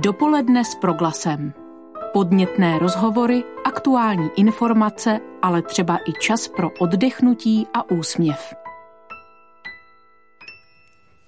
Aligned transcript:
Dopoledne 0.00 0.64
s 0.64 0.74
proglasem. 0.74 1.52
Podnětné 2.12 2.78
rozhovory, 2.78 3.44
aktuální 3.64 4.30
informace, 4.36 5.20
ale 5.42 5.62
třeba 5.62 5.98
i 6.08 6.12
čas 6.20 6.48
pro 6.48 6.70
oddechnutí 6.78 7.66
a 7.74 7.90
úsměv. 7.90 8.54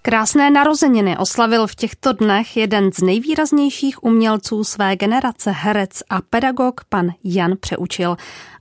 Krásné 0.03 0.51
narozeniny 0.51 1.19
oslavil 1.19 1.67
v 1.67 1.75
těchto 1.75 2.13
dnech 2.13 2.57
jeden 2.57 2.93
z 2.93 3.03
nejvýraznějších 3.03 4.05
umělců 4.05 4.65
své 4.65 4.97
generace, 4.97 5.51
herec 5.51 6.03
a 6.11 6.21
pedagog 6.31 6.81
pan 6.89 7.11
Jan 7.25 7.53
Přeučil. 7.61 8.17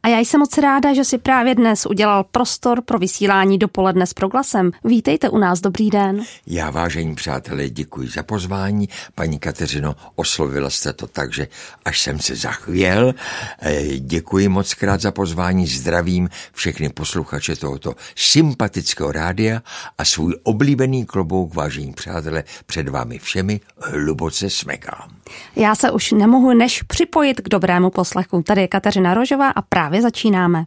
A 0.07 0.09
já 0.09 0.19
jsem 0.19 0.39
moc 0.39 0.57
ráda, 0.57 0.93
že 0.93 1.03
si 1.03 1.17
právě 1.17 1.55
dnes 1.55 1.85
udělal 1.85 2.23
prostor 2.23 2.81
pro 2.81 2.99
vysílání 2.99 3.57
dopoledne 3.57 4.07
s 4.07 4.13
proglasem. 4.13 4.71
Vítejte 4.83 5.29
u 5.29 5.37
nás, 5.37 5.61
dobrý 5.61 5.89
den. 5.89 6.23
Já, 6.45 6.69
vážení 6.69 7.15
přátelé, 7.15 7.69
děkuji 7.69 8.09
za 8.09 8.23
pozvání. 8.23 8.89
Paní 9.15 9.39
Kateřino, 9.39 9.95
oslovila 10.15 10.70
jste 10.70 10.93
to 10.93 11.07
tak, 11.07 11.34
že 11.34 11.48
až 11.85 12.01
jsem 12.01 12.20
se 12.20 12.35
zachvěl. 12.35 13.13
Eh, 13.62 13.99
děkuji 13.99 14.49
moc 14.49 14.73
krát 14.73 15.01
za 15.01 15.12
pozvání, 15.12 15.67
zdravím 15.67 16.29
všechny 16.53 16.89
posluchače 16.89 17.55
tohoto 17.55 17.95
sympatického 18.15 19.12
rádia 19.12 19.62
a 19.98 20.05
svůj 20.05 20.35
oblíbený 20.43 21.05
klobouk, 21.05 21.55
vážení 21.55 21.93
přátelé, 21.93 22.43
před 22.65 22.89
vámi 22.89 23.20
všemi 23.20 23.59
hluboce 23.81 24.49
smekám. 24.49 25.16
Já 25.55 25.76
se 25.76 25.91
už 25.91 26.12
nemohu 26.12 26.54
než 26.54 26.84
připojit 26.84 27.41
k 27.41 27.49
dobrému 27.49 27.90
poslechu. 27.90 28.44
Tady 28.44 28.62
je 28.62 28.68
Kateřina 28.68 29.13
Rožová 29.13 29.49
a 29.49 29.62
právě 29.62 30.02
začínáme. 30.02 30.66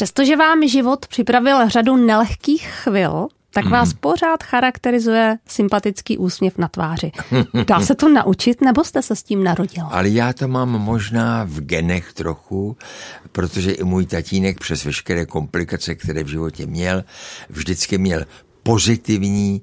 Přestože 0.00 0.36
vám 0.36 0.68
život 0.68 1.06
připravil 1.06 1.68
řadu 1.68 1.96
nelehkých 1.96 2.68
chvil, 2.68 3.28
tak 3.50 3.66
vás 3.66 3.92
mm. 3.92 3.98
pořád 4.00 4.42
charakterizuje 4.42 5.38
sympatický 5.46 6.18
úsměv 6.18 6.58
na 6.58 6.68
tváři. 6.68 7.12
Dá 7.66 7.80
se 7.80 7.94
to 7.94 8.08
naučit, 8.08 8.60
nebo 8.60 8.84
jste 8.84 9.02
se 9.02 9.16
s 9.16 9.22
tím 9.22 9.44
narodil? 9.44 9.86
Ale 9.90 10.08
já 10.08 10.32
to 10.32 10.48
mám 10.48 10.68
možná 10.68 11.44
v 11.44 11.60
genech 11.60 12.12
trochu, 12.12 12.76
protože 13.32 13.72
i 13.72 13.84
můj 13.84 14.06
tatínek 14.06 14.60
přes 14.60 14.84
veškeré 14.84 15.26
komplikace, 15.26 15.94
které 15.94 16.24
v 16.24 16.28
životě 16.28 16.66
měl, 16.66 17.04
vždycky 17.48 17.98
měl 17.98 18.24
pozitivní, 18.62 19.62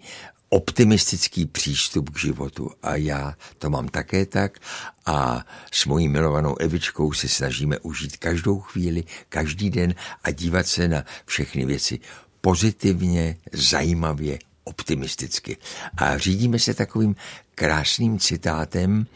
optimistický 0.49 1.45
přístup 1.45 2.09
k 2.09 2.19
životu 2.19 2.71
a 2.83 2.95
já 2.95 3.33
to 3.58 3.69
mám 3.69 3.88
také 3.88 4.25
tak 4.25 4.59
a 5.05 5.45
s 5.71 5.85
mojí 5.85 6.08
milovanou 6.08 6.55
Evičkou 6.55 7.13
se 7.13 7.27
snažíme 7.27 7.80
užít 7.80 8.17
každou 8.17 8.59
chvíli, 8.59 9.03
každý 9.30 9.69
den 9.69 9.95
a 10.23 10.31
dívat 10.31 10.67
se 10.67 10.88
na 10.88 11.03
všechny 11.25 11.65
věci 11.65 11.99
pozitivně, 12.41 13.38
zajímavě, 13.53 14.39
optimisticky. 14.63 15.57
A 15.97 16.17
řídíme 16.17 16.59
se 16.59 16.73
takovým 16.73 17.16
krásným 17.55 18.19
citátem, 18.19 19.07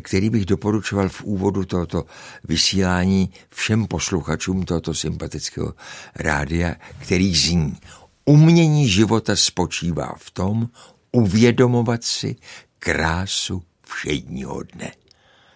který 0.00 0.30
bych 0.30 0.46
doporučoval 0.46 1.08
v 1.08 1.22
úvodu 1.22 1.64
tohoto 1.64 2.04
vysílání 2.44 3.30
všem 3.50 3.86
posluchačům 3.86 4.64
tohoto 4.64 4.94
sympatického 4.94 5.74
rádia, 6.14 6.74
který 6.98 7.34
zní 7.34 7.76
Umění 8.24 8.88
života 8.88 9.36
spočívá 9.36 10.14
v 10.18 10.30
tom 10.30 10.68
uvědomovat 11.12 12.04
si 12.04 12.36
krásu 12.78 13.62
všedního 13.86 14.62
dne. 14.62 14.92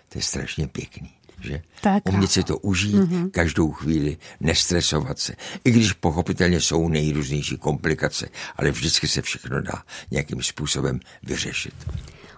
To 0.08 0.18
je 0.18 0.22
strašně 0.22 0.68
pěkný 0.68 1.13
že? 1.45 1.62
Tak. 1.81 2.03
Umět 2.09 2.31
si 2.31 2.42
to 2.42 2.59
užít 2.59 2.95
mm-hmm. 2.95 3.31
každou 3.31 3.73
chvíli, 3.73 4.17
nestresovat 4.41 5.19
se. 5.19 5.34
I 5.64 5.70
když 5.70 5.92
pochopitelně 5.92 6.61
jsou 6.61 6.89
nejrůznější 6.89 7.56
komplikace, 7.56 8.28
ale 8.56 8.70
vždycky 8.70 9.09
se 9.09 9.23
všechno 9.23 9.61
dá 9.61 9.83
nějakým 10.11 10.42
způsobem 10.42 11.00
vyřešit. 11.22 11.75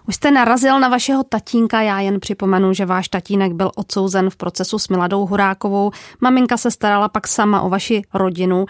Už 0.07 0.15
jste 0.15 0.31
narazil 0.31 0.79
na 0.79 0.89
vašeho 0.89 1.23
tatínka, 1.23 1.81
já 1.81 1.99
jen 1.99 2.19
připomenu, 2.19 2.73
že 2.73 2.85
váš 2.85 3.07
tatínek 3.07 3.53
byl 3.53 3.71
odsouzen 3.75 4.29
v 4.29 4.35
procesu 4.35 4.79
s 4.79 4.87
Miladou 4.87 5.25
Horákovou. 5.25 5.91
Maminka 6.21 6.57
se 6.57 6.71
starala 6.71 7.09
pak 7.09 7.27
sama 7.27 7.61
o 7.61 7.69
vaši 7.69 8.01
rodinu. 8.13 8.65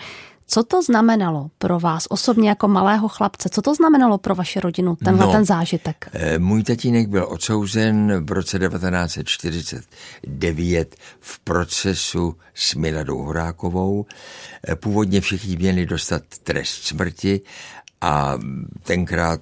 Co 0.49 0.63
to 0.63 0.81
znamenalo 0.81 1.49
pro 1.57 1.79
vás 1.79 2.07
osobně 2.09 2.49
jako 2.49 2.67
malého 2.67 3.07
chlapce? 3.07 3.49
Co 3.49 3.61
to 3.61 3.75
znamenalo 3.75 4.17
pro 4.17 4.35
vaši 4.35 4.59
rodinu, 4.59 4.95
tenhle 4.95 5.25
no, 5.25 5.31
ten 5.31 5.45
zážitek? 5.45 6.09
Eh, 6.13 6.39
můj 6.39 6.63
tatínek 6.63 7.07
byl 7.07 7.25
odsouzen 7.29 8.25
v 8.25 8.31
roce 8.31 8.59
1949 8.59 10.95
v 11.19 11.39
procesu 11.39 12.35
s 12.53 12.75
Miladou 12.75 13.17
Horákovou. 13.17 14.05
Eh, 14.67 14.75
původně 14.75 15.21
všichni 15.21 15.55
měli 15.55 15.85
dostat 15.85 16.23
trest 16.43 16.83
smrti 16.83 17.41
a 18.01 18.37
tenkrát 18.83 19.41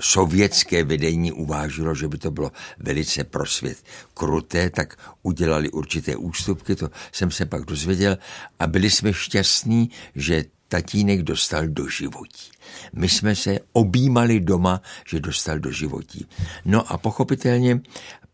sovětské 0.00 0.84
vedení 0.84 1.32
uvážilo, 1.32 1.94
že 1.94 2.08
by 2.08 2.18
to 2.18 2.30
bylo 2.30 2.52
velice 2.78 3.24
pro 3.24 3.46
svět 3.46 3.78
kruté, 4.14 4.70
tak 4.70 4.96
udělali 5.22 5.70
určité 5.70 6.16
ústupky, 6.16 6.76
to 6.76 6.90
jsem 7.12 7.30
se 7.30 7.46
pak 7.46 7.64
dozvěděl 7.64 8.18
a 8.58 8.66
byli 8.66 8.90
jsme 8.90 9.12
šťastní, 9.12 9.90
že 10.14 10.44
tatínek 10.68 11.22
dostal 11.22 11.68
do 11.68 11.88
životí. 11.88 12.50
My 12.92 13.08
jsme 13.08 13.36
se 13.36 13.58
objímali 13.72 14.40
doma, 14.40 14.82
že 15.08 15.20
dostal 15.20 15.58
do 15.58 15.70
životí. 15.70 16.26
No 16.64 16.92
a 16.92 16.98
pochopitelně 16.98 17.80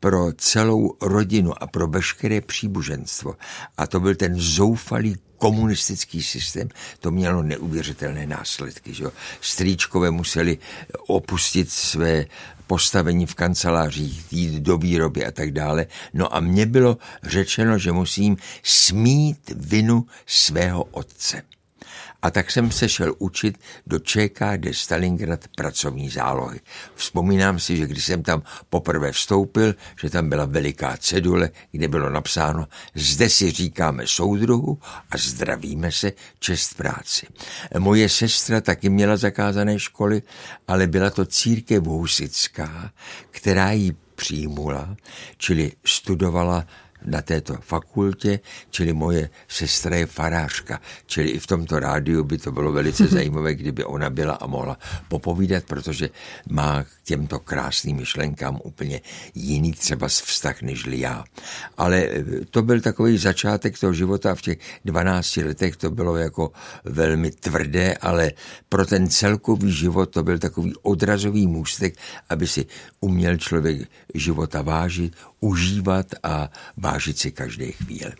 pro 0.00 0.32
celou 0.32 0.96
rodinu 1.00 1.62
a 1.62 1.66
pro 1.66 1.86
veškeré 1.86 2.40
příbuženstvo. 2.40 3.36
A 3.76 3.86
to 3.86 4.00
byl 4.00 4.14
ten 4.14 4.40
zoufalý 4.40 5.16
komunistický 5.36 6.22
systém, 6.22 6.68
to 7.00 7.10
mělo 7.10 7.42
neuvěřitelné 7.42 8.26
následky. 8.26 8.94
Že? 8.94 9.04
Strýčkové 9.40 10.10
museli 10.10 10.58
opustit 11.06 11.70
své 11.70 12.26
postavení 12.66 13.26
v 13.26 13.34
kancelářích, 13.34 14.32
jít 14.32 14.62
do 14.62 14.78
výroby 14.78 15.26
a 15.26 15.30
tak 15.30 15.52
dále. 15.52 15.86
No 16.14 16.34
a 16.36 16.40
mně 16.40 16.66
bylo 16.66 16.98
řečeno, 17.22 17.78
že 17.78 17.92
musím 17.92 18.36
smít 18.62 19.52
vinu 19.56 20.06
svého 20.26 20.84
otce. 20.84 21.42
A 22.22 22.30
tak 22.30 22.50
jsem 22.50 22.70
se 22.70 22.88
šel 22.88 23.14
učit 23.18 23.58
do 23.86 23.98
ČKD 23.98 24.66
Stalingrad 24.72 25.44
pracovní 25.56 26.10
zálohy. 26.10 26.60
Vzpomínám 26.94 27.58
si, 27.58 27.76
že 27.76 27.86
když 27.86 28.04
jsem 28.04 28.22
tam 28.22 28.42
poprvé 28.70 29.12
vstoupil, 29.12 29.74
že 30.00 30.10
tam 30.10 30.28
byla 30.28 30.44
veliká 30.44 30.96
cedule, 30.96 31.50
kde 31.72 31.88
bylo 31.88 32.10
napsáno 32.10 32.66
zde 32.94 33.28
si 33.28 33.50
říkáme 33.50 34.06
soudruhu 34.06 34.78
a 35.10 35.18
zdravíme 35.18 35.92
se 35.92 36.12
čest 36.38 36.74
práci. 36.74 37.26
Moje 37.78 38.08
sestra 38.08 38.60
taky 38.60 38.88
měla 38.88 39.16
zakázané 39.16 39.78
školy, 39.78 40.22
ale 40.68 40.86
byla 40.86 41.10
to 41.10 41.26
církev 41.26 41.84
husická, 41.84 42.92
která 43.30 43.70
ji 43.72 43.92
přijmula, 44.14 44.96
čili 45.36 45.72
studovala 45.84 46.66
na 47.04 47.22
této 47.22 47.54
fakultě, 47.60 48.40
čili 48.70 48.92
moje 48.92 49.30
sestra 49.48 49.96
je 49.96 50.06
farářka, 50.06 50.80
čili 51.06 51.28
i 51.28 51.38
v 51.38 51.46
tomto 51.46 51.80
rádiu 51.80 52.24
by 52.24 52.38
to 52.38 52.52
bylo 52.52 52.72
velice 52.72 53.06
zajímavé, 53.16 53.54
kdyby 53.54 53.84
ona 53.84 54.10
byla 54.10 54.34
a 54.34 54.46
mohla 54.46 54.78
popovídat, 55.08 55.64
protože 55.64 56.10
má 56.48 56.82
k 56.82 56.88
těmto 57.04 57.38
krásným 57.38 57.96
myšlenkám 57.96 58.60
úplně 58.64 59.00
jiný 59.34 59.72
třeba 59.72 60.08
vztah 60.08 60.62
než 60.62 60.84
já. 60.90 61.24
Ale 61.76 61.98
eh, 61.98 62.24
to 62.50 62.62
byl 62.62 62.80
takový 62.80 63.18
začátek 63.18 63.78
toho 63.78 63.92
života 63.92 64.34
v 64.34 64.42
těch 64.42 64.58
12 64.84 65.36
letech, 65.36 65.76
to 65.76 65.90
bylo 65.90 66.16
jako 66.16 66.52
velmi 66.84 67.30
tvrdé, 67.30 67.94
ale 67.94 68.32
pro 68.68 68.86
ten 68.86 69.08
celkový 69.08 69.72
život 69.72 70.10
to 70.10 70.22
byl 70.22 70.38
takový 70.38 70.74
odrazový 70.82 71.46
můstek, 71.46 71.94
aby 72.28 72.46
si 72.46 72.66
uměl 73.00 73.36
člověk 73.36 73.88
života 74.14 74.62
vážit, 74.62 75.16
užívat 75.40 76.06
a 76.22 76.50
vážit 76.76 77.18
si 77.18 77.30
každé 77.32 77.66
chvíle. 77.66 78.12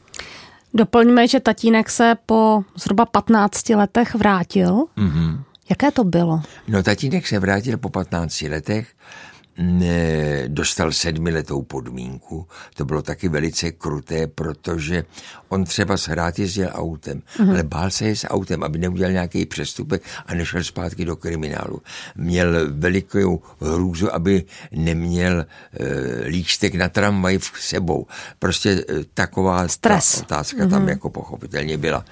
Doplňme, 0.75 1.29
že 1.29 1.41
tatínek 1.41 1.91
se 1.91 2.17
po 2.27 2.65
zhruba 2.77 3.07
15 3.07 3.69
letech 3.69 4.15
vrátil. 4.15 4.87
Mm-hmm. 4.97 5.43
Jaké 5.71 5.91
to 5.91 6.05
bylo? 6.05 6.43
No, 6.69 6.83
tatínek 6.83 7.27
se 7.27 7.39
vrátil 7.39 7.79
po 7.79 7.89
15 7.89 8.43
letech 8.43 8.89
dostal 10.49 10.93
sedmiletou 10.93 11.63
podmínku. 11.63 12.47
To 12.75 12.85
bylo 12.85 13.03
taky 13.03 13.29
velice 13.29 13.73
kruté, 13.73 14.27
protože 14.27 15.05
on 15.49 15.65
třeba 15.65 15.97
hrát 16.09 16.39
jezdil 16.39 16.69
autem, 16.73 17.23
mm-hmm. 17.23 17.51
ale 17.51 17.63
bál 17.63 17.91
se 17.91 18.17
s 18.17 18.27
autem, 18.29 18.63
aby 18.63 18.79
neudělal 18.79 19.13
nějaký 19.13 19.47
přestupek 19.47 20.03
a 20.27 20.35
nešel 20.35 20.65
zpátky 20.65 21.05
do 21.05 21.17
kriminálu. 21.17 21.83
Měl 22.17 22.73
velikou 22.73 23.43
hrůzu, 23.61 24.15
aby 24.15 24.45
neměl 24.73 25.41
e, 25.41 25.47
lístek 26.27 26.75
na 26.75 26.89
tramvaj 26.89 27.39
v 27.39 27.53
sebou. 27.61 28.07
Prostě 28.39 28.71
e, 28.71 28.85
taková 29.15 29.69
Stres. 29.69 30.15
Ta 30.15 30.21
otázka 30.21 30.57
mm-hmm. 30.57 30.71
tam 30.71 30.89
jako 30.89 31.11
pochopitelně 31.11 31.77
byla. 31.77 32.05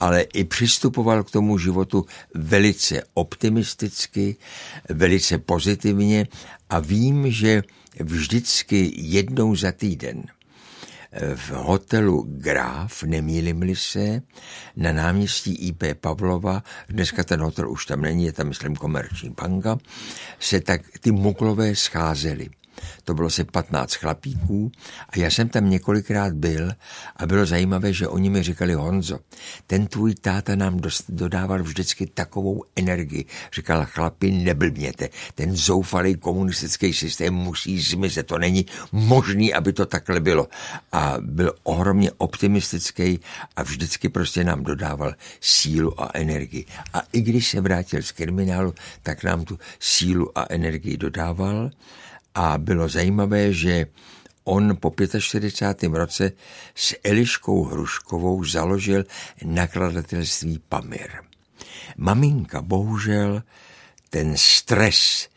Ale 0.00 0.20
i 0.20 0.44
přistupoval 0.44 1.22
k 1.22 1.30
tomu 1.30 1.58
životu 1.58 2.06
velice 2.34 3.02
optimisticky, 3.14 4.36
velice 4.88 5.38
pozitivně 5.38 6.26
a 6.72 6.78
vím, 6.80 7.30
že 7.30 7.62
vždycky 8.00 8.92
jednou 8.96 9.56
za 9.56 9.72
týden 9.72 10.24
v 11.34 11.50
hotelu 11.50 12.24
Graf, 12.28 13.02
nemýlim 13.02 13.76
se, 13.76 14.22
na 14.76 14.92
náměstí 14.92 15.54
IP 15.54 15.82
Pavlova, 16.00 16.62
dneska 16.88 17.24
ten 17.24 17.40
hotel 17.40 17.70
už 17.70 17.86
tam 17.86 18.00
není, 18.00 18.24
je 18.24 18.32
tam, 18.32 18.48
myslím, 18.48 18.76
komerční 18.76 19.30
banka, 19.30 19.78
se 20.40 20.60
tak 20.60 20.80
ty 21.00 21.12
muklové 21.12 21.76
scházely. 21.76 22.48
To 23.04 23.14
bylo 23.14 23.26
asi 23.26 23.44
15 23.44 23.94
chlapíků 23.94 24.72
a 25.08 25.18
já 25.18 25.30
jsem 25.30 25.48
tam 25.48 25.70
několikrát 25.70 26.32
byl 26.32 26.72
a 27.16 27.26
bylo 27.26 27.46
zajímavé, 27.46 27.92
že 27.92 28.08
oni 28.08 28.30
mi 28.30 28.42
říkali, 28.42 28.74
Honzo, 28.74 29.18
ten 29.66 29.86
tvůj 29.86 30.14
táta 30.14 30.56
nám 30.56 30.80
dost, 30.80 31.04
dodával 31.08 31.62
vždycky 31.62 32.06
takovou 32.06 32.64
energii. 32.76 33.24
Říkala, 33.54 33.84
chlapi, 33.84 34.30
neblbněte, 34.30 35.08
ten 35.34 35.56
zoufalý 35.56 36.14
komunistický 36.16 36.92
systém 36.92 37.34
musí 37.34 37.80
zmizet, 37.80 38.26
to 38.26 38.38
není 38.38 38.66
možný, 38.92 39.54
aby 39.54 39.72
to 39.72 39.86
takhle 39.86 40.20
bylo. 40.20 40.48
A 40.92 41.16
byl 41.20 41.54
ohromně 41.62 42.10
optimistický 42.18 43.20
a 43.56 43.62
vždycky 43.62 44.08
prostě 44.08 44.44
nám 44.44 44.64
dodával 44.64 45.14
sílu 45.40 46.02
a 46.02 46.10
energii. 46.14 46.66
A 46.92 47.02
i 47.12 47.20
když 47.20 47.48
se 47.48 47.60
vrátil 47.60 48.02
z 48.02 48.12
kriminálu, 48.12 48.74
tak 49.02 49.24
nám 49.24 49.44
tu 49.44 49.58
sílu 49.80 50.38
a 50.38 50.46
energii 50.50 50.96
dodával. 50.96 51.70
A 52.34 52.58
bylo 52.58 52.88
zajímavé, 52.88 53.52
že 53.52 53.86
on 54.44 54.76
po 54.76 54.94
45. 55.18 55.92
roce 55.92 56.32
s 56.74 56.96
Eliškou 57.04 57.64
Hruškovou 57.64 58.44
založil 58.44 59.04
nakladatelství 59.44 60.60
Pamir. 60.68 61.10
Maminka 61.96 62.62
bohužel 62.62 63.42
ten 64.10 64.32
stres, 64.36 65.28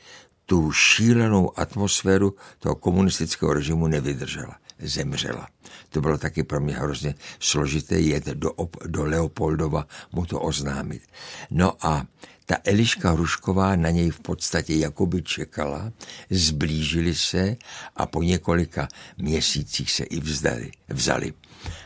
tu 0.45 0.71
šílenou 0.71 1.59
atmosféru 1.59 2.36
toho 2.59 2.75
komunistického 2.75 3.53
režimu 3.53 3.88
nevydržela. 3.88 4.56
Zemřela. 4.80 5.47
To 5.89 6.01
bylo 6.01 6.18
taky 6.18 6.44
pro 6.44 6.59
mě 6.59 6.75
hrozně 6.75 7.15
složité 7.39 8.00
jet 8.00 8.25
do, 8.25 8.51
do 8.86 9.06
Leopoldova 9.06 9.88
mu 10.12 10.25
to 10.25 10.42
oznámit. 10.42 11.01
No 11.51 11.86
a 11.86 12.06
ta 12.45 12.56
Eliška 12.63 13.12
Hrušková 13.12 13.75
na 13.75 13.89
něj 13.89 14.09
v 14.09 14.19
podstatě 14.19 14.75
jakoby 14.75 15.21
čekala, 15.21 15.92
zblížili 16.30 17.15
se 17.15 17.56
a 17.95 18.06
po 18.06 18.24
několika 18.24 18.88
měsících 19.18 19.92
se 19.92 20.03
i 20.03 20.19
vzdali, 20.19 20.71
vzali. 20.89 21.33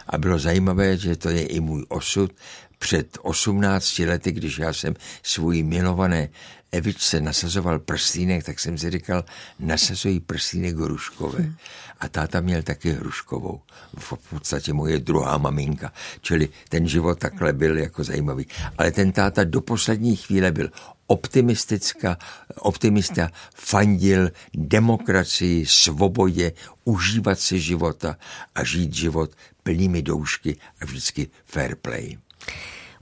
A 0.08 0.18
bylo 0.18 0.40
zajímavé, 0.40 0.98
že 0.98 1.16
to 1.16 1.30
je 1.30 1.46
i 1.46 1.60
můj 1.60 1.86
osud. 1.90 2.36
Před 2.80 3.18
18 3.22 4.00
lety, 4.00 4.32
když 4.32 4.60
já 4.60 4.74
jsem 4.74 4.96
svůj 5.24 5.64
milované 5.64 6.30
Evičce 6.72 7.22
nasazoval 7.22 7.80
prstínek, 7.80 8.44
tak 8.46 8.60
jsem 8.60 8.78
si 8.78 8.90
říkal, 8.90 9.26
nasazují 9.60 10.20
prstínek 10.20 10.76
Hruškové. 10.76 11.54
A 12.00 12.10
táta 12.10 12.42
měl 12.42 12.62
taky 12.62 12.92
Hruškovou. 12.92 13.62
V 13.98 14.14
podstatě 14.30 14.74
moje 14.74 15.00
druhá 15.00 15.38
maminka. 15.38 15.94
Čili 16.22 16.50
ten 16.70 16.88
život 16.88 17.20
takhle 17.20 17.54
byl 17.54 17.78
jako 17.78 18.04
zajímavý. 18.04 18.46
Ale 18.78 18.92
ten 18.92 19.12
táta 19.12 19.44
do 19.44 19.62
poslední 19.62 20.16
chvíle 20.16 20.52
byl 20.52 20.70
optimistická, 21.08 22.18
optimista, 22.56 23.32
fandil 23.56 24.32
demokracii, 24.54 25.66
svobodě, 25.66 26.52
užívat 26.86 27.40
si 27.40 27.60
života 27.60 28.18
a 28.56 28.64
žít 28.64 28.94
život 28.94 29.32
plnými 29.64 30.02
doušky 30.02 30.58
a 30.82 30.86
vždycky 30.86 31.30
fair 31.46 31.76
play. 31.76 32.18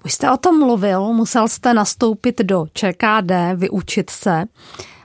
Už 0.07 0.13
jste 0.13 0.31
o 0.31 0.37
tom 0.37 0.59
mluvil, 0.59 1.13
musel 1.13 1.47
jste 1.47 1.73
nastoupit 1.73 2.41
do 2.41 2.65
ČKD, 2.73 3.31
vyučit 3.55 4.09
se, 4.09 4.43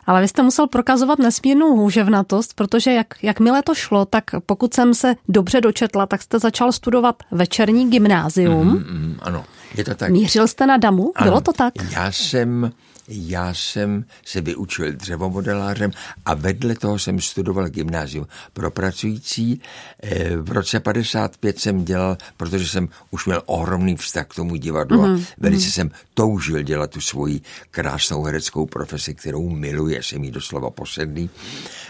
ale 0.06 0.20
vy 0.20 0.28
jste 0.28 0.43
musel 0.43 0.66
prokazovat 0.66 1.19
nesmírnou 1.19 1.76
hůževnatost, 1.76 2.54
protože 2.54 2.93
jak, 2.93 3.06
jakmile 3.22 3.62
to 3.62 3.75
šlo, 3.75 4.04
tak 4.04 4.25
pokud 4.46 4.75
jsem 4.75 4.94
se 4.94 5.14
dobře 5.28 5.60
dočetla, 5.60 6.06
tak 6.06 6.22
jste 6.22 6.38
začal 6.38 6.72
studovat 6.72 7.22
večerní 7.31 7.90
gymnázium. 7.90 8.66
Mm, 8.66 8.75
mm, 8.75 9.16
ano, 9.22 9.44
je 9.75 9.84
to 9.84 9.94
tak. 9.94 10.10
Mířil 10.10 10.49
jste 10.49 10.66
na 10.66 10.76
damu? 10.76 11.12
Ano, 11.14 11.31
Bylo 11.31 11.40
to 11.40 11.52
tak? 11.52 11.75
Já 11.90 12.12
jsem 12.12 12.72
já 13.08 13.54
jsem 13.54 14.04
se 14.25 14.40
vyučil 14.40 14.93
dřevomodelářem 14.93 15.90
a 16.25 16.34
vedle 16.34 16.75
toho 16.75 16.99
jsem 16.99 17.20
studoval 17.20 17.69
gymnázium 17.69 18.26
pro 18.52 18.70
pracující. 18.70 19.60
Eh, 20.02 20.37
v 20.37 20.52
roce 20.52 20.81
55 20.81 21.60
jsem 21.60 21.84
dělal, 21.84 22.16
protože 22.37 22.69
jsem 22.69 22.88
už 23.10 23.26
měl 23.26 23.43
ohromný 23.46 23.96
vztah 23.96 24.26
k 24.26 24.34
tomu 24.34 24.56
divadlu 24.56 24.99
mm-hmm. 24.99 25.04
a 25.04 25.16
mhm, 25.16 25.25
velice 25.38 25.66
mm-hmm. 25.66 25.72
jsem 25.72 25.90
toužil 26.14 26.62
dělat 26.62 26.90
tu 26.90 27.00
svoji 27.00 27.40
krásnou 27.70 28.22
hereckou 28.22 28.66
profesi, 28.66 29.14
kterou 29.14 29.49
miluje, 29.49 30.02
jsem 30.02 30.25
jí 30.25 30.31
doslova 30.31 30.70
posedlý. 30.70 31.31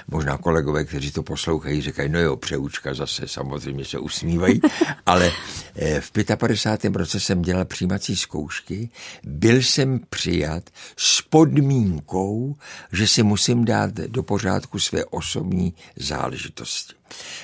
Možná 0.09 0.39
kolegové, 0.39 0.85
kteří 0.85 1.11
to 1.11 1.23
poslouchají, 1.23 1.81
říkají, 1.81 2.09
no 2.09 2.21
jo, 2.21 2.37
přeučka 2.37 2.95
zase, 2.95 3.29
samozřejmě 3.29 3.85
se 3.85 3.99
usmívají, 3.99 4.61
ale 5.07 5.33
eh, 5.77 6.01
v 6.01 6.13
55. 6.37 6.97
roce 6.97 7.21
jsem 7.21 7.43
dělal 7.43 7.65
přijímací 7.65 8.17
zkoušky, 8.17 8.91
byl 9.25 9.57
jsem 9.57 10.01
přijat 10.11 10.71
s 11.05 11.23
podmínkou, 11.23 12.57
že 12.93 13.09
si 13.09 13.23
musím 13.23 13.65
dát 13.65 13.91
do 13.91 14.23
pořádku 14.23 14.79
své 14.79 15.05
osobní 15.05 15.75
záležitosti. 15.97 16.95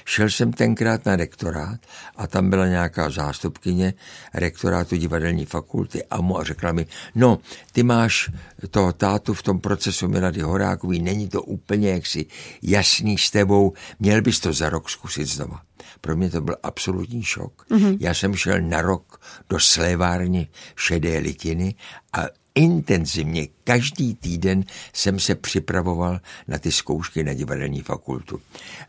Šel 0.05 0.31
jsem 0.31 0.53
tenkrát 0.53 1.07
na 1.07 1.17
rektorát 1.17 1.81
a 2.17 2.27
tam 2.27 2.51
byla 2.51 2.67
nějaká 2.67 3.11
zástupkyně 3.11 3.95
rektorátu 4.35 4.97
divadelní 4.97 5.45
fakulty 5.45 6.05
a 6.05 6.21
mu 6.21 6.39
a 6.39 6.45
řekla 6.45 6.73
mi, 6.73 6.87
no, 7.15 7.39
ty 7.73 7.83
máš 7.83 8.31
toho 8.71 8.93
tátu 8.93 9.35
v 9.35 9.43
tom 9.43 9.61
procesu 9.61 10.09
Milady 10.09 10.41
Horákový, 10.41 11.03
není 11.03 11.29
to 11.29 11.43
úplně 11.43 11.91
jaksi 11.91 12.27
jasný 12.63 13.19
s 13.19 13.31
tebou, 13.31 13.73
měl 14.01 14.23
bys 14.23 14.41
to 14.41 14.53
za 14.53 14.69
rok 14.69 14.91
zkusit 14.91 15.27
znova. 15.27 15.61
Pro 16.01 16.17
mě 16.17 16.31
to 16.31 16.41
byl 16.41 16.57
absolutní 16.63 17.23
šok. 17.23 17.67
Mm-hmm. 17.71 17.97
Já 18.01 18.15
jsem 18.15 18.35
šel 18.35 18.61
na 18.61 18.83
rok 18.83 19.21
do 19.49 19.61
slévárny 19.61 20.49
šedé 20.77 21.19
litiny 21.19 21.75
a 22.13 22.27
intenzivně 22.59 23.49
každý 23.65 24.15
týden 24.15 24.65
jsem 24.93 25.21
se 25.21 25.35
připravoval 25.35 26.21
na 26.49 26.59
ty 26.59 26.73
zkoušky 26.73 27.25
na 27.25 27.33
divadelní 27.33 27.81
fakultu. 27.81 28.41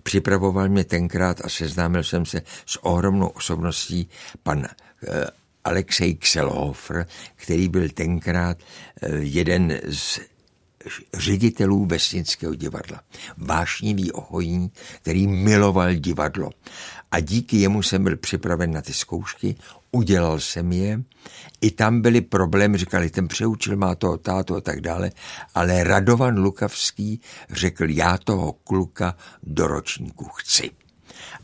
Připravoval 0.04 0.69
mě 0.69 0.83
tenkrát 0.83 1.45
a 1.45 1.50
seznámil 1.50 2.04
jsem 2.04 2.25
se 2.25 2.42
s 2.66 2.86
ohromnou 2.86 3.27
osobností 3.27 4.10
pan 4.44 4.66
eh, 4.66 5.25
Alexej 5.63 6.16
Kselhofer, 6.16 7.07
který 7.36 7.69
byl 7.69 7.89
tenkrát 7.89 8.57
eh, 8.57 9.16
jeden 9.16 9.80
z 9.89 10.19
ředitelů 11.13 11.86
vesnického 11.86 12.56
divadla. 12.56 13.01
Vášnivý 13.38 14.12
ohojí, 14.12 14.71
který 15.01 15.27
miloval 15.27 15.94
divadlo. 15.94 16.50
A 17.12 17.19
díky 17.19 17.57
jemu 17.57 17.83
jsem 17.83 18.04
byl 18.04 18.18
připraven 18.18 18.71
na 18.71 18.81
ty 18.81 18.94
zkoušky, 18.94 19.56
udělal 19.92 20.40
jsem 20.40 20.72
je. 20.72 21.02
I 21.62 21.72
tam 21.72 22.02
byly 22.02 22.22
problémy, 22.22 22.78
říkali, 22.78 23.10
ten 23.10 23.28
přeučil 23.28 23.78
má 23.78 23.96
toho 23.96 24.18
tátu 24.18 24.56
a 24.56 24.62
tak 24.62 24.81
dále, 24.81 25.12
ale 25.56 25.84
Radovan 25.84 26.38
Lukavský 26.38 27.22
řekl, 27.50 27.90
já 27.90 28.18
toho 28.18 28.54
kluka 28.54 29.16
do 29.44 29.68
ročníku 29.68 30.26
chci. 30.26 30.72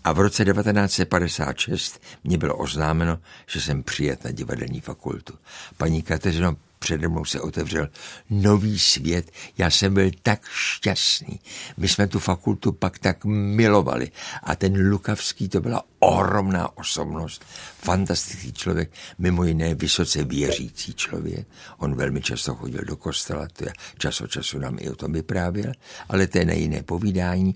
A 0.03 0.13
v 0.13 0.19
roce 0.19 0.45
1956 0.45 2.01
mě 2.23 2.37
bylo 2.37 2.55
oznámeno, 2.55 3.19
že 3.47 3.61
jsem 3.61 3.83
přijet 3.83 4.23
na 4.23 4.31
divadelní 4.31 4.81
fakultu. 4.81 5.33
Paní 5.77 6.01
Kateřino, 6.01 6.55
přede 6.85 7.07
mnou 7.07 7.25
se 7.25 7.41
otevřel 7.41 7.89
nový 8.29 8.79
svět. 8.79 9.31
Já 9.57 9.69
jsem 9.69 9.93
byl 9.93 10.11
tak 10.23 10.45
šťastný. 10.45 11.39
My 11.77 11.87
jsme 11.87 12.07
tu 12.07 12.19
fakultu 12.19 12.71
pak 12.71 12.99
tak 12.99 13.25
milovali. 13.25 14.11
A 14.43 14.55
ten 14.55 14.89
Lukavský 14.89 15.49
to 15.49 15.61
byla 15.61 15.83
ohromná 15.99 16.77
osobnost, 16.77 17.45
fantastický 17.81 18.53
člověk, 18.53 18.91
mimo 19.17 19.43
jiné 19.43 19.75
vysoce 19.75 20.23
věřící 20.23 20.93
člověk. 20.93 21.47
On 21.77 21.95
velmi 21.95 22.21
často 22.21 22.55
chodil 22.55 22.81
do 22.85 22.95
kostela, 22.95 23.47
to 23.53 23.65
je 23.65 23.73
čas 23.97 24.21
od 24.21 24.31
času 24.31 24.59
nám 24.59 24.77
i 24.79 24.89
o 24.89 24.95
tom 24.95 25.13
vyprávěl, 25.13 25.71
ale 26.09 26.27
to 26.27 26.37
je 26.37 26.45
na 26.45 26.53
jiné 26.53 26.83
povídání. 26.83 27.55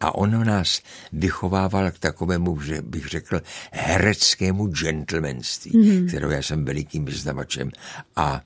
A 0.00 0.14
on 0.14 0.46
nás 0.46 0.82
vychovával 1.12 1.90
k 1.90 1.98
takovému, 1.98 2.60
že 2.60 2.82
bych 2.82 3.06
řekl, 3.06 3.42
hereckému 3.72 4.66
gentlemanství, 4.66 5.72
mm-hmm. 5.72 6.08
kterého 6.08 6.32
já 6.32 6.42
jsem 6.42 6.64
velikým 6.64 7.04
vyznavačem. 7.04 7.70
A 8.16 8.40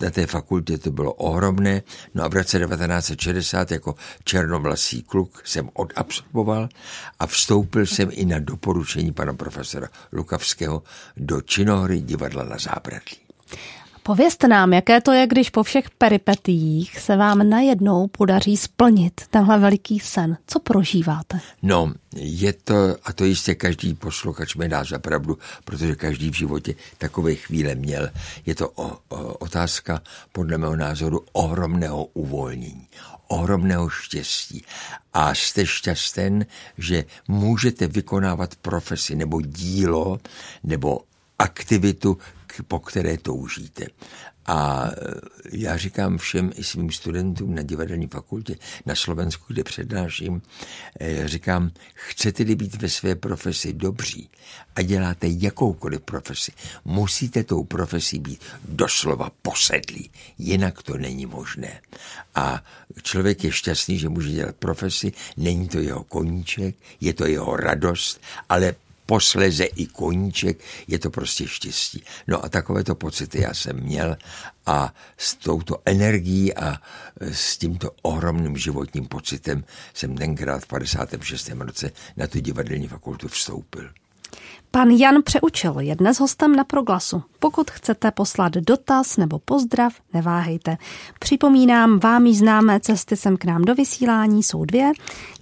na 0.00 0.10
té 0.10 0.26
fakultě 0.26 0.78
to 0.78 0.90
bylo 0.90 1.12
ohromné. 1.12 1.82
No 2.14 2.24
a 2.24 2.28
v 2.28 2.34
roce 2.34 2.58
1960 2.58 3.70
jako 3.70 3.94
černovlasý 4.24 5.02
kluk 5.02 5.42
jsem 5.44 5.70
odabsorboval 5.72 6.68
a 7.18 7.26
vstoupil 7.26 7.86
jsem 7.86 8.08
i 8.12 8.24
na 8.24 8.38
doporučení 8.38 9.12
pana 9.12 9.32
profesora 9.32 9.88
Lukavského 10.12 10.82
do 11.16 11.40
činohry 11.40 12.00
divadla 12.00 12.44
na 12.44 12.56
Zábradlí. 12.58 13.16
Povězte 14.06 14.48
nám, 14.48 14.72
jaké 14.72 15.00
to 15.00 15.12
je, 15.12 15.26
když 15.26 15.50
po 15.50 15.62
všech 15.62 15.90
peripetích 15.90 16.98
se 16.98 17.16
vám 17.16 17.50
najednou 17.50 18.06
podaří 18.06 18.56
splnit 18.56 19.20
tenhle 19.30 19.58
veliký 19.58 20.00
sen. 20.00 20.38
Co 20.46 20.60
prožíváte? 20.60 21.40
No, 21.62 21.92
je 22.16 22.52
to, 22.52 22.74
a 23.04 23.12
to 23.12 23.24
jistě 23.24 23.54
každý 23.54 23.94
posluchač 23.94 24.54
mi 24.54 24.68
dá 24.68 24.84
za 24.84 24.98
pravdu, 24.98 25.38
protože 25.64 25.94
každý 25.94 26.30
v 26.30 26.34
životě 26.34 26.74
takové 26.98 27.34
chvíle 27.34 27.74
měl. 27.74 28.10
Je 28.46 28.54
to 28.54 28.68
o, 28.68 28.98
o, 29.08 29.16
otázka, 29.34 30.02
podle 30.32 30.58
mého 30.58 30.76
názoru, 30.76 31.24
ohromného 31.32 32.04
uvolnění, 32.04 32.86
ohromného 33.28 33.88
štěstí. 33.88 34.64
A 35.14 35.34
jste 35.34 35.66
šťasten, 35.66 36.46
že 36.78 37.04
můžete 37.28 37.86
vykonávat 37.86 38.56
profesi 38.56 39.14
nebo 39.14 39.40
dílo 39.40 40.18
nebo 40.64 41.00
aktivitu, 41.38 42.18
po 42.62 42.80
které 42.80 43.16
toužíte. 43.16 43.86
A 44.46 44.86
e, 44.86 44.92
já 45.52 45.76
říkám 45.76 46.18
všem 46.18 46.52
i 46.56 46.64
svým 46.64 46.90
studentům 46.90 47.54
na 47.54 47.62
divadelní 47.62 48.06
fakultě 48.06 48.56
na 48.86 48.94
Slovensku, 48.94 49.44
kde 49.48 49.64
přednáším, 49.64 50.42
e, 51.00 51.28
říkám, 51.28 51.70
chcete-li 51.94 52.54
být 52.54 52.82
ve 52.82 52.88
své 52.88 53.14
profesi 53.14 53.72
dobří 53.72 54.30
a 54.76 54.82
děláte 54.82 55.26
jakoukoliv 55.30 56.00
profesi, 56.00 56.52
musíte 56.84 57.44
tou 57.44 57.64
profesí 57.64 58.18
být 58.18 58.44
doslova 58.68 59.30
posedlí, 59.42 60.10
jinak 60.38 60.82
to 60.82 60.96
není 60.96 61.26
možné. 61.26 61.80
A 62.34 62.64
člověk 63.02 63.44
je 63.44 63.52
šťastný, 63.52 63.98
že 63.98 64.08
může 64.08 64.30
dělat 64.30 64.56
profesi, 64.56 65.12
není 65.36 65.68
to 65.68 65.78
jeho 65.78 66.04
koníček, 66.04 66.76
je 67.00 67.14
to 67.14 67.26
jeho 67.26 67.56
radost, 67.56 68.20
ale 68.48 68.74
posleze 69.06 69.64
i 69.64 69.86
koníček, 69.86 70.60
je 70.88 70.98
to 70.98 71.10
prostě 71.10 71.48
štěstí. 71.48 72.02
No 72.26 72.44
a 72.44 72.48
takovéto 72.48 72.94
pocity 72.94 73.40
já 73.40 73.54
jsem 73.54 73.80
měl 73.80 74.16
a 74.66 74.94
s 75.16 75.34
touto 75.34 75.82
energií 75.84 76.54
a 76.54 76.80
s 77.20 77.56
tímto 77.58 77.90
ohromným 78.02 78.56
životním 78.56 79.06
pocitem 79.06 79.64
jsem 79.94 80.16
tenkrát 80.16 80.62
v 80.62 80.66
56. 80.66 81.48
roce 81.48 81.92
na 82.16 82.26
tu 82.26 82.40
divadelní 82.40 82.88
fakultu 82.88 83.28
vstoupil. 83.28 83.90
Pan 84.70 84.90
Jan 84.90 85.22
Přeučil 85.22 85.74
je 85.78 85.96
dnes 85.96 86.20
hostem 86.20 86.56
na 86.56 86.64
Proglasu. 86.64 87.22
Pokud 87.38 87.70
chcete 87.70 88.10
poslat 88.10 88.52
dotaz 88.52 89.16
nebo 89.16 89.38
pozdrav, 89.38 89.92
neváhejte. 90.14 90.76
Připomínám, 91.18 91.98
vám 91.98 92.26
již 92.26 92.38
známé 92.38 92.80
cesty 92.80 93.16
sem 93.16 93.36
k 93.36 93.44
nám 93.44 93.62
do 93.62 93.74
vysílání 93.74 94.42
jsou 94.42 94.64
dvě. 94.64 94.92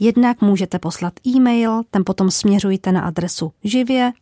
Jednak 0.00 0.40
můžete 0.40 0.78
poslat 0.78 1.12
e-mail, 1.26 1.82
ten 1.90 2.02
potom 2.06 2.30
směřujte 2.30 2.92
na 2.92 3.00
adresu 3.00 3.52
živě 3.64 4.12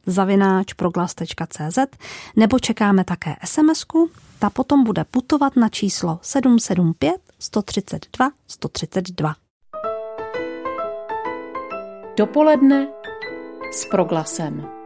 nebo 2.37 2.59
čekáme 2.59 3.05
také 3.05 3.37
SMS-ku, 3.45 4.11
ta 4.39 4.51
potom 4.51 4.85
bude 4.85 5.05
putovat 5.05 5.57
na 5.57 5.69
číslo 5.69 6.19
775 6.23 7.17
132 7.39 8.31
132. 8.49 9.35
Dopoledne 12.17 12.89
s 13.73 13.85
proglasem. 13.85 14.82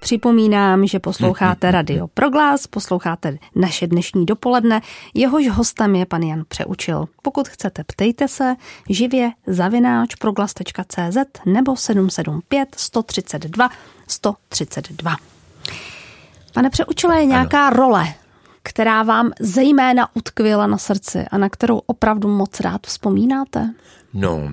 Připomínám, 0.00 0.86
že 0.86 0.98
posloucháte 0.98 1.70
Radio 1.70 2.06
Proglas, 2.08 2.66
posloucháte 2.66 3.38
naše 3.54 3.86
dnešní 3.86 4.26
dopoledne. 4.26 4.80
Jehož 5.14 5.48
hostem 5.48 5.96
je 5.96 6.06
pan 6.06 6.22
Jan 6.22 6.42
Přeučil. 6.48 7.06
Pokud 7.22 7.48
chcete, 7.48 7.84
ptejte 7.84 8.28
se 8.28 8.54
živě 8.88 9.30
zavináč 9.46 10.14
proglas.cz 10.14 11.16
nebo 11.46 11.76
775 11.76 12.68
132 12.76 13.70
132. 14.08 15.16
Pane 16.54 16.70
Přeučile, 16.70 17.20
je 17.20 17.26
nějaká 17.26 17.66
ano. 17.66 17.76
role, 17.76 18.04
která 18.62 19.02
vám 19.02 19.30
zejména 19.40 20.08
utkvěla 20.16 20.66
na 20.66 20.78
srdci 20.78 21.24
a 21.30 21.38
na 21.38 21.48
kterou 21.48 21.80
opravdu 21.86 22.28
moc 22.28 22.60
rád 22.60 22.86
vzpomínáte? 22.86 23.74
No, 24.12 24.52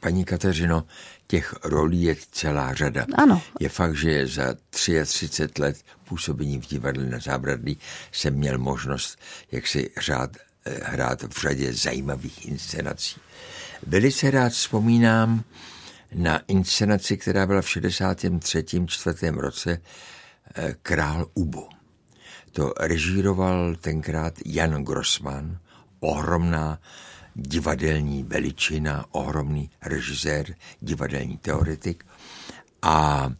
paní 0.00 0.24
Kateřino, 0.24 0.84
těch 1.26 1.54
rolí 1.64 2.02
je 2.02 2.16
celá 2.32 2.74
řada. 2.74 3.06
Ano. 3.14 3.42
Je 3.60 3.68
fakt, 3.68 3.96
že 3.96 4.26
za 4.26 4.54
33 4.70 5.62
let 5.62 5.76
působení 6.04 6.60
v 6.60 6.66
divadle 6.66 7.04
na 7.04 7.18
Zábradlí 7.18 7.78
jsem 8.12 8.34
měl 8.34 8.58
možnost 8.58 9.18
jak 9.52 9.66
si 9.66 9.90
řád, 10.00 10.30
eh, 10.64 10.80
hrát 10.82 11.22
v 11.22 11.40
řadě 11.40 11.72
zajímavých 11.72 12.46
inscenací. 12.46 13.20
Velice 13.86 14.30
rád 14.30 14.52
vzpomínám 14.52 15.44
na 16.14 16.38
inscenaci, 16.48 17.16
která 17.16 17.46
byla 17.46 17.62
v 17.62 17.68
63. 17.68 18.86
čtvrtém 18.86 19.38
roce 19.38 19.80
eh, 20.54 20.74
Král 20.82 21.26
Ubo. 21.34 21.68
To 22.52 22.72
režíroval 22.80 23.76
tenkrát 23.76 24.34
Jan 24.44 24.84
Grossman, 24.84 25.58
ohromná 26.00 26.78
divadelní 27.34 28.22
veličina, 28.22 29.04
ohromný 29.10 29.70
režisér, 29.82 30.54
divadelní 30.80 31.38
teoretik. 31.38 32.06
A 32.82 33.30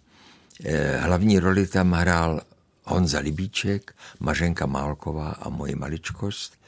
e, 0.65 0.97
hlavní 0.97 1.39
roli 1.39 1.67
tam 1.67 1.93
hrál 1.93 2.41
Honza 2.85 3.19
Libíček, 3.19 3.95
Mařenka 4.21 4.67
Málková 4.67 5.31
a 5.31 5.49
moje 5.49 5.77
maličkost. 5.77 6.59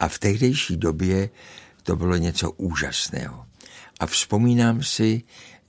A 0.00 0.08
v 0.08 0.18
tehdejší 0.18 0.76
době 0.76 1.30
to 1.82 1.96
bylo 1.96 2.16
něco 2.16 2.50
úžasného. 2.50 3.46
A 4.00 4.06
vzpomínám 4.06 4.82
si, 4.82 5.22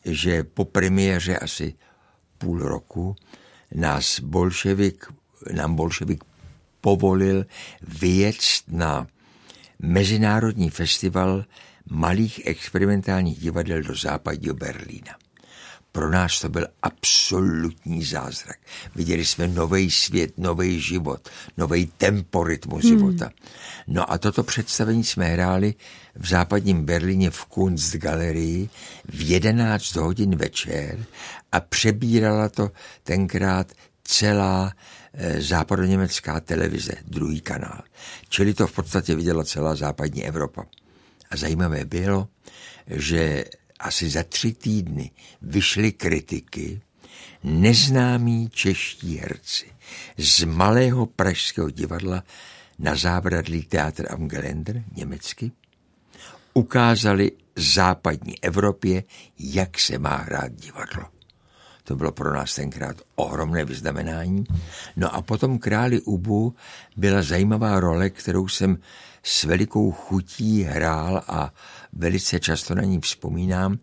že 0.05 0.43
po 0.43 0.65
premiéře 0.65 1.37
asi 1.37 1.73
půl 2.37 2.59
roku 2.59 3.15
nás 3.75 4.19
bolševik, 4.19 5.05
nám 5.53 5.75
bolševik 5.75 6.23
povolil 6.81 7.45
vyjet 7.81 8.35
na 8.67 9.07
Mezinárodní 9.85 10.69
festival 10.69 11.45
malých 11.89 12.41
experimentálních 12.45 13.39
divadel 13.39 13.81
do 13.81 13.95
západního 13.95 14.55
Berlína. 14.55 15.15
Pro 15.91 16.11
nás 16.11 16.41
to 16.41 16.49
byl 16.49 16.67
absolutní 16.81 18.03
zázrak. 18.03 18.57
Viděli 18.95 19.25
jsme 19.25 19.47
nový 19.47 19.91
svět, 19.91 20.33
nový 20.37 20.81
život, 20.81 21.29
nový 21.57 21.91
temporytmus 21.97 22.83
hmm. 22.83 22.99
života. 22.99 23.29
No 23.87 24.11
a 24.11 24.17
toto 24.17 24.43
představení 24.43 25.03
jsme 25.03 25.25
hráli 25.25 25.73
v 26.15 26.27
západním 26.27 26.85
Berlíně 26.85 27.29
v 27.29 27.45
Kunstgalerii 27.45 28.69
v 29.05 29.29
11 29.29 29.95
hodin 29.95 30.35
večer 30.35 31.05
a 31.51 31.59
přebírala 31.59 32.49
to 32.49 32.71
tenkrát 33.03 33.71
celá 34.03 34.73
západoněmecká 35.37 36.39
televize, 36.39 36.93
druhý 37.07 37.41
kanál. 37.41 37.81
Čili 38.29 38.53
to 38.53 38.67
v 38.67 38.71
podstatě 38.71 39.15
viděla 39.15 39.43
celá 39.43 39.75
západní 39.75 40.25
Evropa. 40.25 40.65
A 41.31 41.37
zajímavé 41.37 41.85
bylo, 41.85 42.27
že 42.87 43.45
asi 43.79 44.09
za 44.09 44.23
tři 44.23 44.53
týdny 44.53 45.11
vyšly 45.41 45.91
kritiky 45.91 46.81
neznámí 47.43 48.49
čeští 48.49 49.17
herci 49.17 49.65
z 50.17 50.43
malého 50.43 51.05
pražského 51.05 51.69
divadla 51.69 52.23
na 52.79 52.95
zábradlí 52.95 53.63
Teatr 53.63 54.11
am 54.11 54.27
Gelände, 54.27 54.83
německy, 54.95 55.51
ukázali 56.53 57.31
západní 57.55 58.43
Evropě, 58.43 59.03
jak 59.39 59.79
se 59.79 59.97
má 59.97 60.15
hrát 60.15 60.51
divadlo. 60.51 61.05
To 61.83 61.95
bylo 61.95 62.11
pro 62.11 62.33
nás 62.33 62.55
tenkrát 62.55 62.95
ohromné 63.15 63.65
vyznamenání. 63.65 64.43
No 64.95 65.15
a 65.15 65.21
potom 65.21 65.59
králi 65.59 66.01
Ubu 66.01 66.55
byla 66.97 67.21
zajímavá 67.21 67.79
role, 67.79 68.09
kterou 68.09 68.47
jsem 68.47 68.77
s 69.23 69.43
velikou 69.43 69.91
chutí 69.91 70.63
hrál 70.63 71.23
a 71.27 71.53
velice 71.93 72.39
často 72.39 72.75
na 72.75 72.83
ní 72.83 73.01
vzpomínám. 73.01 73.79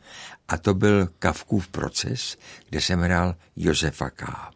A 0.48 0.56
to 0.56 0.74
byl 0.74 1.08
Kavkův 1.18 1.68
proces, 1.68 2.36
kde 2.68 2.80
jsem 2.80 3.00
hrál 3.00 3.34
Josefa 3.56 4.10
K. 4.10 4.50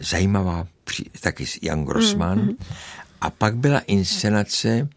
Zajímavá, 0.00 0.66
taky 1.20 1.46
Jan 1.62 1.84
Grossman. 1.84 2.38
Mm-hmm. 2.38 2.56
A 3.20 3.30
pak 3.30 3.56
byla 3.56 3.78
inscenace, 3.78 4.88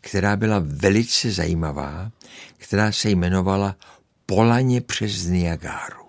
která 0.00 0.36
byla 0.36 0.62
velice 0.64 1.30
zajímavá, 1.30 2.10
která 2.56 2.92
se 2.92 3.10
jmenovala 3.10 3.76
Polaně 4.26 4.80
přes 4.80 5.24
Niagáru 5.24 6.05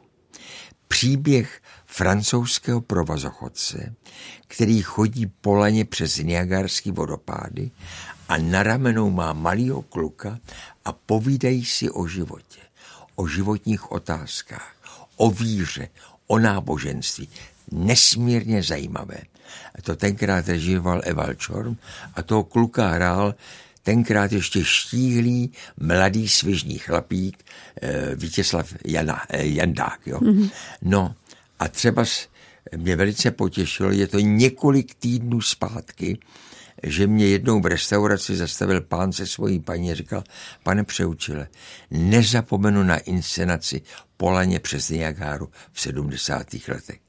příběh 0.87 1.61
francouzského 1.85 2.81
provazochodce, 2.81 3.95
který 4.47 4.81
chodí 4.81 5.25
polaně 5.41 5.85
přes 5.85 6.17
Niagarský 6.17 6.91
vodopády 6.91 7.71
a 8.29 8.37
na 8.37 8.63
ramenou 8.63 9.09
má 9.09 9.33
malýho 9.33 9.81
kluka 9.81 10.39
a 10.85 10.91
povídají 10.91 11.65
si 11.65 11.89
o 11.89 12.07
životě, 12.07 12.59
o 13.15 13.27
životních 13.27 13.91
otázkách, 13.91 14.75
o 15.15 15.31
víře, 15.31 15.89
o 16.27 16.39
náboženství. 16.39 17.29
Nesmírně 17.71 18.63
zajímavé. 18.63 19.17
To 19.83 19.95
tenkrát 19.95 20.47
režíroval 20.47 21.01
Eval 21.03 21.33
Čorm 21.33 21.77
a 22.15 22.23
toho 22.23 22.43
kluka 22.43 22.87
hrál 22.87 23.35
tenkrát 23.87 24.31
ještě 24.31 24.63
štíhlý, 24.63 25.51
mladý 25.79 26.27
svižný 26.27 26.77
chlapík, 26.77 27.43
eh, 27.81 28.15
Vítězslav 28.15 28.73
Jana, 28.85 29.21
eh, 29.29 29.45
Jandák. 29.45 29.99
Jo. 30.05 30.19
Mm-hmm. 30.19 30.49
No 30.81 31.15
a 31.59 31.67
třeba 31.67 32.03
mě 32.75 32.95
velice 32.95 33.31
potěšilo, 33.31 33.91
je 33.91 34.07
to 34.07 34.19
několik 34.19 34.95
týdnů 34.95 35.41
zpátky, 35.41 36.19
že 36.83 37.07
mě 37.07 37.25
jednou 37.25 37.61
v 37.61 37.65
restauraci 37.65 38.35
zastavil 38.35 38.81
pán 38.81 39.11
se 39.11 39.27
svojí 39.27 39.59
paní 39.59 39.91
a 39.91 39.95
říkal, 39.95 40.23
pane 40.63 40.83
Přeučile, 40.83 41.47
nezapomenu 41.91 42.83
na 42.83 42.97
inscenaci 42.97 43.81
Polaně 44.17 44.59
přes 44.59 44.89
Niagáru 44.89 45.49
v 45.71 45.81
70. 45.81 46.47
letech. 46.67 46.99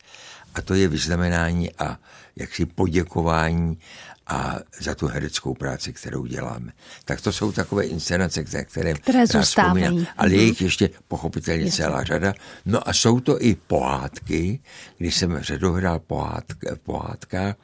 A 0.58 0.62
to 0.62 0.74
je 0.74 0.88
vyznamenání 0.88 1.72
a 1.72 1.98
jaksi 2.36 2.66
poděkování 2.66 3.78
a 4.26 4.56
za 4.80 4.94
tu 4.94 5.06
hereckou 5.06 5.54
práci, 5.54 5.92
kterou 5.92 6.26
děláme. 6.26 6.72
Tak 7.04 7.20
to 7.20 7.32
jsou 7.32 7.52
takové 7.52 7.84
inscenace, 7.84 8.44
které, 8.44 8.64
které, 8.64 8.94
které 8.94 9.26
zůstávají. 9.26 10.06
Ale 10.16 10.30
je 10.30 10.42
jich 10.42 10.62
ještě 10.62 10.90
pochopitelně 11.08 11.64
je 11.64 11.72
celá 11.72 12.04
řada. 12.04 12.34
No 12.66 12.88
a 12.88 12.92
jsou 12.92 13.20
to 13.20 13.42
i 13.42 13.54
pohádky, 13.54 14.60
když 14.98 15.16
jsem 15.16 15.38
řadohrál 15.42 15.98
pohádka, 15.98 16.76
pohádka. 16.82 17.56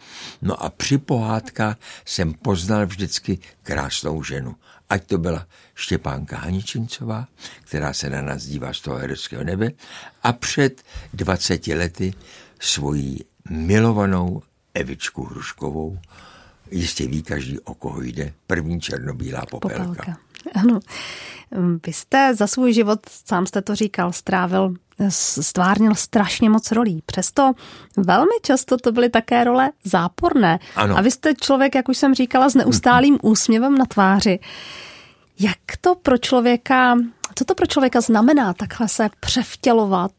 No 0.42 0.62
a 0.62 0.70
při 0.70 0.98
pohádkách 0.98 1.76
jsem 2.04 2.34
poznal 2.34 2.86
vždycky 2.86 3.38
krásnou 3.62 4.22
ženu. 4.22 4.56
Ať 4.88 5.04
to 5.04 5.18
byla 5.18 5.46
Štěpánka 5.74 6.36
Haničincová, 6.36 7.28
která 7.62 7.92
se 7.92 8.10
na 8.10 8.22
nás 8.22 8.42
dívá 8.42 8.72
z 8.72 8.80
toho 8.80 8.96
hereckého 8.96 9.44
nebe, 9.44 9.70
a 10.22 10.32
před 10.32 10.82
20 11.12 11.66
lety 11.66 12.14
svoji 12.64 13.24
milovanou 13.50 14.42
Evičku 14.74 15.24
Hruškovou, 15.24 15.98
Jistě 16.70 17.06
ví 17.06 17.22
každý, 17.22 17.60
o 17.60 17.74
koho 17.74 18.02
jde. 18.02 18.32
První 18.46 18.80
černobílá 18.80 19.42
popelka. 19.50 19.84
popelka. 19.84 20.16
Ano. 20.54 20.80
Vy 21.86 21.92
jste 21.92 22.34
za 22.34 22.46
svůj 22.46 22.72
život, 22.72 23.00
sám 23.26 23.46
jste 23.46 23.62
to 23.62 23.74
říkal, 23.74 24.12
strávil, 24.12 24.74
stvárnil 25.40 25.94
strašně 25.94 26.50
moc 26.50 26.72
rolí. 26.72 27.02
Přesto 27.06 27.52
velmi 27.96 28.34
často 28.42 28.76
to 28.76 28.92
byly 28.92 29.08
také 29.08 29.44
role 29.44 29.70
záporné. 29.84 30.58
Ano. 30.76 30.98
A 30.98 31.00
vy 31.00 31.10
jste 31.10 31.34
člověk, 31.34 31.74
jak 31.74 31.88
už 31.88 31.98
jsem 31.98 32.14
říkala, 32.14 32.48
s 32.48 32.54
neustálým 32.54 33.18
úsměvem 33.22 33.78
na 33.78 33.84
tváři. 33.84 34.38
Jak 35.40 35.58
to 35.80 35.94
pro 35.94 36.18
člověka, 36.18 36.96
co 37.34 37.44
to 37.44 37.54
pro 37.54 37.66
člověka 37.66 38.00
znamená 38.00 38.54
takhle 38.54 38.88
se 38.88 39.08
převtělovat 39.20 40.12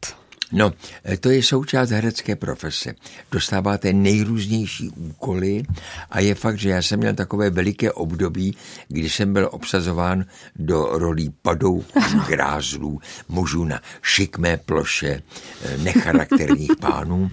No, 0.52 0.72
e, 1.08 1.16
to 1.16 1.30
je 1.30 1.42
součást 1.42 1.90
herecké 1.90 2.36
profese. 2.36 2.94
Dostáváte 3.32 3.92
nejrůznější 3.92 4.88
úkoly 4.88 5.62
a 6.10 6.20
je 6.20 6.34
fakt, 6.34 6.58
že 6.58 6.68
já 6.68 6.82
jsem 6.82 6.98
měl 6.98 7.14
takové 7.14 7.50
veliké 7.50 7.92
období, 7.92 8.56
kdy 8.88 9.10
jsem 9.10 9.32
byl 9.32 9.48
obsazován 9.52 10.24
do 10.56 10.88
rolí 10.92 11.34
padouchů, 11.42 12.00
grázlů, 12.28 13.00
mužů 13.28 13.64
na 13.64 13.80
šikmé 14.02 14.56
ploše, 14.56 15.22
e, 15.62 15.78
necharakterních 15.78 16.76
pánů. 16.80 17.30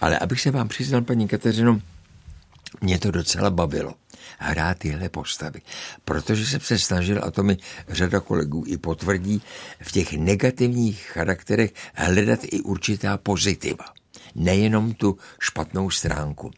Ale 0.00 0.18
abych 0.18 0.40
se 0.40 0.50
vám 0.50 0.68
přiznal, 0.68 1.02
paní 1.02 1.28
Kateřino, 1.28 1.80
mě 2.80 2.98
to 2.98 3.10
docela 3.10 3.50
bavilo 3.50 3.94
hrát 4.38 4.78
tyhle 4.78 5.08
postavy. 5.08 5.60
Protože 6.04 6.46
jsem 6.46 6.60
se 6.60 6.78
snažil, 6.78 7.20
a 7.24 7.30
to 7.30 7.42
mi 7.42 7.56
řada 7.88 8.20
kolegů 8.20 8.64
i 8.66 8.76
potvrdí, 8.76 9.42
v 9.80 9.92
těch 9.92 10.12
negativních 10.12 11.02
charakterech 11.02 11.72
hledat 11.94 12.40
i 12.42 12.60
určitá 12.60 13.16
pozitiva 13.18 13.84
nejenom 14.36 14.94
tu 14.94 15.18
špatnou 15.40 15.90
stránku. 15.90 16.50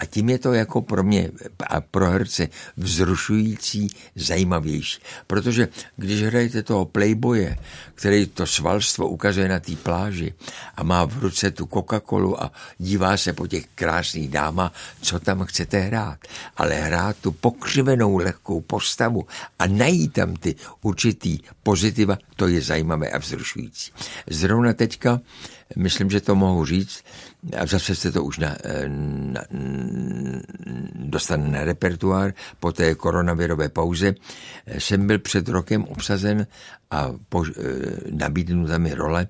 A 0.00 0.04
tím 0.06 0.28
je 0.28 0.38
to 0.38 0.52
jako 0.52 0.82
pro 0.82 1.02
mě 1.02 1.30
a 1.66 1.80
pro 1.80 2.10
herce 2.10 2.48
vzrušující, 2.76 3.88
zajímavější. 4.14 5.00
Protože 5.26 5.68
když 5.96 6.22
hrajete 6.22 6.62
toho 6.62 6.84
playboye, 6.84 7.56
který 7.94 8.26
to 8.26 8.46
svalstvo 8.46 9.08
ukazuje 9.08 9.48
na 9.48 9.60
té 9.60 9.76
pláži 9.76 10.34
a 10.74 10.82
má 10.82 11.04
v 11.04 11.18
ruce 11.18 11.50
tu 11.50 11.64
Coca-Colu 11.64 12.42
a 12.42 12.52
dívá 12.78 13.16
se 13.16 13.32
po 13.32 13.46
těch 13.46 13.66
krásných 13.74 14.28
dámách, 14.28 14.72
co 15.02 15.20
tam 15.20 15.44
chcete 15.44 15.78
hrát. 15.78 16.18
Ale 16.56 16.74
hrát 16.74 17.16
tu 17.16 17.32
pokřivenou 17.32 18.16
lehkou 18.18 18.60
postavu 18.60 19.26
a 19.58 19.66
najít 19.66 20.12
tam 20.12 20.36
ty 20.36 20.54
určitý 20.82 21.38
pozitiva, 21.62 22.18
to 22.36 22.48
je 22.48 22.60
zajímavé 22.60 23.10
a 23.10 23.18
vzrušující. 23.18 23.92
Zrovna 24.30 24.72
teďka 24.72 25.20
myslím, 25.76 26.10
že 26.10 26.20
to 26.20 26.34
mohu 26.34 26.64
říct, 26.64 27.04
a 27.58 27.66
zase 27.66 27.94
se 27.94 28.12
to 28.12 28.24
už 28.24 28.38
na, 28.38 28.56
na, 29.32 29.42
dostane 30.94 31.48
na 31.48 31.64
repertoár 31.64 32.34
po 32.60 32.72
té 32.72 32.94
koronavirové 32.94 33.68
pauze, 33.68 34.14
jsem 34.66 35.06
byl 35.06 35.18
před 35.18 35.48
rokem 35.48 35.84
obsazen 35.84 36.46
a 36.90 37.12
po, 37.28 37.44
nabídnuta 38.10 38.78
mi 38.78 38.94
role 38.94 39.28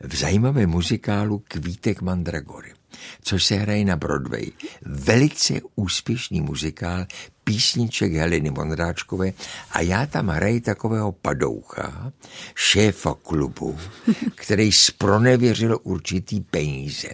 v 0.00 0.16
zajímavém 0.16 0.70
muzikálu 0.70 1.42
Kvítek 1.48 2.02
Mandragory 2.02 2.77
což 3.22 3.44
se 3.44 3.54
hraje 3.54 3.84
na 3.84 3.96
Broadway. 3.96 4.46
Velice 4.82 5.54
úspěšný 5.76 6.40
muzikál, 6.40 7.06
písniček 7.48 8.12
Heleny 8.12 8.50
Mondráčkové 8.50 9.32
a 9.70 9.80
já 9.80 10.06
tam 10.06 10.28
hraji 10.28 10.60
takového 10.60 11.12
padoucha, 11.12 12.12
šéfa 12.54 13.14
klubu, 13.22 13.78
který 14.34 14.72
spronevěřil 14.72 15.78
určitý 15.82 16.40
peníze. 16.40 17.08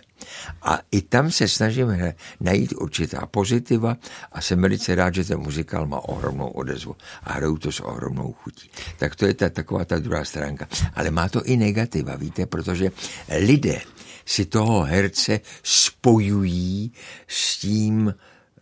A 0.63 0.81
i 0.91 1.03
tam 1.03 1.31
se 1.31 1.49
snažíme 1.49 2.15
najít 2.41 2.73
určitá 2.73 3.27
pozitiva 3.27 3.97
a 4.33 4.41
jsem 4.41 4.61
velice 4.61 4.95
rád, 4.95 5.15
že 5.15 5.25
ten 5.25 5.39
muzikál 5.39 5.87
má 5.87 6.01
ohromnou 6.01 6.49
odezvu 6.49 6.97
a 7.23 7.33
hraju 7.33 7.59
to 7.59 7.73
s 7.73 7.81
ohromnou 7.81 8.33
chutí. 8.33 8.71
Tak 8.99 9.15
to 9.15 9.27
je 9.27 9.35
ta, 9.35 9.49
taková 9.49 9.85
ta 9.85 9.99
druhá 9.99 10.25
stránka. 10.25 10.67
Ale 10.95 11.11
má 11.11 11.29
to 11.29 11.45
i 11.45 11.57
negativa, 11.57 12.17
víte, 12.17 12.47
protože 12.47 12.91
lidé 13.39 13.81
si 14.27 14.45
toho 14.45 14.83
herce 14.83 15.41
spojují 15.63 16.93
s 17.29 17.59
tím, 17.59 18.15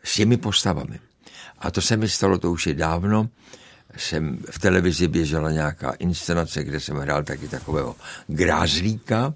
s 0.04 0.14
těmi 0.14 0.36
postavami. 0.36 0.98
A 1.58 1.70
to 1.70 1.80
se 1.80 1.96
mi 1.96 2.08
stalo, 2.08 2.38
to 2.38 2.52
už 2.52 2.66
je 2.66 2.74
dávno, 2.74 3.28
jsem 3.96 4.38
v 4.50 4.58
televizi 4.58 5.08
běžela 5.08 5.50
nějaká 5.50 5.90
inscenace, 5.90 6.64
kde 6.64 6.80
jsem 6.80 6.96
hrál 6.96 7.24
taky 7.24 7.48
takového 7.48 7.96
grázlíka. 8.26 9.34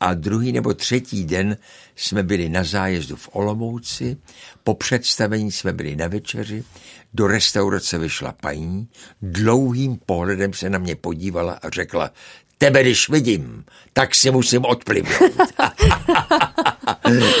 A 0.00 0.14
druhý 0.14 0.52
nebo 0.52 0.74
třetí 0.74 1.24
den 1.24 1.56
jsme 1.96 2.22
byli 2.22 2.48
na 2.48 2.64
zájezdu 2.64 3.16
v 3.16 3.28
Olomouci, 3.32 4.16
po 4.64 4.74
představení 4.74 5.52
jsme 5.52 5.72
byli 5.72 5.96
na 5.96 6.08
večeři, 6.08 6.64
do 7.14 7.26
restaurace 7.26 7.98
vyšla 7.98 8.32
paní, 8.32 8.88
dlouhým 9.22 9.98
pohledem 10.06 10.52
se 10.52 10.70
na 10.70 10.78
mě 10.78 10.96
podívala 10.96 11.52
a 11.52 11.70
řekla, 11.70 12.10
tebe 12.62 12.82
když 12.82 13.08
vidím, 13.08 13.64
tak 13.92 14.14
si 14.14 14.30
musím 14.30 14.64
odplivnout. 14.64 15.32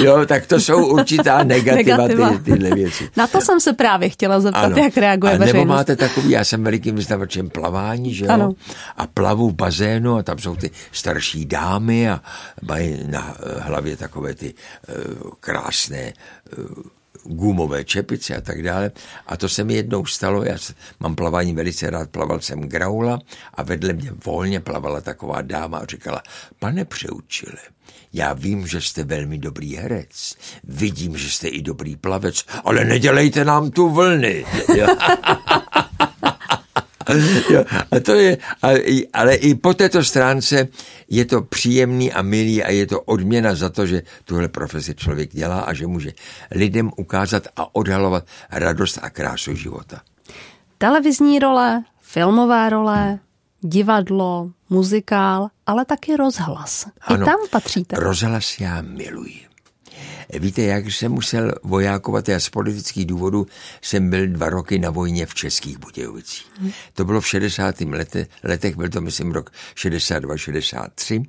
jo, 0.00 0.26
tak 0.26 0.46
to 0.46 0.60
jsou 0.60 0.86
určitá 0.86 1.44
negativa, 1.44 1.96
negativa. 1.96 2.30
Ty, 2.30 2.38
tyhle 2.38 2.70
věci. 2.70 3.10
Na 3.16 3.26
to 3.26 3.40
jsem 3.40 3.60
se 3.60 3.72
právě 3.72 4.08
chtěla 4.08 4.40
zeptat, 4.40 4.64
ano. 4.64 4.76
jak 4.76 4.96
reaguje 4.96 5.32
a 5.32 5.38
veřejnost. 5.38 5.54
Nebo 5.54 5.74
máte 5.74 5.96
takový, 5.96 6.30
já 6.30 6.44
jsem 6.44 6.64
velikým 6.64 6.96
vyznavačem 6.96 7.50
plavání, 7.50 8.14
že 8.14 8.24
jo? 8.24 8.30
Ano. 8.30 8.52
A 8.96 9.06
plavu 9.06 9.50
v 9.50 9.54
bazénu 9.54 10.16
a 10.16 10.22
tam 10.22 10.38
jsou 10.38 10.56
ty 10.56 10.70
starší 10.92 11.46
dámy 11.46 12.10
a 12.10 12.20
mají 12.62 12.98
na 13.06 13.36
hlavě 13.58 13.96
takové 13.96 14.34
ty 14.34 14.54
uh, 14.54 15.30
krásné 15.40 16.12
uh, 16.58 16.64
gumové 17.24 17.84
čepice 17.84 18.36
a 18.36 18.40
tak 18.40 18.62
dále. 18.62 18.90
A 19.26 19.36
to 19.36 19.48
se 19.48 19.64
mi 19.64 19.74
jednou 19.74 20.06
stalo, 20.06 20.44
já 20.44 20.56
mám 21.00 21.14
plavání 21.14 21.54
velice 21.54 21.90
rád, 21.90 22.10
plaval 22.10 22.40
jsem 22.40 22.60
graula 22.60 23.18
a 23.54 23.62
vedle 23.62 23.92
mě 23.92 24.10
volně 24.24 24.60
plavala 24.60 25.00
taková 25.00 25.42
dáma 25.42 25.78
a 25.78 25.86
říkala, 25.86 26.22
pane 26.58 26.84
Přeučile, 26.84 27.58
já 28.12 28.32
vím, 28.32 28.66
že 28.66 28.80
jste 28.80 29.04
velmi 29.04 29.38
dobrý 29.38 29.76
herec, 29.76 30.36
vidím, 30.64 31.16
že 31.16 31.30
jste 31.30 31.48
i 31.48 31.62
dobrý 31.62 31.96
plavec, 31.96 32.44
ale 32.64 32.84
nedělejte 32.84 33.44
nám 33.44 33.70
tu 33.70 33.88
vlny. 33.88 34.44
jo, 37.50 37.64
a 37.90 38.00
to 38.00 38.14
je, 38.14 38.38
ale 39.12 39.34
i 39.34 39.54
po 39.54 39.74
této 39.74 40.04
stránce 40.04 40.68
je 41.08 41.24
to 41.24 41.42
příjemný 41.42 42.12
a 42.12 42.22
milý 42.22 42.62
a 42.64 42.70
je 42.70 42.86
to 42.86 43.00
odměna 43.00 43.54
za 43.54 43.68
to, 43.68 43.86
že 43.86 44.02
tuhle 44.24 44.48
profesi 44.48 44.94
člověk 44.94 45.32
dělá 45.32 45.60
a 45.60 45.72
že 45.72 45.86
může 45.86 46.12
lidem 46.50 46.90
ukázat 46.96 47.48
a 47.56 47.74
odhalovat 47.74 48.24
radost 48.50 48.98
a 49.02 49.10
krásu 49.10 49.54
života. 49.54 50.00
Televizní 50.78 51.38
role, 51.38 51.82
filmové 52.00 52.70
role, 52.70 53.18
divadlo, 53.60 54.50
muzikál, 54.70 55.48
ale 55.66 55.84
taky 55.84 56.16
rozhlas. 56.16 56.86
I 56.86 57.14
ano, 57.14 57.26
tam 57.26 57.38
patříte. 57.50 57.96
Rozhlas 57.98 58.60
já 58.60 58.82
miluji. 58.82 59.51
Víte, 60.38 60.62
jak 60.62 60.86
jsem 60.86 61.12
musel 61.12 61.52
vojákovat, 61.62 62.28
já 62.28 62.40
z 62.40 62.48
politických 62.48 63.06
důvodů 63.06 63.46
jsem 63.82 64.10
byl 64.10 64.26
dva 64.26 64.50
roky 64.50 64.78
na 64.78 64.90
vojně 64.90 65.26
v 65.26 65.34
Českých 65.34 65.78
Budějovicích. 65.78 66.46
Hmm. 66.60 66.72
To 66.92 67.04
bylo 67.04 67.20
v 67.20 67.28
60. 67.28 67.80
Lete, 67.80 68.26
letech, 68.44 68.76
byl 68.76 68.88
to 68.88 69.00
myslím 69.00 69.32
rok 69.32 69.50
62-63 69.76 71.24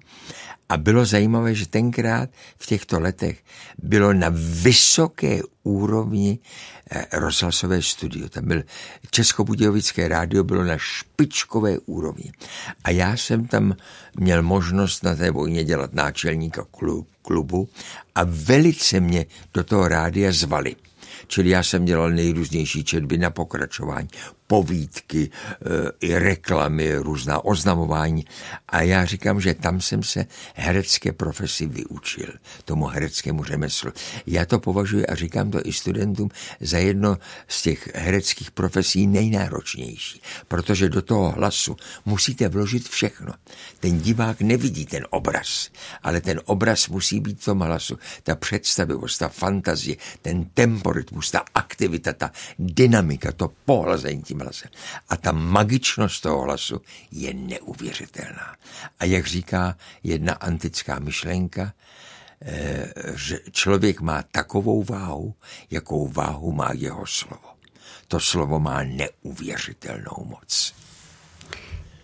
A 0.70 0.78
bylo 0.78 1.06
zajímavé, 1.06 1.56
že 1.56 1.68
tenkrát 1.68 2.30
v 2.60 2.66
těchto 2.66 3.00
letech 3.00 3.44
bylo 3.78 4.14
na 4.14 4.28
vysoké 4.34 5.40
úrovni 5.64 6.40
eh, 6.92 7.06
rozhlasové 7.14 7.82
studio. 7.82 8.30
Tam 8.30 8.48
byl 8.48 8.64
Českobudějovické 9.12 10.08
rádio, 10.08 10.44
bylo 10.44 10.64
na 10.64 10.78
špičkové 10.78 11.80
úrovni. 11.80 12.32
A 12.84 12.90
já 12.90 13.18
jsem 13.18 13.48
tam 13.48 13.76
měl 14.16 14.44
možnost 14.44 15.04
na 15.04 15.16
té 15.16 15.32
vojně 15.32 15.64
dělat 15.64 15.94
náčelníka 15.94 16.66
klubu 17.22 17.70
a 18.16 18.22
velice 18.24 19.00
mě 19.00 19.26
do 19.54 19.64
toho 19.64 19.88
rádia 19.88 20.32
zvali. 20.32 20.76
Čili 21.28 21.50
já 21.50 21.64
jsem 21.64 21.86
dělal 21.86 22.12
nejrůznější 22.12 22.84
četby 22.84 23.18
na 23.18 23.30
pokračování, 23.30 24.08
povídky, 24.54 25.30
eh, 25.30 25.92
i 26.00 26.20
reklamy, 26.20 26.96
různá 26.96 27.46
oznamování. 27.46 28.26
A 28.70 28.82
já 28.82 29.06
říkám, 29.06 29.42
že 29.42 29.54
tam 29.54 29.82
jsem 29.82 30.04
se 30.04 30.26
herecké 30.56 31.12
profesi 31.14 31.66
vyučil, 31.66 32.30
tomu 32.66 32.86
hereckému 32.86 33.44
řemeslu. 33.44 33.92
Já 34.28 34.46
to 34.46 34.60
považuji 34.60 35.06
a 35.08 35.16
říkám 35.16 35.52
to 35.52 35.60
i 35.66 35.74
studentům 35.74 36.30
za 36.62 36.78
jedno 36.78 37.18
z 37.48 37.62
těch 37.62 37.96
hereckých 37.96 38.52
profesí 38.52 39.08
nejnáročnější, 39.08 40.22
protože 40.48 40.90
do 40.90 41.02
toho 41.02 41.32
hlasu 41.32 41.76
musíte 42.06 42.50
vložit 42.50 42.90
všechno. 42.90 43.34
Ten 43.80 44.00
divák 44.00 44.42
nevidí 44.42 44.86
ten 44.86 45.10
obraz, 45.10 45.70
ale 46.04 46.22
ten 46.22 46.42
obraz 46.46 46.88
musí 46.88 47.20
být 47.20 47.42
v 47.42 47.46
tom 47.46 47.60
hlasu. 47.60 47.98
Ta 48.24 48.36
představivost, 48.36 49.20
ta 49.20 49.30
fantazie, 49.30 49.98
ten 50.22 50.46
temporitmus, 50.54 51.32
ta 51.32 51.42
aktivita, 51.56 52.14
ta 52.14 52.32
dynamika, 52.60 53.32
to 53.32 53.50
pohlazení 53.66 54.22
tím 54.22 54.43
hlasem. 54.44 54.70
A 55.10 55.18
ta 55.18 55.32
magičnost 55.32 56.24
toho 56.24 56.42
hlasu 56.42 56.82
je 57.12 57.34
neuvěřitelná. 57.34 58.56
A 59.00 59.06
jak 59.06 59.28
říká 59.28 59.78
jedna 60.04 60.34
antická 60.34 61.00
myšlenka, 61.00 61.74
eh, 62.42 62.94
že 63.16 63.40
člověk 63.52 64.02
má 64.02 64.24
takovou 64.24 64.84
váhu, 64.84 65.36
jakou 65.72 66.08
váhu 66.08 66.52
má 66.52 66.70
jeho 66.74 67.06
slovo. 67.06 67.54
To 68.08 68.20
slovo 68.20 68.60
má 68.60 68.84
neuvěřitelnou 68.84 70.26
moc. 70.26 70.74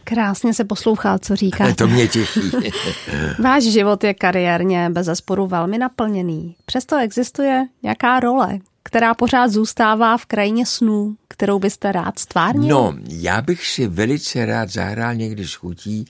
Krásně 0.09 0.53
se 0.53 0.63
poslouchá, 0.63 1.19
co 1.19 1.35
říká. 1.35 1.73
To 1.75 1.87
mě 1.87 2.07
těší. 2.07 2.51
Váš 3.39 3.63
život 3.63 4.03
je 4.03 4.13
kariérně 4.13 4.89
bez 4.89 5.05
zesporu 5.05 5.47
velmi 5.47 5.77
naplněný. 5.77 6.55
Přesto 6.65 6.97
existuje 6.97 7.65
nějaká 7.83 8.19
role, 8.19 8.59
která 8.83 9.13
pořád 9.13 9.51
zůstává 9.51 10.17
v 10.17 10.25
krajině 10.25 10.65
snů, 10.65 11.15
kterou 11.27 11.59
byste 11.59 11.91
rád 11.91 12.19
stvárnil? 12.19 12.69
No, 12.69 12.95
já 13.07 13.41
bych 13.41 13.67
si 13.67 13.87
velice 13.87 14.45
rád 14.45 14.69
zahrál 14.69 15.15
někdy 15.15 15.47
s 15.47 15.53
chutí 15.53 16.05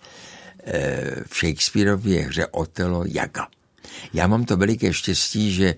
eh, 0.64 1.24
v 1.28 1.36
Shakespeareově 1.36 2.22
hře 2.22 2.48
Otelo 2.48 3.04
Jaga. 3.08 3.48
Já 4.14 4.28
mám 4.28 4.46
to 4.46 4.58
veliké 4.58 4.94
štěstí, 4.94 5.54
že 5.54 5.76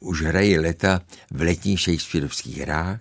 už 0.00 0.22
hrají 0.22 0.58
leta 0.58 1.00
v 1.30 1.40
letních 1.40 1.80
Shakespeareovských 1.80 2.58
hrách 2.58 3.00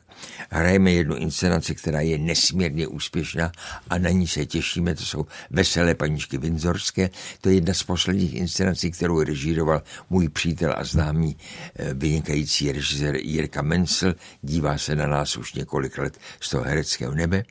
hrajeme 0.50 0.92
jednu 0.92 1.16
inscenaci, 1.16 1.76
která 1.76 2.02
je 2.02 2.18
nesmírně 2.18 2.88
úspěšná 2.88 3.52
a 3.90 3.98
na 3.98 4.10
ní 4.10 4.28
se 4.28 4.46
těšíme. 4.46 4.96
To 4.96 5.04
jsou 5.04 5.26
Veselé 5.50 5.96
paníčky 5.96 6.38
Vinzorské. 6.38 7.10
To 7.42 7.50
je 7.50 7.56
jedna 7.56 7.74
z 7.74 7.84
posledních 7.84 8.34
inscenací, 8.34 8.92
kterou 8.92 9.24
režíroval 9.24 9.82
můj 10.10 10.30
přítel 10.30 10.74
a 10.78 10.84
známý 10.84 11.38
eh, 11.76 11.94
vynikající 11.94 12.72
režisér 12.72 13.16
Jirka 13.16 13.62
Mencel. 13.62 14.16
Dívá 14.42 14.78
se 14.78 14.96
na 14.96 15.08
nás 15.08 15.38
už 15.38 15.54
několik 15.54 15.98
let 15.98 16.18
z 16.40 16.50
toho 16.50 16.64
hereckého 16.64 17.14
nebe. 17.14 17.44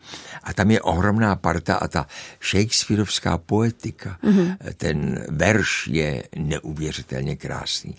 A 0.42 0.52
tam 0.52 0.70
je 0.70 0.82
ohromná 0.82 1.36
parta 1.36 1.74
a 1.74 1.88
ta 1.88 2.06
Shakespeareovská 2.42 3.38
poetika, 3.38 4.18
mm-hmm. 4.24 4.56
ten 4.76 5.26
verš 5.28 5.86
je 5.86 6.24
neuvěřitelně 6.36 7.36
krásný. 7.36 7.94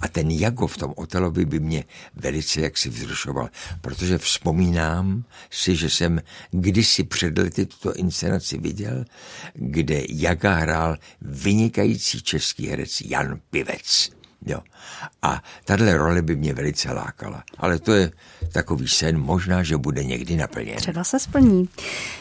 A 0.00 0.08
ten 0.08 0.30
Jago 0.30 0.66
v 0.66 0.76
tom 0.76 0.92
Otelovi 0.96 1.44
by 1.44 1.60
mě 1.60 1.84
velice 2.14 2.60
jaksi 2.60 2.88
vzrušoval, 2.88 3.48
protože 3.80 4.11
protože 4.12 4.24
vzpomínám 4.24 5.24
si, 5.50 5.76
že 5.76 5.90
jsem 5.90 6.20
kdysi 6.50 7.04
před 7.04 7.38
lety 7.38 7.66
tuto 7.66 7.94
inscenaci 7.94 8.58
viděl, 8.58 9.04
kde 9.54 10.02
Jaga 10.08 10.54
hrál 10.54 10.96
vynikající 11.20 12.22
český 12.22 12.68
herec 12.68 13.00
Jan 13.00 13.40
Pivec. 13.50 14.10
Jo. 14.46 14.60
A 15.22 15.42
tahle 15.64 15.96
role 15.96 16.22
by 16.22 16.36
mě 16.36 16.54
velice 16.54 16.92
lákala. 16.92 17.42
Ale 17.58 17.78
to 17.78 17.92
je 17.92 18.10
takový 18.52 18.88
sen, 18.88 19.18
možná, 19.18 19.62
že 19.62 19.76
bude 19.76 20.04
někdy 20.04 20.36
naplněn. 20.36 20.76
Třeba 20.76 21.04
se 21.04 21.18
splní. 21.18 21.68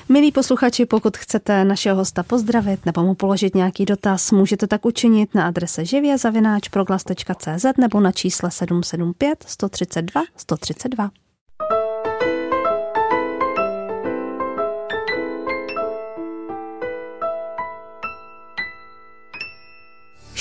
Milí 0.09 0.31
posluchači, 0.31 0.85
pokud 0.85 1.17
chcete 1.17 1.65
našeho 1.65 1.97
hosta 1.97 2.23
pozdravit 2.23 2.85
nebo 2.85 3.03
mu 3.03 3.15
položit 3.15 3.55
nějaký 3.55 3.85
dotaz, 3.85 4.31
můžete 4.31 4.67
tak 4.67 4.85
učinit 4.85 5.35
na 5.35 5.47
adrese 5.47 5.85
živě.proglas.cz 5.85 7.65
nebo 7.77 7.99
na 7.99 8.11
čísle 8.11 8.51
775 8.51 9.43
132 9.47 10.23
132. 10.37 11.20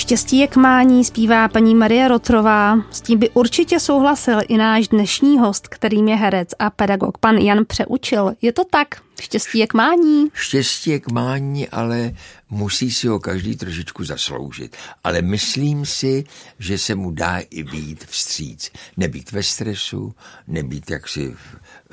Štěstí 0.00 0.38
je 0.38 0.46
k 0.46 0.56
mání, 0.56 1.04
zpívá 1.04 1.48
paní 1.48 1.74
Marie 1.74 2.08
Rotrová. 2.08 2.76
S 2.90 3.00
tím 3.00 3.18
by 3.18 3.30
určitě 3.30 3.80
souhlasil 3.80 4.38
i 4.48 4.56
náš 4.56 4.88
dnešní 4.88 5.38
host, 5.38 5.68
kterým 5.68 6.08
je 6.08 6.16
herec 6.16 6.48
a 6.58 6.70
pedagog 6.70 7.18
pan 7.18 7.36
Jan 7.36 7.64
Přeučil. 7.64 8.32
Je 8.42 8.52
to 8.52 8.64
tak? 8.64 8.88
Štěstí 9.20 9.58
je 9.58 9.66
k 9.66 9.74
mání? 9.74 10.26
Štěstí 10.34 10.90
je 10.90 11.00
k 11.00 11.10
mání, 11.10 11.68
ale 11.68 12.12
musí 12.50 12.90
si 12.90 13.08
ho 13.08 13.20
každý 13.20 13.56
trošičku 13.56 14.04
zasloužit. 14.04 14.76
Ale 15.04 15.22
myslím 15.22 15.86
si, 15.86 16.24
že 16.58 16.78
se 16.78 16.94
mu 16.94 17.10
dá 17.10 17.38
i 17.50 17.62
být 17.62 18.04
vstříc. 18.04 18.70
Nebýt 18.96 19.32
ve 19.32 19.42
stresu, 19.42 20.14
nebýt 20.46 20.90
jaksi 20.90 21.34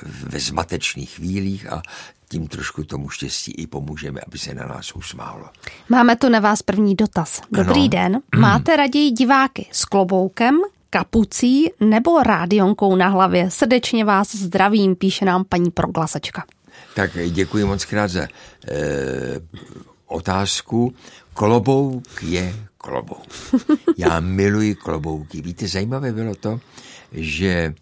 ve 0.04 0.40
zmatečných 0.40 1.10
chvílích 1.10 1.72
a 1.72 1.82
tím 2.30 2.48
trošku 2.48 2.84
tomu 2.84 3.10
štěstí 3.10 3.52
i 3.52 3.68
pomůžeme, 3.68 4.22
aby 4.28 4.38
se 4.38 4.54
na 4.54 4.66
nás 4.68 4.92
usmálo. 4.96 5.46
Máme 5.90 6.16
tu 6.16 6.30
na 6.30 6.40
vás 6.40 6.62
první 6.62 6.96
dotaz. 6.96 7.42
Dobrý 7.52 7.80
ano. 7.80 7.88
den. 7.88 8.22
Máte 8.38 8.76
raději 8.76 9.12
diváky 9.12 9.68
s 9.72 9.86
kloboukem, 9.86 10.58
kapucí 10.90 11.70
nebo 11.80 12.24
rádionkou 12.24 12.96
na 12.96 13.08
hlavě? 13.08 13.52
Srdečně 13.52 14.06
vás 14.06 14.36
zdravím, 14.36 14.96
píše 14.96 15.26
nám 15.26 15.46
paní 15.50 15.72
proglasačka. 15.72 16.46
Tak 16.96 17.12
děkuji 17.30 17.66
moc 17.66 17.86
krát 17.86 18.08
za 18.08 18.22
e, 18.22 18.30
otázku. 20.08 20.94
Klobouk 21.34 22.24
je 22.24 22.56
klobouk. 22.78 23.28
Já 23.98 24.20
miluji 24.20 24.76
klobouky. 24.76 25.42
Víte, 25.42 25.68
zajímavé 25.68 26.12
bylo 26.12 26.36
to, 26.36 26.60
že 27.12 27.74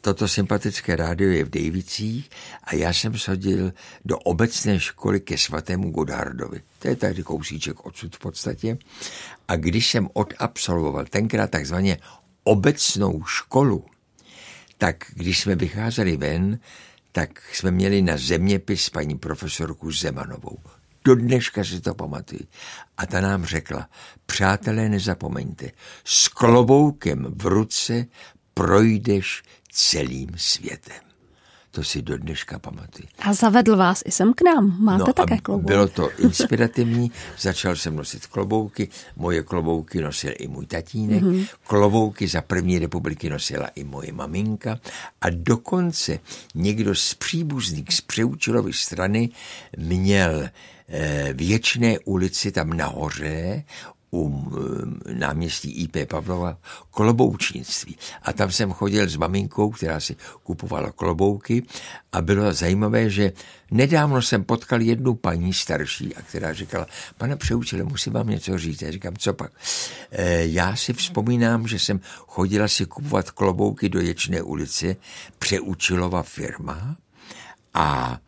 toto 0.00 0.28
sympatické 0.28 0.96
rádio 0.96 1.30
je 1.30 1.44
v 1.44 1.50
Dejvicích 1.50 2.30
a 2.64 2.74
já 2.74 2.92
jsem 2.92 3.14
shodil 3.14 3.72
do 4.04 4.18
obecné 4.18 4.80
školy 4.80 5.20
ke 5.20 5.38
svatému 5.38 5.90
Godhardovi. 5.90 6.62
To 6.78 6.88
je 6.88 6.96
tady 6.96 7.22
kousíček 7.22 7.86
odsud 7.86 8.16
v 8.16 8.18
podstatě. 8.18 8.78
A 9.48 9.56
když 9.56 9.90
jsem 9.90 10.08
odabsolvoval 10.12 11.04
tenkrát 11.04 11.50
takzvaně 11.50 11.98
obecnou 12.44 13.24
školu, 13.24 13.84
tak 14.78 14.96
když 15.14 15.40
jsme 15.40 15.54
vycházeli 15.54 16.16
ven, 16.16 16.58
tak 17.12 17.42
jsme 17.52 17.70
měli 17.70 18.02
na 18.02 18.16
zeměpis 18.16 18.90
paní 18.90 19.18
profesorku 19.18 19.92
Zemanovou. 19.92 20.58
Do 21.04 21.14
dneška 21.14 21.64
si 21.64 21.80
to 21.80 21.94
pamatuju. 21.94 22.40
A 22.96 23.06
ta 23.06 23.20
nám 23.20 23.44
řekla, 23.44 23.88
přátelé, 24.26 24.88
nezapomeňte, 24.88 25.70
s 26.04 26.28
kloboukem 26.28 27.26
v 27.36 27.46
ruce 27.46 28.06
projdeš 28.54 29.42
celým 29.72 30.30
světem. 30.36 31.02
To 31.72 31.84
si 31.84 32.02
do 32.02 32.18
dneška 32.18 32.58
pamatuju. 32.58 33.08
A 33.18 33.32
zavedl 33.32 33.76
vás 33.76 34.02
i 34.04 34.10
sem 34.10 34.32
k 34.34 34.42
nám. 34.42 34.76
Máte 34.78 35.04
no 35.06 35.12
také 35.12 35.38
klobouk. 35.38 35.66
Bylo 35.66 35.88
to 35.88 36.10
inspirativní. 36.18 37.12
Začal 37.38 37.76
jsem 37.76 37.96
nosit 37.96 38.26
klobouky. 38.26 38.88
Moje 39.16 39.42
klobouky 39.42 40.00
nosil 40.00 40.32
i 40.38 40.48
můj 40.48 40.66
tatínek. 40.66 41.22
Mm-hmm. 41.22 41.48
Klobouky 41.66 42.28
za 42.28 42.42
první 42.42 42.78
republiky 42.78 43.30
nosila 43.30 43.66
i 43.66 43.84
moje 43.84 44.12
maminka. 44.12 44.78
A 45.20 45.30
dokonce 45.30 46.18
někdo 46.54 46.94
z 46.94 47.14
příbuzných 47.14 47.92
z 47.94 48.00
Přeučilovy 48.00 48.72
strany 48.72 49.28
měl 49.76 50.48
eh, 50.88 51.32
věčné 51.32 51.98
ulici 51.98 52.52
tam 52.52 52.72
nahoře 52.72 53.64
u 54.12 54.52
náměstí 55.12 55.70
IP 55.70 55.96
Pavlova 56.08 56.58
kloboučnictví. 56.90 57.96
A 58.22 58.32
tam 58.32 58.50
jsem 58.50 58.72
chodil 58.72 59.08
s 59.08 59.16
maminkou, 59.16 59.70
která 59.70 60.00
si 60.00 60.16
kupovala 60.42 60.90
klobouky 60.90 61.62
a 62.12 62.22
bylo 62.22 62.52
zajímavé, 62.52 63.10
že 63.10 63.32
nedávno 63.70 64.22
jsem 64.22 64.44
potkal 64.44 64.80
jednu 64.80 65.14
paní 65.14 65.52
starší, 65.52 66.16
a 66.16 66.22
která 66.22 66.52
říkala, 66.52 66.86
pane 67.18 67.36
přeučile, 67.36 67.84
musím 67.84 68.12
vám 68.12 68.28
něco 68.28 68.58
říct. 68.58 68.82
Já 68.82 68.90
říkám, 68.90 69.16
co 69.16 69.34
pak? 69.34 69.52
E, 70.10 70.46
já 70.46 70.76
si 70.76 70.92
vzpomínám, 70.92 71.68
že 71.68 71.78
jsem 71.78 72.00
chodila 72.26 72.68
si 72.68 72.86
kupovat 72.86 73.30
klobouky 73.30 73.88
do 73.88 74.00
Ječné 74.00 74.42
ulice, 74.42 74.96
přeučilova 75.38 76.22
firma 76.22 76.96
a 77.74 78.18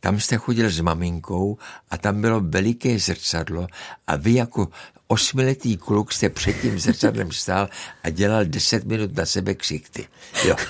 tam 0.00 0.20
jste 0.20 0.36
chodil 0.36 0.70
s 0.70 0.80
maminkou 0.80 1.58
a 1.90 1.98
tam 1.98 2.20
bylo 2.20 2.40
veliké 2.40 2.98
zrcadlo 2.98 3.66
a 4.06 4.16
vy 4.16 4.34
jako 4.34 4.68
osmiletý 5.10 5.76
kluk 5.76 6.12
jste 6.12 6.28
před 6.28 6.60
tím 6.60 6.78
zrcadlem 6.78 7.32
stál 7.32 7.68
a 8.02 8.10
dělal 8.10 8.44
deset 8.44 8.84
minut 8.84 9.16
na 9.16 9.26
sebe 9.26 9.54
ksichty. 9.54 10.08
Jo. 10.44 10.56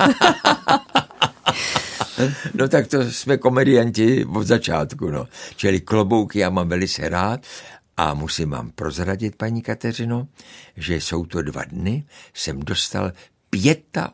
No 2.55 2.69
tak 2.69 2.87
to 2.87 3.11
jsme 3.11 3.37
komedianti 3.37 4.25
od 4.25 4.47
začátku, 4.47 5.11
no. 5.11 5.29
Čili 5.57 5.81
klobouky 5.81 6.39
já 6.39 6.51
mám 6.51 6.69
velice 6.69 7.09
rád 7.09 7.47
a 7.97 8.15
musím 8.15 8.51
vám 8.51 8.71
prozradit, 8.71 9.37
paní 9.37 9.63
Kateřino, 9.63 10.29
že 10.77 10.97
jsou 10.97 11.27
to 11.27 11.43
dva 11.43 11.65
dny, 11.65 12.05
jsem 12.35 12.61
dostal 12.61 13.13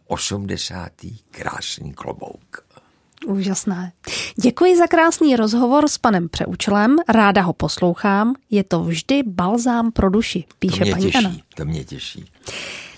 85. 0.06 1.12
krásný 1.30 1.92
klobouk. 1.94 2.65
Úžasné. 3.26 3.92
Děkuji 4.42 4.76
za 4.76 4.86
krásný 4.86 5.36
rozhovor 5.36 5.88
s 5.88 5.98
panem 5.98 6.28
Přeučilem, 6.28 6.96
ráda 7.08 7.42
ho 7.42 7.52
poslouchám, 7.52 8.34
je 8.50 8.64
to 8.64 8.84
vždy 8.84 9.22
balzám 9.26 9.92
pro 9.92 10.10
duši, 10.10 10.44
píše 10.58 10.78
to 10.78 10.84
mě 10.84 10.92
paní 10.92 11.04
těší, 11.04 11.18
Anna. 11.18 11.36
To 11.54 11.64
mě 11.64 11.84
těší. 11.84 12.24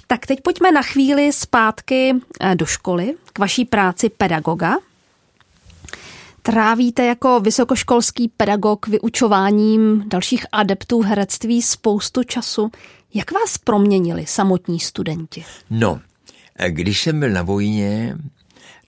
Tak 0.06 0.26
teď 0.26 0.40
pojďme 0.40 0.72
na 0.72 0.82
chvíli 0.82 1.32
zpátky 1.32 2.14
eh, 2.40 2.54
do 2.54 2.66
školy, 2.66 3.14
k 3.32 3.38
vaší 3.38 3.64
práci 3.64 4.08
pedagoga. 4.08 4.76
Trávíte 6.42 7.04
jako 7.04 7.40
vysokoškolský 7.40 8.28
pedagog 8.28 8.86
vyučováním 8.86 10.04
dalších 10.08 10.46
adeptů 10.52 11.00
herectví 11.00 11.62
spoustu 11.62 12.22
času. 12.22 12.70
Jak 13.14 13.32
vás 13.32 13.58
proměnili 13.58 14.26
samotní 14.26 14.80
studenti? 14.80 15.44
No, 15.70 16.00
když 16.68 17.02
jsem 17.02 17.20
byl 17.20 17.30
na 17.30 17.42
vojně, 17.42 18.18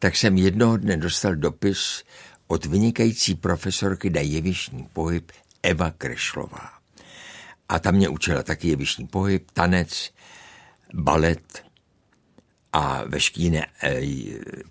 tak 0.01 0.17
jsem 0.17 0.37
jednoho 0.37 0.77
dne 0.77 0.97
dostal 0.97 1.35
dopis 1.37 2.05
od 2.47 2.67
vynikající 2.67 3.35
profesorky 3.35 4.11
na 4.11 4.21
jevišní 4.21 4.89
pohyb 4.93 5.33
Eva 5.63 5.91
Krešlová. 5.91 6.71
A 7.69 7.79
tam 7.79 7.95
mě 7.95 8.09
učila 8.09 8.43
taky 8.43 8.69
jevišní 8.69 9.07
pohyb, 9.07 9.51
tanec, 9.53 10.13
balet 10.95 11.65
a 12.73 13.05
veškeré 13.05 13.63
eh, 13.83 14.01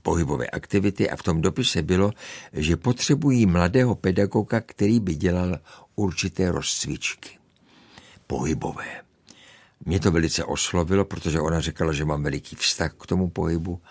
pohybové 0.02 0.48
aktivity 0.48 1.10
a 1.10 1.16
v 1.16 1.24
tom 1.24 1.42
dopise 1.42 1.82
bylo, 1.82 2.12
že 2.54 2.78
potřebují 2.78 3.46
mladého 3.46 3.96
pedagoga, 3.96 4.62
který 4.62 5.00
by 5.00 5.16
dělal 5.16 5.60
určité 5.96 6.52
rozcvičky 6.52 7.30
pohybové. 8.28 9.02
Mě 9.86 10.00
to 10.00 10.12
velice 10.12 10.44
oslovilo, 10.44 11.06
protože 11.06 11.40
ona 11.40 11.60
říkala, 11.60 11.94
že 11.94 12.06
mám 12.06 12.24
veliký 12.24 12.56
vztah 12.56 12.94
k 12.94 13.08
tomu 13.08 13.30
pohybu, 13.30 13.82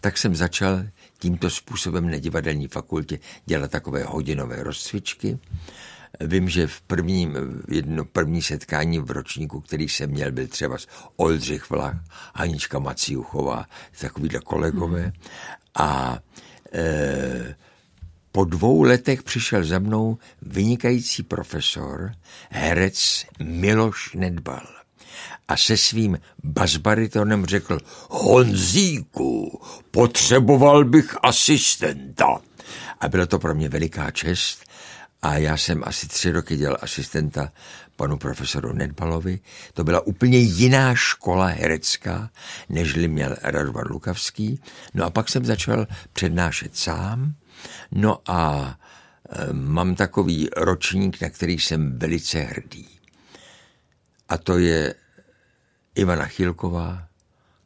tak 0.00 0.18
jsem 0.18 0.36
začal 0.36 0.84
tímto 1.18 1.50
způsobem 1.50 2.10
na 2.10 2.18
divadelní 2.18 2.68
fakultě 2.68 3.18
dělat 3.46 3.70
takové 3.70 4.04
hodinové 4.04 4.62
rozcvičky. 4.62 5.38
Vím, 6.20 6.48
že 6.48 6.66
v 6.66 6.80
prvním, 6.80 7.36
jedno 7.68 8.04
první 8.04 8.42
setkání 8.42 8.98
v 8.98 9.10
ročníku, 9.10 9.60
který 9.60 9.88
jsem 9.88 10.10
měl, 10.10 10.32
byl 10.32 10.46
třeba 10.46 10.76
Oldřich 11.16 11.70
Vlach, 11.70 11.96
Hanička 12.34 12.78
Maciuchová, 12.78 13.66
takovýhle 14.00 14.40
kolegové. 14.40 15.12
A 15.74 16.18
e, 16.72 17.54
po 18.32 18.44
dvou 18.44 18.82
letech 18.82 19.22
přišel 19.22 19.64
za 19.64 19.78
mnou 19.78 20.18
vynikající 20.42 21.22
profesor, 21.22 22.12
herec 22.50 23.26
Miloš 23.42 24.14
Nedbal 24.14 24.75
a 25.48 25.56
se 25.56 25.76
svým 25.76 26.18
basbaritonem 26.44 27.46
řekl 27.46 27.78
Honzíku, 28.10 29.60
potřeboval 29.90 30.84
bych 30.84 31.16
asistenta. 31.22 32.40
A 33.00 33.08
bylo 33.08 33.26
to 33.26 33.38
pro 33.38 33.54
mě 33.54 33.68
veliká 33.68 34.10
čest 34.10 34.66
a 35.22 35.36
já 35.36 35.56
jsem 35.56 35.82
asi 35.84 36.08
tři 36.08 36.30
roky 36.30 36.56
dělal 36.56 36.78
asistenta 36.80 37.52
panu 37.96 38.18
profesoru 38.18 38.72
Nedbalovi. 38.72 39.40
To 39.74 39.84
byla 39.84 40.06
úplně 40.06 40.38
jiná 40.38 40.94
škola 40.94 41.46
herecká, 41.46 42.30
nežli 42.68 43.08
měl 43.08 43.36
Radovan 43.42 43.84
Lukavský. 43.90 44.60
No 44.94 45.04
a 45.04 45.10
pak 45.10 45.28
jsem 45.28 45.44
začal 45.44 45.86
přednášet 46.12 46.76
sám. 46.76 47.34
No 47.92 48.18
a 48.26 48.74
e, 49.30 49.52
mám 49.52 49.94
takový 49.94 50.48
ročník, 50.56 51.20
na 51.20 51.30
který 51.30 51.58
jsem 51.58 51.98
velice 51.98 52.38
hrdý. 52.38 52.88
A 54.28 54.38
to 54.38 54.58
je 54.58 54.94
Ivana 55.96 56.26
Chilková, 56.26 57.08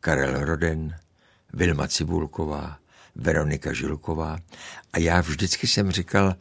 Karel 0.01 0.45
Roden, 0.45 0.97
Vilma 1.53 1.88
Cibulková, 1.88 2.79
Veronika 3.14 3.73
Žilková. 3.73 4.38
A 4.93 4.99
já 4.99 5.21
vždycky 5.21 5.66
jsem 5.66 5.90
říkal, 5.90 6.37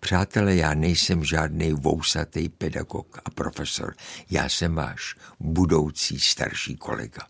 přátelé, 0.00 0.56
já 0.56 0.74
nejsem 0.74 1.24
žádný 1.24 1.72
vousatý 1.72 2.48
pedagog 2.48 3.18
a 3.24 3.30
profesor, 3.30 3.94
já 4.30 4.48
jsem 4.48 4.74
váš 4.74 5.16
budoucí 5.40 6.20
starší 6.20 6.76
kolega 6.76 7.26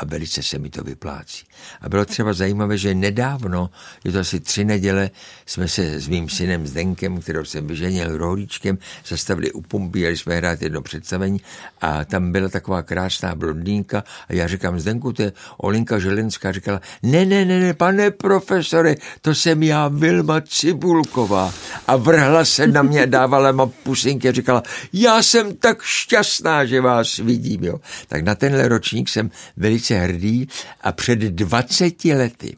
a 0.00 0.04
velice 0.04 0.42
se 0.42 0.58
mi 0.58 0.70
to 0.70 0.84
vyplácí. 0.84 1.44
A 1.80 1.88
bylo 1.88 2.04
třeba 2.04 2.32
zajímavé, 2.32 2.78
že 2.78 2.94
nedávno, 2.94 3.70
je 4.04 4.12
to 4.12 4.18
asi 4.18 4.40
tři 4.40 4.64
neděle, 4.64 5.10
jsme 5.46 5.68
se 5.68 6.00
s 6.00 6.08
mým 6.08 6.28
synem 6.28 6.66
Zdenkem, 6.66 7.20
kterou 7.20 7.44
jsem 7.44 7.66
vyženil 7.66 8.18
rohlíčkem, 8.18 8.78
zastavili 9.06 9.52
u 9.52 9.60
pumpy, 9.60 10.00
jeli 10.00 10.16
jsme 10.16 10.36
hrát 10.36 10.62
jedno 10.62 10.82
představení 10.82 11.40
a 11.80 12.04
tam 12.04 12.32
byla 12.32 12.48
taková 12.48 12.82
krásná 12.82 13.34
blondýnka 13.34 14.04
a 14.28 14.32
já 14.32 14.46
říkám 14.46 14.80
Zdenku, 14.80 15.12
to 15.12 15.22
je 15.22 15.32
Olinka 15.56 15.98
Želenská, 15.98 16.52
říkala, 16.52 16.80
ne, 17.02 17.24
ne, 17.24 17.44
ne, 17.44 17.60
ne, 17.60 17.74
pane 17.74 18.10
profesore, 18.10 18.94
to 19.20 19.34
jsem 19.34 19.62
já, 19.62 19.88
Vilma 19.88 20.40
Cibulková. 20.40 21.54
A 21.86 21.96
vrhla 21.96 22.44
se 22.44 22.66
na 22.66 22.82
mě, 22.82 23.06
dávala 23.06 23.52
ma 23.52 23.66
pusinky 23.66 24.28
a 24.28 24.32
říkala, 24.32 24.62
já 24.92 25.22
jsem 25.22 25.56
tak 25.56 25.82
šťastná, 25.82 26.64
že 26.64 26.80
vás 26.80 27.16
vidím, 27.16 27.64
jo. 27.64 27.80
Tak 28.08 28.24
na 28.24 28.34
tenhle 28.34 28.68
ročník 28.68 29.08
jsem 29.08 29.30
velice 29.56 29.89
velice 29.90 30.12
hrdý 30.12 30.48
a 30.80 30.92
před 30.92 31.18
20 31.18 32.04
lety 32.04 32.56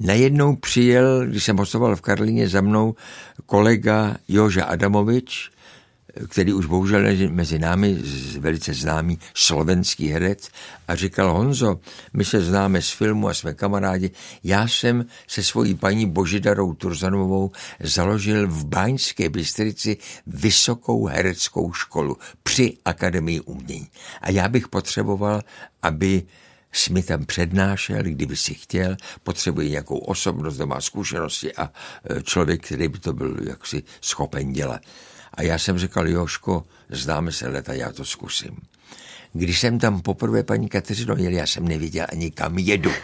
najednou 0.00 0.56
přijel, 0.56 1.26
když 1.26 1.44
jsem 1.44 1.56
hostoval 1.56 1.96
v 1.96 2.00
Karlině 2.00 2.48
za 2.48 2.60
mnou, 2.60 2.94
kolega 3.46 4.16
Joža 4.28 4.64
Adamovič, 4.64 5.50
který 6.28 6.52
už 6.52 6.66
bohužel 6.66 7.02
mezi 7.28 7.58
námi 7.58 7.98
velice 8.38 8.74
známý 8.74 9.18
slovenský 9.34 10.08
herec 10.08 10.48
a 10.88 10.94
říkal 10.94 11.32
Honzo, 11.32 11.80
my 12.12 12.24
se 12.24 12.40
známe 12.40 12.82
z 12.82 12.90
filmu 12.90 13.28
a 13.28 13.34
jsme 13.34 13.54
kamarádi, 13.54 14.10
já 14.44 14.68
jsem 14.68 15.06
se 15.26 15.42
svojí 15.42 15.74
paní 15.74 16.06
Božidarou 16.06 16.74
Turzanovou 16.74 17.50
založil 17.80 18.48
v 18.48 18.64
Báňské 18.64 19.28
Bystrici 19.28 19.96
vysokou 20.26 21.06
hereckou 21.06 21.72
školu 21.72 22.16
při 22.42 22.76
Akademii 22.84 23.40
umění. 23.40 23.88
A 24.20 24.30
já 24.30 24.48
bych 24.48 24.68
potřeboval, 24.68 25.42
aby 25.82 26.22
jsi 26.72 27.02
tam 27.02 27.26
přednášel, 27.26 28.02
kdyby 28.02 28.36
si 28.36 28.54
chtěl, 28.54 28.96
potřebuje 29.22 29.68
nějakou 29.68 29.98
osobnost, 29.98 30.56
kdo 30.56 30.66
má 30.66 30.80
zkušenosti 30.80 31.54
a 31.54 31.72
e, 32.10 32.22
člověk, 32.22 32.66
který 32.66 32.88
by 32.88 32.98
to 32.98 33.12
byl 33.12 33.36
jaksi 33.48 33.82
schopen 34.00 34.52
dělat. 34.52 34.82
A 35.34 35.42
já 35.42 35.58
jsem 35.58 35.78
říkal, 35.78 36.08
Joško, 36.08 36.66
známe 36.88 37.32
se 37.32 37.48
leta, 37.48 37.72
já 37.72 37.92
to 37.92 38.04
zkusím. 38.04 38.56
Když 39.32 39.60
jsem 39.60 39.78
tam 39.78 40.00
poprvé 40.00 40.42
paní 40.42 40.68
Kateřino 40.68 41.14
jel, 41.18 41.32
já 41.32 41.46
jsem 41.46 41.68
nevěděl 41.68 42.06
ani 42.12 42.30
kam 42.30 42.58
jedu. 42.58 42.90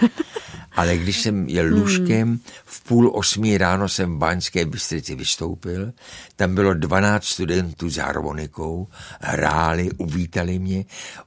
Ale 0.77 0.97
když 0.97 1.21
jsem 1.21 1.49
jel 1.49 1.67
hmm. 1.67 1.75
lůžkem, 1.75 2.41
v 2.65 2.85
půl 2.85 3.11
osmí 3.15 3.59
ráno 3.59 3.89
jsem 3.89 4.15
v 4.15 4.19
Báňské 4.19 4.65
Bystrici 4.65 5.15
vystoupil, 5.15 5.93
tam 6.37 6.55
bylo 6.55 6.75
12 6.75 7.25
studentů 7.25 7.91
s 7.91 7.97
harmonikou, 7.97 8.89
hráli, 9.21 9.91
uvítali 9.97 10.59
mě, 10.59 10.85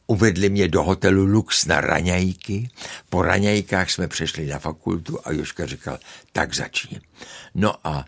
uvedli 0.08 0.50
mě 0.50 0.68
do 0.68 0.84
hotelu 0.84 1.26
Lux 1.26 1.66
na 1.66 1.82
raňajky, 1.82 2.70
po 3.10 3.22
raňajkách 3.22 3.92
jsme 3.92 4.08
přešli 4.08 4.48
na 4.48 4.60
fakultu 4.60 5.20
a 5.24 5.32
Joška 5.32 5.66
říkal, 5.66 6.00
tak 6.32 6.56
začni. 6.56 7.00
No 7.56 7.88
a 7.88 8.06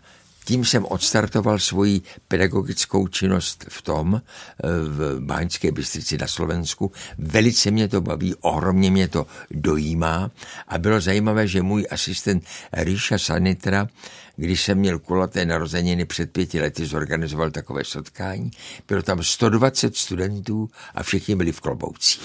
tím 0.52 0.64
jsem 0.64 0.84
odstartoval 0.84 1.58
svoji 1.58 2.00
pedagogickou 2.28 3.08
činnost 3.08 3.64
v 3.68 3.82
tom, 3.82 4.20
eh, 4.20 4.68
v 4.68 5.20
Báňské 5.20 5.72
Bystrici 5.72 6.18
na 6.18 6.26
Slovensku. 6.26 6.92
Velice 7.18 7.70
mě 7.70 7.88
to 7.88 8.00
baví, 8.00 8.34
ohromně 8.40 8.90
mě 8.90 9.08
to 9.08 9.26
dojímá 9.50 10.30
a 10.68 10.78
bylo 10.78 11.00
zajímavé, 11.00 11.48
že 11.48 11.62
můj 11.62 11.86
asistent 11.90 12.44
Ríša 12.72 13.18
Sanitra 13.18 13.88
když 14.36 14.62
jsem 14.62 14.78
měl 14.78 14.98
kulaté 14.98 15.46
narozeniny 15.46 16.04
před 16.04 16.30
pěti 16.32 16.60
lety, 16.60 16.86
zorganizoval 16.86 17.50
takové 17.50 17.84
setkání. 17.84 18.50
Bylo 18.88 19.02
tam 19.02 19.22
120 19.22 19.96
studentů 19.96 20.68
a 20.94 21.02
všichni 21.02 21.36
byli 21.36 21.52
v 21.52 21.60
kloboucích. 21.60 22.22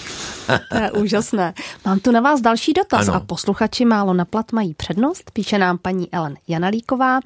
to 0.70 0.76
je 0.76 0.92
úžasné. 0.92 1.54
Mám 1.86 2.00
tu 2.00 2.10
na 2.10 2.20
vás 2.20 2.40
další 2.40 2.72
dotaz 2.72 3.08
ano. 3.08 3.16
a 3.16 3.20
posluchači 3.20 3.84
málo 3.84 4.14
na 4.14 4.24
plat 4.24 4.52
mají 4.52 4.74
přednost, 4.74 5.30
píše 5.30 5.58
nám 5.58 5.78
paní 5.78 6.14
Ellen 6.14 6.36
Janalíková. 6.48 7.20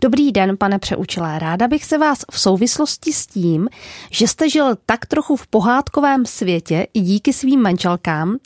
Dobrý 0.00 0.32
den, 0.32 0.56
pane 0.56 0.78
přeučilé. 0.78 1.38
Ráda 1.38 1.68
bych 1.68 1.84
se 1.84 1.98
vás 1.98 2.18
v 2.32 2.40
souvislosti 2.40 3.12
s 3.12 3.26
tím, 3.26 3.68
že 4.10 4.28
jste 4.28 4.50
žil 4.50 4.76
tak 4.86 5.06
trochu 5.06 5.36
v 5.36 5.46
pohádkovém 5.46 6.26
světě 6.26 6.86
i 6.94 7.00
díky 7.00 7.32
svým 7.32 7.60
manželkám, 7.60 8.36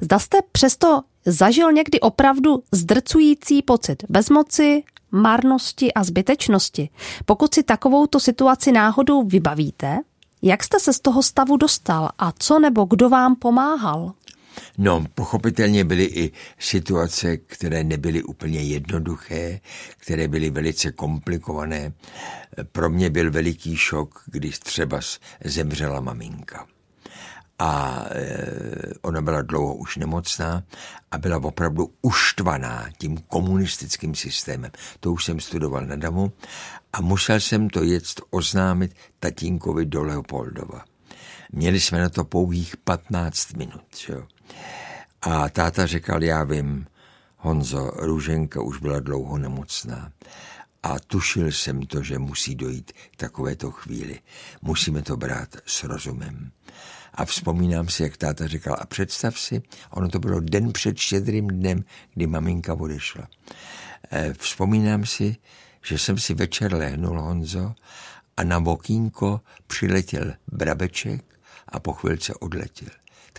zda 0.00 0.18
jste 0.18 0.38
přesto 0.52 1.02
zažil 1.26 1.72
někdy 1.72 2.00
opravdu 2.00 2.62
zdrcující 2.72 3.62
pocit 3.62 4.04
bezmoci 4.08 4.82
marnosti 5.12 5.94
a 5.94 6.04
zbytečnosti. 6.04 6.90
Pokud 7.24 7.54
si 7.54 7.62
takovouto 7.62 8.20
situaci 8.20 8.72
náhodou 8.72 9.22
vybavíte, 9.22 9.98
jak 10.42 10.64
jste 10.64 10.80
se 10.80 10.92
z 10.92 11.00
toho 11.00 11.22
stavu 11.22 11.56
dostal 11.56 12.08
a 12.18 12.32
co 12.38 12.58
nebo 12.58 12.84
kdo 12.84 13.08
vám 13.08 13.36
pomáhal? 13.36 14.12
No, 14.78 15.04
pochopitelně 15.14 15.84
byly 15.84 16.04
i 16.04 16.32
situace, 16.58 17.36
které 17.36 17.84
nebyly 17.84 18.22
úplně 18.22 18.60
jednoduché, 18.60 19.60
které 19.96 20.28
byly 20.28 20.50
velice 20.50 20.92
komplikované. 20.92 21.92
Pro 22.72 22.90
mě 22.90 23.10
byl 23.10 23.30
veliký 23.30 23.76
šok, 23.76 24.22
když 24.26 24.58
třeba 24.58 25.00
zemřela 25.44 26.00
maminka 26.00 26.66
a 27.58 28.04
e, 28.10 28.36
ona 29.02 29.22
byla 29.22 29.42
dlouho 29.42 29.74
už 29.74 29.96
nemocná 29.96 30.62
a 31.10 31.18
byla 31.18 31.36
opravdu 31.36 31.92
uštvaná 32.02 32.86
tím 32.98 33.18
komunistickým 33.18 34.14
systémem. 34.14 34.70
To 35.00 35.12
už 35.12 35.24
jsem 35.24 35.40
studoval 35.40 35.86
na 35.86 35.96
Damu 35.96 36.32
a 36.92 37.00
musel 37.00 37.40
jsem 37.40 37.70
to 37.70 37.82
jet 37.82 38.04
oznámit 38.30 38.94
tatínkovi 39.20 39.86
do 39.86 40.02
Leopoldova. 40.02 40.84
Měli 41.52 41.80
jsme 41.80 42.00
na 42.00 42.08
to 42.08 42.24
pouhých 42.24 42.76
15 42.76 43.52
minut. 43.52 43.82
Jo. 44.08 44.26
A 45.22 45.48
táta 45.48 45.86
řekl, 45.86 46.22
já 46.22 46.44
vím, 46.44 46.86
Honzo, 47.36 47.90
Růženka 47.96 48.62
už 48.62 48.78
byla 48.78 49.00
dlouho 49.00 49.38
nemocná. 49.38 50.12
A 50.82 50.98
tušil 50.98 51.52
jsem 51.52 51.82
to, 51.82 52.02
že 52.02 52.18
musí 52.18 52.54
dojít 52.54 52.92
k 52.92 53.16
takovéto 53.16 53.70
chvíli. 53.70 54.20
Musíme 54.62 55.02
to 55.02 55.16
brát 55.16 55.56
s 55.66 55.84
rozumem. 55.84 56.50
A 57.18 57.24
vzpomínám 57.24 57.88
si, 57.88 58.02
jak 58.02 58.16
táta 58.16 58.46
říkal, 58.46 58.76
a 58.80 58.86
představ 58.86 59.38
si, 59.38 59.62
ono 59.90 60.08
to 60.08 60.18
bylo 60.18 60.40
den 60.40 60.72
před 60.72 60.98
štědrým 60.98 61.48
dnem, 61.48 61.84
kdy 62.14 62.26
maminka 62.26 62.74
odešla. 62.74 63.28
E, 64.12 64.32
vzpomínám 64.38 65.06
si, 65.06 65.36
že 65.82 65.98
jsem 65.98 66.18
si 66.18 66.34
večer 66.34 66.74
lehnul, 66.74 67.20
Honzo, 67.20 67.74
a 68.36 68.44
na 68.44 68.58
okýnko 68.58 69.40
přiletěl 69.66 70.32
brabeček 70.52 71.24
a 71.68 71.80
po 71.80 71.92
chvilce 71.92 72.34
odletěl 72.34 72.88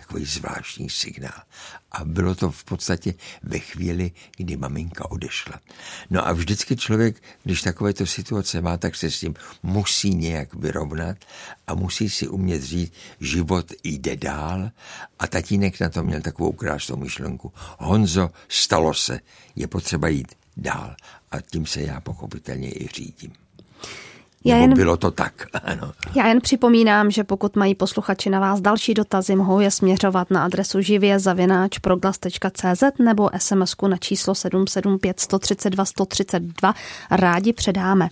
takový 0.00 0.24
zvláštní 0.24 0.90
signál. 0.90 1.42
A 1.92 2.04
bylo 2.04 2.34
to 2.34 2.50
v 2.50 2.64
podstatě 2.64 3.14
ve 3.42 3.58
chvíli, 3.58 4.10
kdy 4.36 4.56
maminka 4.56 5.10
odešla. 5.10 5.60
No 6.10 6.28
a 6.28 6.32
vždycky 6.32 6.76
člověk, 6.76 7.22
když 7.44 7.62
takovéto 7.62 8.06
situace 8.06 8.60
má, 8.60 8.76
tak 8.76 8.96
se 8.96 9.10
s 9.10 9.20
tím 9.20 9.34
musí 9.62 10.14
nějak 10.14 10.54
vyrovnat 10.54 11.16
a 11.66 11.74
musí 11.74 12.10
si 12.10 12.28
umět 12.28 12.62
říct, 12.62 12.92
život 13.20 13.72
jde 13.84 14.16
dál 14.16 14.70
a 15.18 15.26
tatínek 15.26 15.80
na 15.80 15.88
to 15.88 16.02
měl 16.02 16.20
takovou 16.20 16.52
krásnou 16.52 16.96
myšlenku. 16.96 17.52
Honzo, 17.78 18.30
stalo 18.48 18.94
se, 18.94 19.20
je 19.56 19.66
potřeba 19.66 20.08
jít 20.08 20.34
dál 20.56 20.96
a 21.30 21.40
tím 21.40 21.66
se 21.66 21.80
já 21.80 22.00
pochopitelně 22.00 22.70
i 22.70 22.88
řídím. 22.94 23.32
Já 24.44 24.56
jen, 24.56 24.74
bylo 24.74 24.96
to 24.96 25.10
tak, 25.10 25.32
ano. 25.64 25.92
Já 26.14 26.26
jen 26.26 26.40
připomínám, 26.40 27.10
že 27.10 27.24
pokud 27.24 27.56
mají 27.56 27.74
posluchači 27.74 28.30
na 28.30 28.40
vás 28.40 28.60
další 28.60 28.94
dotazy, 28.94 29.36
mohou 29.36 29.60
je 29.60 29.70
směřovat 29.70 30.30
na 30.30 30.44
adresu 30.44 30.80
živě 30.80 31.18
zavináč 31.18 31.78
proglas.cz 31.78 32.82
nebo 32.98 33.30
sms 33.38 33.74
na 33.88 33.96
číslo 33.96 34.34
775 34.34 35.20
132 35.20 35.84
132. 35.84 36.74
Rádi 37.10 37.52
předáme. 37.52 38.08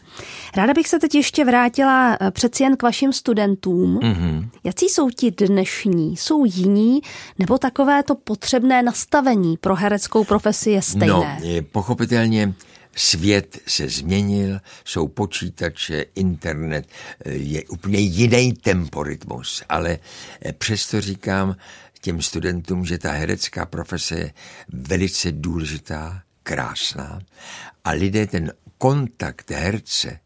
Ráda 0.56 0.74
bych 0.74 0.88
se 0.88 0.98
teď 0.98 1.14
ještě 1.14 1.44
vrátila 1.44 2.16
eh, 2.20 2.30
přeci 2.30 2.62
jen 2.62 2.76
k 2.76 2.82
vašim 2.82 3.12
studentům. 3.12 3.98
Mm-hmm. 3.98 4.48
Jaký 4.64 4.88
jsou 4.88 5.10
ti 5.10 5.30
dnešní? 5.30 6.16
Jsou 6.16 6.44
jiní 6.44 7.00
nebo 7.38 7.58
takové 7.58 8.02
to 8.02 8.14
potřebné 8.14 8.82
nastavení 8.82 9.56
pro 9.56 9.74
hereckou 9.76 10.24
profesi 10.24 10.70
je 10.70 10.82
stejné? 10.82 11.40
No, 11.44 11.62
pochopitelně 11.72 12.54
Svět 12.98 13.58
se 13.66 13.88
změnil, 13.88 14.60
jsou 14.84 15.08
počítače, 15.08 16.04
internet, 16.14 16.88
eh, 17.24 17.32
je 17.32 17.64
úplně 17.64 17.98
jiný 17.98 18.52
temporitmus, 18.52 19.62
ale 19.68 19.98
eh, 20.42 20.52
přesto 20.52 21.00
říkám 21.00 21.56
těm 22.00 22.22
studentům, 22.22 22.84
že 22.84 22.98
ta 22.98 23.12
herecká 23.12 23.66
profese 23.66 24.18
je 24.18 24.32
velice 24.68 25.32
důležitá, 25.32 26.22
krásná 26.42 27.20
a 27.84 27.90
lidé 27.90 28.26
ten 28.26 28.52
kontakt 28.78 29.50
herce 29.50 30.20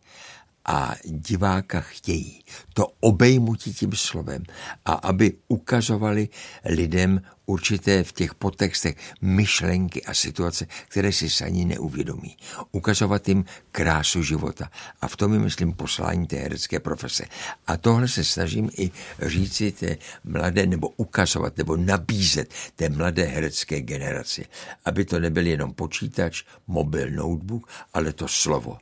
a 0.65 0.95
diváka 1.05 1.81
chtějí. 1.81 2.45
To 2.75 2.87
obejmutí 3.01 3.75
tím 3.75 3.93
slovem 3.93 4.43
a 4.85 4.93
aby 4.93 5.33
ukazovali 5.49 6.29
lidem 6.65 7.21
určité 7.47 8.05
v 8.05 8.13
těch 8.13 8.35
podtextech 8.35 8.97
myšlenky 9.21 10.05
a 10.05 10.15
situace, 10.15 10.67
které 10.89 11.13
si 11.13 11.31
sani 11.31 11.65
neuvědomí. 11.65 12.37
Ukazovat 12.73 13.29
jim 13.29 13.45
krásu 13.73 14.23
života. 14.23 14.71
A 15.01 15.09
v 15.09 15.17
tom 15.17 15.33
je, 15.33 15.39
myslím, 15.39 15.73
poslání 15.73 16.27
té 16.27 16.37
herecké 16.37 16.81
profese. 16.81 17.25
A 17.67 17.77
tohle 17.77 18.09
se 18.09 18.25
snažím 18.25 18.71
i 18.79 18.91
říci 19.23 19.73
té 19.73 19.97
mladé, 20.25 20.67
nebo 20.67 20.89
ukazovat, 20.89 21.57
nebo 21.57 21.77
nabízet 21.77 22.55
té 22.77 22.89
mladé 22.89 23.25
herecké 23.25 23.81
generaci. 23.81 24.47
Aby 24.85 25.05
to 25.05 25.21
nebyl 25.21 25.47
jenom 25.47 25.75
počítač, 25.75 26.45
mobil, 26.67 27.11
notebook, 27.11 27.69
ale 27.95 28.13
to 28.13 28.29
slovo 28.29 28.79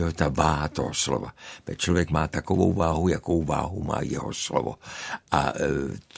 jo, 0.00 0.12
ta 0.12 0.28
váha 0.28 0.68
toho 0.68 0.94
slova. 0.94 1.32
Člověk 1.76 2.10
má 2.10 2.28
takovou 2.28 2.72
váhu, 2.72 3.08
jakou 3.08 3.44
váhu 3.44 3.84
má 3.84 3.98
jeho 4.02 4.34
slovo. 4.34 4.74
A 5.30 5.48
e, 5.48 5.52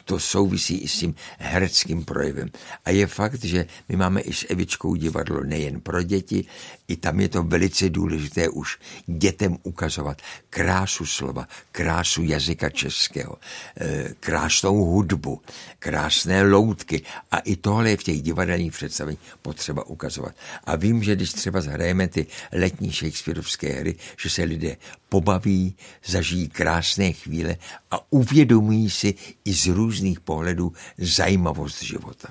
to 0.04 0.20
souvisí 0.20 0.78
i 0.78 0.88
s 0.88 0.98
tím 0.98 1.14
hereckým 1.38 2.04
projevem. 2.04 2.50
A 2.84 2.90
je 2.90 3.06
fakt, 3.06 3.44
že 3.44 3.66
my 3.88 3.96
máme 3.96 4.20
i 4.20 4.32
s 4.32 4.46
Evičkou 4.50 4.94
divadlo 4.94 5.44
nejen 5.44 5.80
pro 5.80 6.02
děti, 6.02 6.44
i 6.88 6.96
tam 6.96 7.20
je 7.20 7.28
to 7.28 7.42
velice 7.42 7.90
důležité 7.90 8.48
už 8.48 8.78
dětem 9.06 9.56
ukazovat 9.62 10.22
krásu 10.50 11.06
slova, 11.06 11.48
krásu 11.72 12.22
jazyka 12.22 12.70
českého, 12.70 13.36
e, 13.80 14.14
krásnou 14.20 14.84
hudbu, 14.84 15.40
krásné 15.78 16.42
loutky. 16.42 17.02
A 17.30 17.38
i 17.38 17.56
tohle 17.56 17.90
je 17.90 17.96
v 17.96 18.02
těch 18.02 18.22
divadelních 18.22 18.72
představení 18.72 19.18
potřeba 19.42 19.86
ukazovat. 19.86 20.34
A 20.64 20.76
vím, 20.76 21.02
že 21.02 21.16
když 21.16 21.32
třeba 21.32 21.60
zahrajeme 21.60 22.08
ty 22.08 22.26
letní 22.52 22.92
Shakespeareovské 22.92 23.71
hry, 23.74 23.96
že 24.22 24.30
se 24.30 24.42
lidé 24.42 24.76
pobaví, 25.08 25.76
zažijí 26.04 26.48
krásné 26.48 27.12
chvíle 27.12 27.56
a 27.90 28.12
uvědomují 28.12 28.90
si 28.90 29.14
i 29.44 29.52
z 29.52 29.66
různých 29.66 30.20
pohledů 30.20 30.72
zajímavost 30.98 31.82
života. 31.82 32.28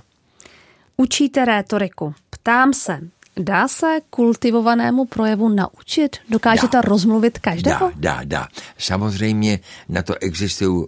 Učíte 0.97 1.45
rétoriku. 1.45 2.13
Ptám 2.29 2.73
se, 2.73 2.99
Dá 3.37 3.67
se 3.67 3.99
kultivovanému 4.09 5.05
projevu 5.05 5.49
naučit? 5.49 6.17
Dokážete 6.29 6.77
dá, 6.77 6.81
rozmluvit 6.81 7.39
každého? 7.39 7.91
Dá, 7.95 8.15
dá, 8.15 8.21
dá. 8.23 8.47
Samozřejmě 8.77 9.59
na 9.89 10.01
to 10.01 10.15
existují 10.21 10.87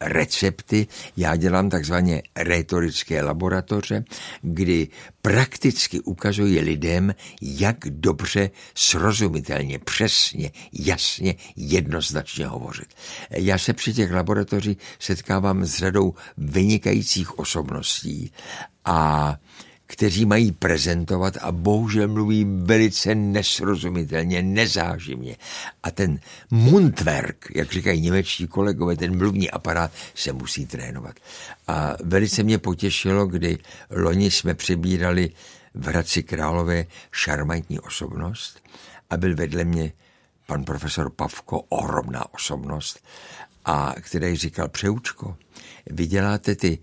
recepty. 0.00 0.86
Já 1.16 1.36
dělám 1.36 1.70
takzvaně 1.70 2.22
retorické 2.36 3.22
laboratoře, 3.22 4.04
kdy 4.42 4.88
prakticky 5.22 6.00
ukazuji 6.00 6.60
lidem, 6.60 7.14
jak 7.42 7.76
dobře, 7.88 8.50
srozumitelně, 8.74 9.78
přesně, 9.78 10.50
jasně, 10.72 11.34
jednoznačně 11.56 12.46
hovořit. 12.46 12.88
Já 13.30 13.58
se 13.58 13.72
při 13.72 13.94
těch 13.94 14.12
laboratořích 14.12 14.78
setkávám 14.98 15.64
s 15.64 15.74
řadou 15.74 16.14
vynikajících 16.36 17.38
osobností 17.38 18.32
a 18.84 19.36
kteří 19.86 20.26
mají 20.26 20.52
prezentovat 20.52 21.36
a 21.40 21.52
bohužel 21.52 22.08
mluví 22.08 22.46
velice 22.48 23.14
nesrozumitelně, 23.14 24.42
nezáživně. 24.42 25.36
A 25.82 25.90
ten 25.90 26.20
Mundwerk, 26.50 27.46
jak 27.54 27.72
říkají 27.72 28.00
němečtí 28.00 28.46
kolegové, 28.46 28.96
ten 28.96 29.18
mluvní 29.18 29.50
aparát 29.50 29.92
se 30.14 30.32
musí 30.32 30.66
trénovat. 30.66 31.16
A 31.68 31.96
velice 32.04 32.42
mě 32.42 32.58
potěšilo, 32.58 33.26
kdy 33.26 33.58
loni 33.90 34.30
jsme 34.30 34.54
přebírali 34.54 35.30
v 35.74 35.86
Hradci 35.86 36.22
Králové 36.22 36.86
šarmantní 37.12 37.80
osobnost 37.80 38.62
a 39.10 39.16
byl 39.16 39.36
vedle 39.36 39.64
mě 39.64 39.92
pan 40.46 40.64
profesor 40.64 41.10
Pavko, 41.10 41.60
ohromná 41.60 42.34
osobnost, 42.34 43.00
a 43.64 43.94
který 44.00 44.36
říkal, 44.36 44.68
Přeučko, 44.68 45.36
vy 45.90 46.06
děláte 46.06 46.56
ty 46.56 46.78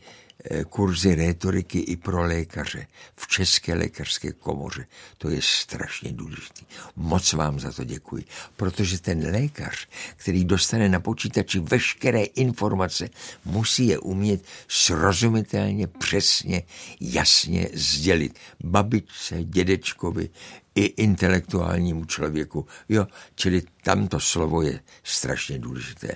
kurzy 0.69 1.15
rétoriky 1.15 1.79
i 1.79 1.95
pro 1.95 2.23
lékaře 2.23 2.87
v 3.15 3.27
České 3.27 3.73
lékařské 3.73 4.31
komoře. 4.31 4.85
To 5.17 5.29
je 5.29 5.41
strašně 5.41 6.13
důležité. 6.13 6.61
Moc 6.95 7.33
vám 7.33 7.59
za 7.59 7.71
to 7.71 7.83
děkuji, 7.83 8.25
protože 8.57 9.01
ten 9.01 9.31
lékař, 9.31 9.87
který 10.15 10.45
dostane 10.45 10.89
na 10.89 10.99
počítači 10.99 11.59
veškeré 11.59 12.23
informace, 12.23 13.09
musí 13.45 13.87
je 13.87 13.99
umět 13.99 14.43
srozumitelně, 14.67 15.87
přesně, 15.87 16.63
jasně 16.99 17.67
sdělit 17.73 18.39
babičce, 18.63 19.43
dědečkovi, 19.43 20.29
i 20.75 20.83
intelektuálnímu 20.85 22.05
člověku. 22.05 22.67
Jo, 22.89 23.07
čili 23.35 23.63
tamto 23.83 24.19
slovo 24.19 24.61
je 24.61 24.79
strašně 25.03 25.59
důležité. 25.59 26.15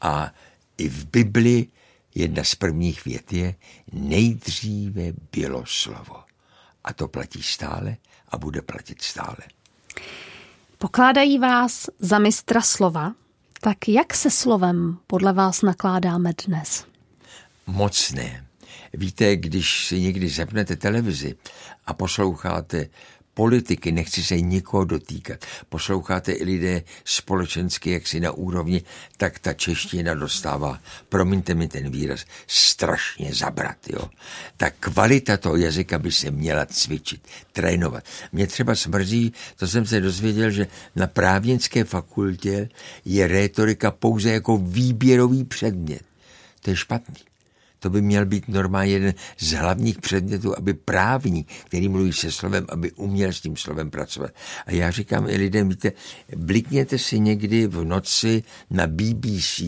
A 0.00 0.34
i 0.78 0.88
v 0.88 1.06
Biblii 1.06 1.68
Jedna 2.14 2.44
z 2.44 2.54
prvních 2.54 3.04
vět 3.04 3.32
je, 3.32 3.54
nejdříve 3.92 5.02
bylo 5.32 5.64
slovo. 5.66 6.24
A 6.84 6.92
to 6.92 7.08
platí 7.08 7.42
stále 7.42 7.96
a 8.28 8.38
bude 8.38 8.62
platit 8.62 9.02
stále. 9.02 9.36
Pokládají 10.78 11.38
vás 11.38 11.86
za 11.98 12.18
mistra 12.18 12.62
slova, 12.62 13.14
tak 13.60 13.88
jak 13.88 14.14
se 14.14 14.30
slovem 14.30 14.98
podle 15.06 15.32
vás 15.32 15.62
nakládáme 15.62 16.32
dnes? 16.46 16.84
Mocné. 17.66 18.46
Víte, 18.92 19.36
když 19.36 19.86
si 19.86 20.00
někdy 20.00 20.28
zapnete 20.28 20.76
televizi 20.76 21.34
a 21.86 21.94
posloucháte 21.94 22.88
politiky, 23.34 23.92
nechci 23.92 24.22
se 24.22 24.40
nikoho 24.40 24.84
dotýkat. 24.84 25.44
Posloucháte 25.68 26.32
i 26.32 26.44
lidé 26.44 26.82
společensky, 27.04 27.90
jak 27.90 28.06
si 28.06 28.20
na 28.20 28.32
úrovni, 28.32 28.82
tak 29.16 29.38
ta 29.38 29.52
čeština 29.52 30.14
dostává, 30.14 30.80
promiňte 31.08 31.54
mi 31.54 31.68
ten 31.68 31.90
výraz, 31.90 32.24
strašně 32.46 33.34
zabrat. 33.34 33.76
Jo. 33.88 34.10
Ta 34.56 34.70
kvalita 34.70 35.36
toho 35.36 35.56
jazyka 35.56 35.98
by 35.98 36.12
se 36.12 36.30
měla 36.30 36.66
cvičit, 36.66 37.28
trénovat. 37.52 38.04
Mě 38.32 38.46
třeba 38.46 38.74
smrzí, 38.74 39.32
to 39.56 39.66
jsem 39.66 39.86
se 39.86 40.00
dozvěděl, 40.00 40.50
že 40.50 40.66
na 40.96 41.06
právnické 41.06 41.84
fakultě 41.84 42.68
je 43.04 43.26
rétorika 43.26 43.90
pouze 43.90 44.30
jako 44.30 44.58
výběrový 44.58 45.44
předmět. 45.44 46.02
To 46.60 46.70
je 46.70 46.76
špatný. 46.76 47.33
To 47.84 47.90
by 47.90 48.02
měl 48.02 48.26
být 48.26 48.48
normálně 48.48 48.92
jeden 48.92 49.14
z 49.38 49.52
hlavních 49.52 50.00
předmětů, 50.00 50.58
aby 50.58 50.74
právník, 50.74 51.52
který 51.64 51.88
mluví 51.88 52.12
se 52.12 52.32
slovem, 52.32 52.66
aby 52.68 52.92
uměl 52.92 53.32
s 53.32 53.40
tím 53.40 53.56
slovem 53.56 53.90
pracovat. 53.90 54.30
A 54.66 54.72
já 54.72 54.90
říkám 54.90 55.28
i 55.28 55.36
lidem, 55.36 55.68
víte, 55.68 55.92
blikněte 56.36 56.98
si 56.98 57.20
někdy 57.20 57.66
v 57.66 57.84
noci 57.84 58.42
na 58.70 58.86
BBC, 58.86 59.60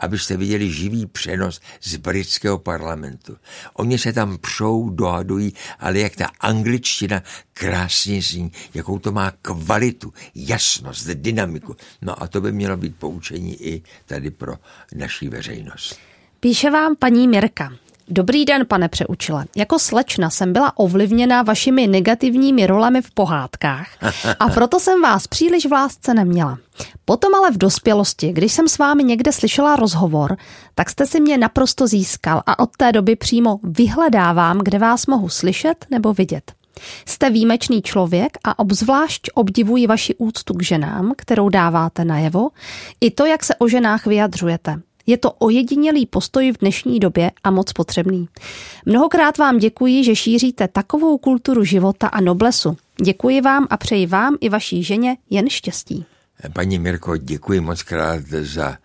abyste 0.00 0.36
viděli 0.36 0.72
živý 0.72 1.06
přenos 1.06 1.60
z 1.82 1.96
britského 1.96 2.58
parlamentu. 2.58 3.36
Oni 3.74 3.98
se 3.98 4.12
tam 4.12 4.38
přou, 4.38 4.90
dohadují, 4.90 5.52
ale 5.78 5.98
jak 5.98 6.16
ta 6.16 6.30
angličtina 6.40 7.22
krásně 7.52 8.22
zní, 8.22 8.52
jakou 8.74 8.98
to 8.98 9.12
má 9.12 9.32
kvalitu, 9.42 10.12
jasnost, 10.34 11.06
dynamiku. 11.06 11.76
No 12.02 12.22
a 12.22 12.28
to 12.28 12.40
by 12.40 12.52
mělo 12.52 12.76
být 12.76 12.96
poučení 12.96 13.62
i 13.62 13.82
tady 14.06 14.30
pro 14.30 14.54
naší 14.94 15.28
veřejnost. 15.28 16.15
Píše 16.46 16.70
vám 16.70 16.96
paní 16.96 17.28
Mirka. 17.28 17.72
Dobrý 18.08 18.44
den, 18.44 18.66
pane 18.66 18.88
přeučile. 18.88 19.44
Jako 19.56 19.78
slečna 19.78 20.30
jsem 20.30 20.52
byla 20.52 20.78
ovlivněna 20.78 21.42
vašimi 21.42 21.86
negativními 21.86 22.66
rolemi 22.66 23.02
v 23.02 23.10
pohádkách 23.10 23.88
a 24.40 24.48
proto 24.48 24.80
jsem 24.80 25.02
vás 25.02 25.26
příliš 25.26 25.66
v 25.66 25.72
lásce 25.72 26.14
neměla. 26.14 26.58
Potom 27.04 27.34
ale 27.34 27.50
v 27.50 27.58
dospělosti, 27.58 28.32
když 28.32 28.52
jsem 28.52 28.68
s 28.68 28.78
vámi 28.78 29.04
někde 29.04 29.32
slyšela 29.32 29.76
rozhovor, 29.76 30.36
tak 30.74 30.90
jste 30.90 31.06
si 31.06 31.20
mě 31.20 31.38
naprosto 31.38 31.86
získal 31.86 32.42
a 32.46 32.58
od 32.58 32.70
té 32.76 32.92
doby 32.92 33.16
přímo 33.16 33.58
vyhledávám, 33.62 34.58
kde 34.58 34.78
vás 34.78 35.06
mohu 35.06 35.28
slyšet 35.28 35.86
nebo 35.90 36.14
vidět. 36.14 36.52
Jste 37.06 37.30
výjimečný 37.30 37.82
člověk 37.82 38.38
a 38.44 38.58
obzvlášť 38.58 39.30
obdivuji 39.34 39.86
vaši 39.86 40.14
úctu 40.14 40.54
k 40.54 40.62
ženám, 40.62 41.12
kterou 41.16 41.48
dáváte 41.48 42.04
najevo, 42.04 42.48
i 43.00 43.10
to, 43.10 43.26
jak 43.26 43.44
se 43.44 43.54
o 43.54 43.68
ženách 43.68 44.06
vyjadřujete. 44.06 44.80
Je 45.06 45.16
to 45.16 45.32
ojedinělý 45.32 46.06
postoj 46.06 46.52
v 46.52 46.58
dnešní 46.58 47.00
době 47.00 47.30
a 47.44 47.50
moc 47.50 47.72
potřebný. 47.72 48.28
Mnohokrát 48.86 49.38
vám 49.38 49.58
děkuji, 49.58 50.04
že 50.04 50.16
šíříte 50.16 50.68
takovou 50.68 51.18
kulturu 51.18 51.64
života 51.64 52.08
a 52.08 52.20
noblesu. 52.20 52.76
Děkuji 53.02 53.40
vám 53.40 53.66
a 53.70 53.76
přeji 53.76 54.06
vám 54.06 54.36
i 54.40 54.48
vaší 54.48 54.82
ženě 54.82 55.16
jen 55.30 55.50
štěstí. 55.50 56.04
Paní 56.52 56.78
Mirko, 56.78 57.16
děkuji 57.16 57.60
moc 57.60 57.82
krát 57.82 58.24
za 58.26 58.70
e, 58.70 58.76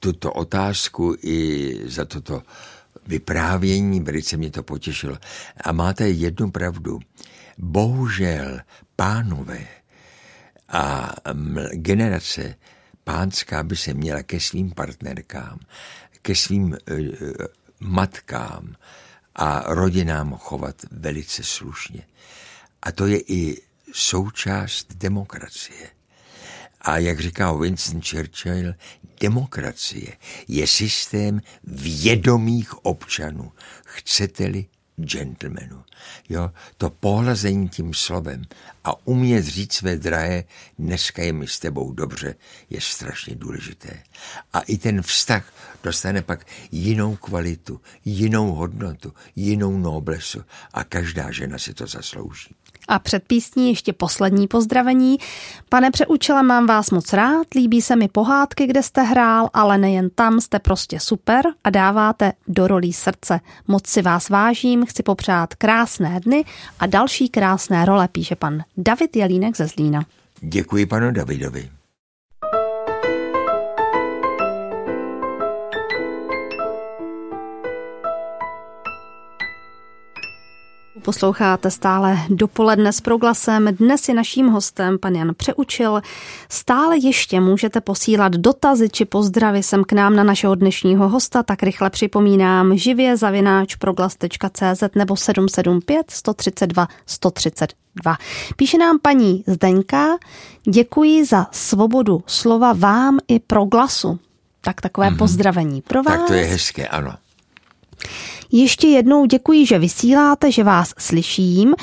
tuto 0.00 0.32
otázku 0.32 1.16
i 1.22 1.80
za 1.84 2.04
toto 2.04 2.42
vyprávění, 3.06 4.00
velice 4.00 4.36
mě 4.36 4.50
to 4.50 4.62
potěšilo. 4.62 5.18
A 5.64 5.72
máte 5.72 6.08
jednu 6.08 6.50
pravdu. 6.50 7.00
Bohužel 7.58 8.60
pánové 8.96 9.66
a 10.68 11.14
generace 11.72 12.54
pánská 13.06 13.62
by 13.62 13.76
se 13.76 13.94
měla 13.94 14.22
ke 14.22 14.40
svým 14.40 14.70
partnerkám, 14.70 15.58
ke 16.22 16.34
svým 16.34 16.64
uh, 16.64 16.98
matkám 17.80 18.76
a 19.34 19.74
rodinám 19.74 20.34
chovat 20.34 20.76
velice 20.90 21.42
slušně. 21.44 22.02
A 22.82 22.92
to 22.92 23.06
je 23.06 23.20
i 23.26 23.62
součást 23.92 24.94
demokracie. 24.94 25.90
A 26.80 26.98
jak 26.98 27.20
říká 27.20 27.52
Winston 27.52 28.02
Churchill, 28.02 28.74
demokracie 29.20 30.16
je 30.48 30.66
systém 30.66 31.40
vědomých 31.64 32.84
občanů. 32.84 33.52
Chcete-li 33.84 34.66
gentlemanu. 34.96 35.84
Jo, 36.28 36.50
to 36.76 36.90
pohlazení 36.90 37.68
tím 37.68 37.94
slovem 37.94 38.42
a 38.84 39.06
umět 39.06 39.44
říct 39.44 39.72
své 39.72 39.96
drahé, 39.96 40.44
dneska 40.78 41.22
je 41.22 41.32
mi 41.32 41.48
s 41.48 41.58
tebou 41.58 41.92
dobře, 41.92 42.34
je 42.70 42.80
strašně 42.80 43.34
důležité. 43.34 44.02
A 44.52 44.60
i 44.60 44.78
ten 44.78 45.02
vztah 45.02 45.52
dostane 45.82 46.22
pak 46.22 46.46
jinou 46.72 47.16
kvalitu, 47.16 47.80
jinou 48.04 48.52
hodnotu, 48.52 49.12
jinou 49.36 49.78
noblesu 49.78 50.44
a 50.72 50.84
každá 50.84 51.30
žena 51.30 51.58
si 51.58 51.74
to 51.74 51.86
zaslouží. 51.86 52.54
A 52.88 52.98
před 52.98 53.22
písní 53.26 53.68
ještě 53.68 53.92
poslední 53.92 54.48
pozdravení. 54.48 55.16
Pane 55.68 55.90
Přeučile, 55.90 56.42
mám 56.42 56.66
vás 56.66 56.90
moc 56.90 57.12
rád, 57.12 57.46
líbí 57.54 57.82
se 57.82 57.96
mi 57.96 58.08
pohádky, 58.08 58.66
kde 58.66 58.82
jste 58.82 59.02
hrál, 59.02 59.48
ale 59.54 59.78
nejen 59.78 60.10
tam, 60.14 60.40
jste 60.40 60.58
prostě 60.58 61.00
super 61.00 61.44
a 61.64 61.70
dáváte 61.70 62.32
do 62.48 62.66
rolí 62.66 62.92
srdce. 62.92 63.40
Moc 63.68 63.86
si 63.86 64.02
vás 64.02 64.28
vážím, 64.28 64.86
chci 64.86 65.02
popřát 65.02 65.54
krásné 65.54 66.20
dny 66.20 66.44
a 66.80 66.86
další 66.86 67.28
krásné 67.28 67.84
role, 67.84 68.08
píše 68.08 68.36
pan 68.36 68.62
David 68.76 69.16
Jelínek 69.16 69.56
ze 69.56 69.66
Zlína. 69.66 70.04
Děkuji 70.40 70.86
panu 70.86 71.12
Davidovi. 71.12 71.75
Posloucháte 81.06 81.70
stále 81.70 82.18
dopoledne 82.28 82.92
s 82.92 83.00
proglasem. 83.00 83.68
Dnes 83.72 84.08
je 84.08 84.14
naším 84.14 84.48
hostem 84.48 84.98
pan 84.98 85.14
Jan 85.14 85.34
Přeučil. 85.36 86.00
Stále 86.48 86.98
ještě 86.98 87.40
můžete 87.40 87.80
posílat 87.80 88.32
dotazy 88.32 88.88
či 88.88 89.04
pozdravy 89.04 89.62
sem 89.62 89.84
k 89.84 89.92
nám 89.92 90.16
na 90.16 90.24
našeho 90.24 90.54
dnešního 90.54 91.08
hosta, 91.08 91.42
tak 91.42 91.62
rychle 91.62 91.90
připomínám 91.90 92.76
živě 92.76 93.16
zavináč 93.16 93.74
proglas.cz 93.74 94.82
nebo 94.94 95.16
775 95.16 96.10
132 96.10 96.88
132. 97.06 98.16
Píše 98.56 98.78
nám 98.78 98.98
paní 99.02 99.44
Zdeňka, 99.46 100.06
děkuji 100.70 101.24
za 101.24 101.46
svobodu 101.52 102.24
slova 102.26 102.72
vám 102.72 103.18
i 103.28 103.40
proglasu. 103.40 104.18
Tak 104.60 104.80
takové 104.80 105.10
mm-hmm. 105.10 105.18
pozdravení 105.18 105.82
pro 105.82 106.02
vás. 106.02 106.18
Tak 106.18 106.26
to 106.26 106.32
je 106.34 106.44
hezké, 106.44 106.88
ano. 106.88 107.14
Ještě 108.52 108.86
jednou 108.86 109.26
děkuji, 109.26 109.66
že 109.66 109.78
vysíláte, 109.78 110.52
že 110.52 110.64
vás 110.64 110.94
slyším. 110.98 111.74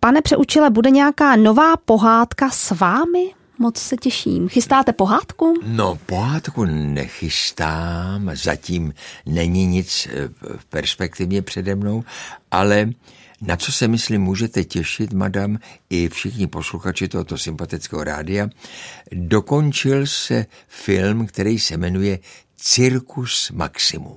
Pane 0.00 0.22
přeučile, 0.22 0.70
bude 0.70 0.90
nějaká 0.90 1.36
nová 1.36 1.76
pohádka 1.76 2.50
s 2.50 2.70
vámi? 2.70 3.30
Moc 3.58 3.78
se 3.78 3.96
těším. 3.96 4.48
Chystáte 4.48 4.92
pohádku? 4.92 5.54
No, 5.66 5.98
pohádku 6.06 6.64
nechystám, 6.64 8.30
zatím 8.34 8.94
není 9.26 9.66
nic 9.66 10.08
eh, 10.10 10.28
v 10.56 10.64
perspektivně 10.64 11.42
přede 11.42 11.74
mnou, 11.74 12.04
ale 12.50 12.90
na 13.40 13.56
co 13.56 13.72
se 13.72 13.88
myslím 13.88 14.22
můžete 14.22 14.64
těšit, 14.64 15.12
madam, 15.12 15.58
i 15.90 16.08
všichni 16.08 16.46
posluchači 16.46 17.08
tohoto 17.08 17.38
sympatického 17.38 18.04
rádia, 18.04 18.48
dokončil 19.12 20.06
se 20.06 20.46
film, 20.68 21.26
který 21.26 21.58
se 21.58 21.76
jmenuje 21.76 22.18
Cirkus 22.56 23.50
Maximum. 23.50 24.16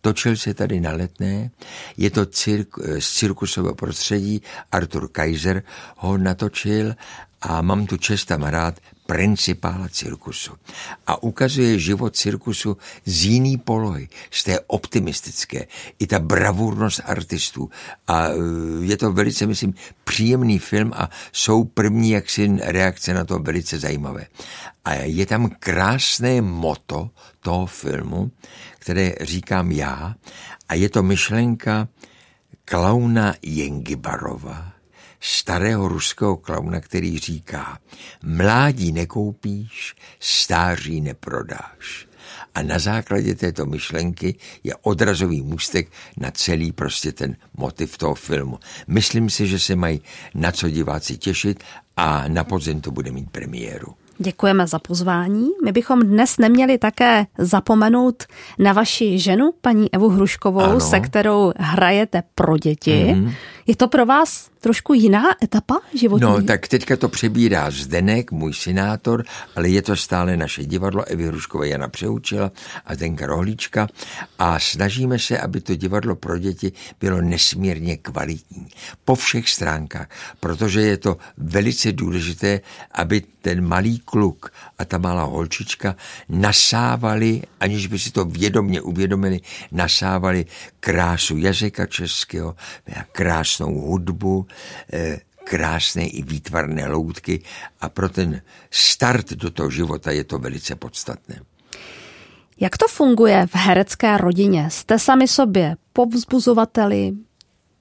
Točil 0.00 0.36
se 0.36 0.54
tady 0.54 0.80
na 0.80 0.92
letné, 0.92 1.50
je 1.96 2.10
to 2.10 2.26
cirk, 2.26 2.68
z 2.98 3.10
cirkusového 3.10 3.74
prostředí, 3.74 4.42
Arthur 4.72 5.08
Kaiser 5.08 5.62
ho 5.96 6.18
natočil 6.18 6.94
a 7.42 7.62
mám 7.62 7.86
tu 7.86 7.96
čest 7.96 8.24
tam 8.24 8.42
rád 8.42 8.80
principála 9.06 9.88
cirkusu. 9.88 10.52
A 11.06 11.22
ukazuje 11.22 11.78
život 11.78 12.16
cirkusu 12.16 12.76
z 13.04 13.24
jiný 13.24 13.58
polohy, 13.58 14.08
z 14.30 14.44
té 14.44 14.60
optimistické, 14.66 15.66
i 15.98 16.06
ta 16.06 16.18
bravurnost 16.18 17.00
artistů. 17.04 17.70
A 18.08 18.28
e, 18.28 18.32
je 18.80 18.96
to 18.96 19.12
velice, 19.12 19.46
myslím, 19.46 19.74
příjemný 20.04 20.58
film 20.58 20.92
a 20.96 21.10
jsou 21.32 21.64
první 21.64 22.10
jaksi 22.10 22.56
reakce 22.62 23.14
na 23.14 23.24
to 23.24 23.38
velice 23.38 23.78
zajímavé. 23.78 24.26
A 24.84 24.94
je 24.94 25.26
tam 25.26 25.50
krásné 25.58 26.40
moto 26.40 27.10
toho 27.40 27.66
filmu, 27.66 28.30
které 28.78 29.14
říkám 29.20 29.72
já, 29.72 30.14
a 30.68 30.74
je 30.74 30.88
to 30.88 31.02
myšlenka 31.02 31.88
klauna 32.64 33.34
Jengibarova, 33.42 34.71
starého 35.22 35.88
ruského 35.88 36.36
klauna, 36.36 36.80
který 36.80 37.18
říká, 37.18 37.78
mládí 38.22 38.92
nekoupíš, 38.92 39.94
stáří 40.20 41.00
neprodáš. 41.00 42.06
A 42.54 42.62
na 42.62 42.78
základě 42.78 43.34
této 43.34 43.66
myšlenky 43.66 44.34
je 44.64 44.74
odrazový 44.82 45.42
můstek 45.42 45.88
na 46.16 46.30
celý 46.30 46.72
prostě 46.72 47.12
ten 47.12 47.36
motiv 47.56 47.98
toho 47.98 48.14
filmu. 48.14 48.58
Myslím 48.86 49.30
si, 49.30 49.46
že 49.46 49.58
se 49.58 49.76
mají 49.76 50.00
na 50.34 50.52
co 50.52 50.70
diváci 50.70 51.16
těšit 51.16 51.64
a 51.96 52.28
na 52.28 52.44
podzim 52.44 52.80
to 52.80 52.90
bude 52.90 53.10
mít 53.10 53.30
premiéru. 53.30 53.94
Děkujeme 54.18 54.66
za 54.66 54.78
pozvání. 54.78 55.48
My 55.64 55.72
bychom 55.72 56.02
dnes 56.02 56.38
neměli 56.38 56.78
také 56.78 57.26
zapomenout 57.38 58.24
na 58.58 58.72
vaši 58.72 59.18
ženu, 59.18 59.50
paní 59.60 59.94
Evu 59.94 60.08
Hruškovou, 60.08 60.60
ano. 60.60 60.80
se 60.80 61.00
kterou 61.00 61.52
hrajete 61.56 62.22
pro 62.34 62.58
děti. 62.58 63.14
Mm. 63.14 63.32
Je 63.66 63.76
to 63.76 63.88
pro 63.88 64.06
vás 64.06 64.51
trošku 64.62 64.94
jiná 64.94 65.22
etapa 65.42 65.80
životní? 65.94 66.22
No, 66.22 66.42
tak 66.42 66.68
teďka 66.68 66.96
to 66.96 67.08
přebírá 67.08 67.70
Zdenek, 67.70 68.32
můj 68.32 68.54
synátor, 68.54 69.24
ale 69.56 69.68
je 69.68 69.82
to 69.82 69.96
stále 69.96 70.36
naše 70.36 70.64
divadlo. 70.64 71.04
Evy 71.04 71.26
Hruškové 71.26 71.68
Jana 71.68 71.88
Přeučila 71.88 72.52
a 72.86 72.96
Tenka 72.96 73.26
Rohlíčka 73.26 73.88
a 74.38 74.58
snažíme 74.58 75.18
se, 75.18 75.38
aby 75.38 75.60
to 75.60 75.74
divadlo 75.74 76.16
pro 76.16 76.38
děti 76.38 76.72
bylo 77.00 77.20
nesmírně 77.20 77.96
kvalitní. 77.96 78.68
Po 79.04 79.14
všech 79.14 79.48
stránkách, 79.48 80.08
protože 80.40 80.80
je 80.80 80.96
to 80.96 81.16
velice 81.36 81.92
důležité, 81.92 82.60
aby 82.94 83.22
ten 83.42 83.66
malý 83.66 83.98
kluk 83.98 84.52
a 84.78 84.84
ta 84.84 84.98
malá 84.98 85.24
holčička 85.24 85.96
nasávali, 86.28 87.42
aniž 87.60 87.86
by 87.86 87.98
si 87.98 88.10
to 88.10 88.24
vědomně 88.24 88.80
uvědomili, 88.80 89.40
nasávali 89.72 90.46
krásu 90.80 91.36
jazyka 91.36 91.86
českého, 91.86 92.54
krásnou 93.12 93.80
hudbu, 93.80 94.46
krásné 95.44 96.06
i 96.06 96.22
výtvarné 96.22 96.88
loutky 96.88 97.42
a 97.80 97.88
pro 97.88 98.08
ten 98.08 98.42
start 98.70 99.32
do 99.32 99.50
toho 99.50 99.70
života 99.70 100.10
je 100.10 100.24
to 100.24 100.38
velice 100.38 100.74
podstatné. 100.76 101.40
Jak 102.60 102.76
to 102.76 102.88
funguje 102.88 103.46
v 103.46 103.54
herecké 103.54 104.18
rodině? 104.18 104.70
Jste 104.70 104.98
sami 104.98 105.28
sobě 105.28 105.76
povzbuzovateli, 105.92 107.12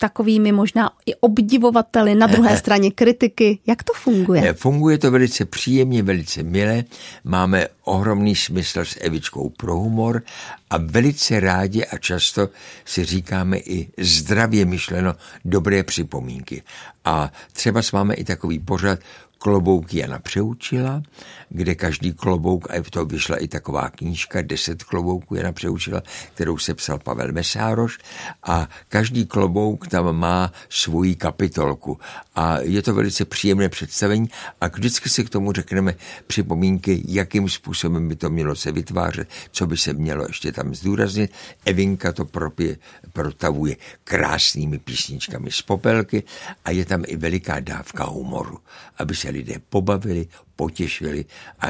takovými 0.01 0.51
možná 0.51 0.91
i 1.05 1.15
obdivovateli, 1.15 2.15
na 2.15 2.27
druhé 2.27 2.57
straně 2.63 2.91
kritiky. 2.91 3.59
Jak 3.67 3.83
to 3.83 3.93
funguje? 3.93 4.53
Funguje 4.53 4.97
to 4.97 5.11
velice 5.11 5.45
příjemně, 5.45 6.03
velice 6.03 6.43
milé. 6.43 6.83
Máme 7.23 7.67
ohromný 7.83 8.35
smysl 8.35 8.85
s 8.85 8.97
Evičkou 9.01 9.49
pro 9.49 9.77
humor 9.77 10.23
a 10.69 10.77
velice 10.77 11.39
rádi 11.39 11.85
a 11.85 11.97
často 11.97 12.49
si 12.85 13.05
říkáme 13.05 13.57
i 13.57 13.87
zdravě 13.97 14.65
myšleno 14.65 15.13
dobré 15.45 15.83
připomínky. 15.83 16.63
A 17.05 17.31
třeba 17.53 17.81
máme 17.93 18.13
i 18.13 18.23
takový 18.23 18.59
pořad 18.59 18.99
klobouky 19.41 19.99
Jana 19.99 20.19
Přeučila, 20.19 21.01
kde 21.49 21.75
každý 21.75 22.13
klobouk, 22.13 22.69
a 22.69 22.83
v 22.83 22.89
to 22.89 23.05
vyšla 23.05 23.35
i 23.37 23.47
taková 23.47 23.89
knížka, 23.89 24.41
deset 24.41 24.83
klobouků 24.83 25.35
Jana 25.35 25.51
Přeučila, 25.51 26.01
kterou 26.33 26.57
se 26.57 26.73
psal 26.73 26.99
Pavel 26.99 27.31
Mesároš 27.31 27.97
a 28.43 28.69
každý 28.89 29.25
klobouk 29.25 29.87
tam 29.87 30.15
má 30.15 30.51
svoji 30.69 31.15
kapitolku 31.15 31.99
a 32.35 32.59
je 32.59 32.81
to 32.81 32.93
velice 32.93 33.25
příjemné 33.25 33.69
představení 33.69 34.29
a 34.61 34.67
vždycky 34.67 35.09
si 35.09 35.23
k 35.23 35.29
tomu 35.29 35.51
řekneme 35.51 35.95
připomínky, 36.27 37.03
jakým 37.07 37.49
způsobem 37.49 38.07
by 38.07 38.15
to 38.15 38.29
mělo 38.29 38.55
se 38.55 38.71
vytvářet, 38.71 39.29
co 39.51 39.67
by 39.67 39.77
se 39.77 39.93
mělo 39.93 40.25
ještě 40.27 40.51
tam 40.51 40.75
zdůraznit. 40.75 41.31
Evinka 41.65 42.11
to 42.11 42.25
propě, 42.25 42.77
protavuje 43.13 43.75
krásnými 44.03 44.79
písničkami 44.79 45.51
z 45.51 45.61
popelky 45.61 46.23
a 46.65 46.71
je 46.71 46.85
tam 46.85 47.03
i 47.07 47.15
veliká 47.15 47.59
dávka 47.59 48.03
humoru, 48.03 48.59
aby 48.97 49.15
se 49.15 49.29
lidé 49.29 49.55
pobavili, 49.69 50.27
potěšili 50.55 51.25
a 51.59 51.67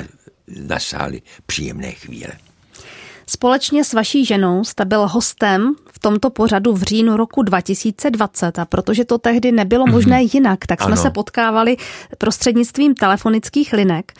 nasáli 0.47 1.21
příjemné 1.45 1.91
chvíle. 1.91 2.31
Společně 3.27 3.83
s 3.83 3.93
vaší 3.93 4.25
ženou 4.25 4.63
jste 4.63 4.85
byl 4.85 5.07
hostem 5.07 5.75
tomto 6.01 6.29
pořadu 6.29 6.73
v 6.73 6.83
říjnu 6.83 7.17
roku 7.17 7.43
2020 7.43 8.59
a 8.59 8.65
protože 8.65 9.05
to 9.05 9.17
tehdy 9.17 9.51
nebylo 9.51 9.85
mm-hmm. 9.85 9.91
možné 9.91 10.23
jinak, 10.23 10.65
tak 10.65 10.81
jsme 10.81 10.93
ano. 10.93 11.01
se 11.01 11.09
potkávali 11.09 11.77
prostřednictvím 12.17 12.95
telefonických 12.95 13.73
linek 13.73 14.13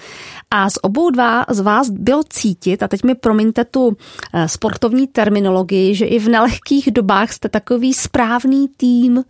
a 0.52 0.70
z 0.70 0.74
obou 0.82 1.10
dva 1.10 1.46
z 1.50 1.60
vás 1.60 1.90
bylo 1.90 2.24
cítit, 2.30 2.84
a 2.84 2.88
teď 2.88 3.04
mi 3.04 3.16
promiňte 3.16 3.66
tu 3.66 3.98
eh, 4.34 4.48
sportovní 4.48 5.08
terminologii, 5.08 5.96
že 5.96 6.06
i 6.06 6.20
v 6.20 6.30
nelehkých 6.30 6.92
dobách 6.92 7.32
jste 7.32 7.50
takový 7.50 7.94
správný 7.94 8.68
tým. 8.78 9.24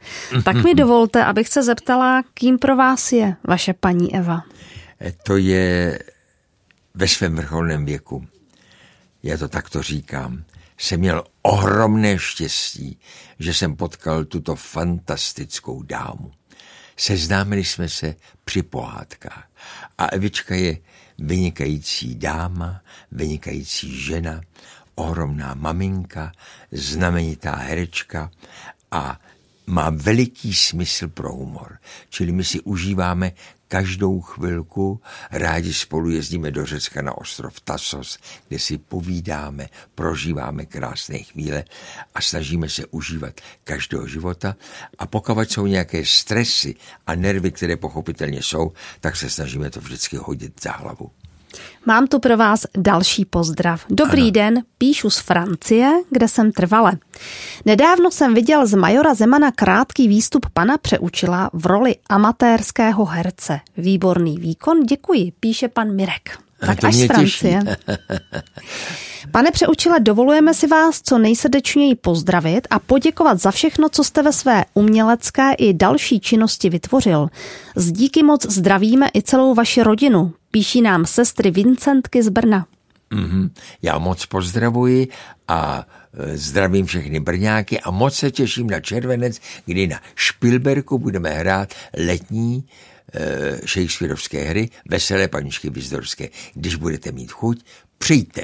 Tak 0.44 0.64
mi 0.64 0.76
dovolte, 0.76 1.26
abych 1.26 1.48
se 1.48 1.64
zeptala, 1.64 2.24
kým 2.34 2.60
pro 2.60 2.76
vás 2.76 3.12
je 3.12 3.36
vaše 3.48 3.74
paní 3.74 4.16
Eva? 4.16 4.44
To 5.24 5.38
je 5.38 6.00
ve 6.96 7.08
svém 7.08 7.36
vrcholném 7.36 7.86
věku 7.86 8.26
já 9.24 9.38
to 9.38 9.48
takto 9.48 9.82
říkám, 9.82 10.44
jsem 10.82 11.00
měl 11.00 11.24
ohromné 11.42 12.20
štěstí, 12.20 13.00
že 13.40 13.54
jsem 13.54 13.76
potkal 13.76 14.26
tuto 14.26 14.56
fantastickou 14.56 15.84
dámu. 15.84 16.32
Seznámili 16.98 17.64
jsme 17.64 17.90
se 17.90 18.16
při 18.44 18.64
pohádkách 18.64 19.48
a 19.98 20.06
Evička 20.06 20.56
je 20.56 20.78
vynikající 21.18 22.16
dáma, 22.16 22.82
vynikající 23.12 24.02
žena, 24.02 24.42
ohromná 24.96 25.54
maminka, 25.54 26.32
znamenitá 26.72 27.56
herečka 27.56 28.32
a 28.92 29.20
má 29.66 29.90
veliký 29.90 30.54
smysl 30.54 31.08
pro 31.08 31.34
humor. 31.34 31.78
Čili 32.10 32.32
my 32.32 32.44
si 32.44 32.60
užíváme 32.62 33.32
každou 33.72 34.22
chvilku. 34.22 35.02
Rádi 35.32 35.74
spolu 35.74 36.10
jezdíme 36.10 36.52
do 36.52 36.66
Řecka 36.66 37.02
na 37.02 37.18
ostrov 37.18 37.62
Tasos, 37.62 38.20
kde 38.48 38.60
si 38.60 38.78
povídáme, 38.78 39.70
prožíváme 39.96 40.66
krásné 40.66 41.18
chvíle 41.18 41.64
a 42.16 42.22
snažíme 42.22 42.70
se 42.70 42.86
užívat 42.86 43.42
každého 43.64 44.08
života. 44.08 44.56
A 45.00 45.08
pokud 45.08 45.52
jsou 45.52 45.68
nějaké 45.68 46.06
stresy 46.06 46.76
a 47.08 47.16
nervy, 47.16 47.52
které 47.52 47.78
pochopitelně 47.78 48.44
jsou, 48.44 48.72
tak 49.00 49.16
se 49.16 49.30
snažíme 49.30 49.70
to 49.70 49.80
vždycky 49.80 50.18
hodit 50.18 50.64
za 50.64 50.72
hlavu. 50.72 51.12
Mám 51.86 52.08
tu 52.08 52.20
pro 52.20 52.38
vás 52.38 52.66
další 52.78 53.26
pozdrav. 53.26 53.86
Dobrý 53.90 54.22
ano. 54.22 54.32
den, 54.32 54.64
píšu 54.78 55.10
z 55.10 55.20
Francie, 55.20 55.92
kde 56.10 56.28
jsem 56.28 56.52
trvale. 56.52 56.94
Nedávno 57.66 58.12
jsem 58.12 58.34
viděl 58.34 58.68
z 58.68 58.74
Majora 58.74 59.14
Zemana 59.14 59.52
krátký 59.52 60.08
výstup 60.08 60.46
pana 60.54 60.78
Přeučila 60.78 61.50
v 61.54 61.66
roli 61.66 61.96
amatérského 62.10 63.06
herce. 63.06 63.60
Výborný 63.78 64.38
výkon, 64.38 64.84
děkuji, 64.84 65.32
píše 65.40 65.68
pan 65.68 65.96
Mirek. 65.96 66.40
Tak 66.60 66.84
až 66.84 66.96
z 66.96 67.08
Francie. 67.08 67.62
Pane 69.32 69.52
Přeučile, 69.52 70.00
dovolujeme 70.00 70.54
si 70.54 70.68
vás 70.68 71.02
co 71.02 71.18
nejsrdečněji 71.18 71.96
pozdravit 71.96 72.68
a 72.70 72.80
poděkovat 72.80 73.42
za 73.42 73.52
všechno, 73.52 73.90
co 73.90 74.04
jste 74.04 74.24
ve 74.24 74.34
své 74.34 74.66
umělecké 74.74 75.54
i 75.54 75.74
další 75.74 76.20
činnosti 76.20 76.70
vytvořil. 76.70 77.28
Z 77.76 77.92
díky 77.92 78.24
moc 78.24 78.46
zdravíme 78.46 79.10
i 79.16 79.22
celou 79.22 79.54
vaši 79.54 79.84
rodinu, 79.84 80.34
píší 80.52 80.82
nám 80.82 81.06
sestry 81.06 81.52
Vincentky 81.52 82.24
z 82.24 82.30
Brna. 82.30 82.68
Mm-hmm. 83.12 83.50
Já 83.82 83.98
moc 83.98 84.26
pozdravuji 84.26 85.08
a 85.48 85.88
e, 86.14 86.38
zdravím 86.38 86.86
všechny 86.86 87.20
Brňáky 87.20 87.80
a 87.80 87.92
moc 87.92 88.16
se 88.16 88.32
těším 88.32 88.70
na 88.70 88.80
červenec, 88.80 89.40
kdy 89.66 89.88
na 89.88 90.02
Špilberku 90.16 91.00
budeme 91.00 91.30
hrát 91.30 91.74
letní 92.08 92.64
e, 93.14 93.68
Shakespeareovské 93.68 94.44
hry 94.44 94.70
Veselé 94.90 95.28
paničky 95.28 95.70
Vizdorské. 95.70 96.30
Když 96.54 96.76
budete 96.76 97.12
mít 97.12 97.32
chuť, 97.32 97.64
přijďte. 98.02 98.44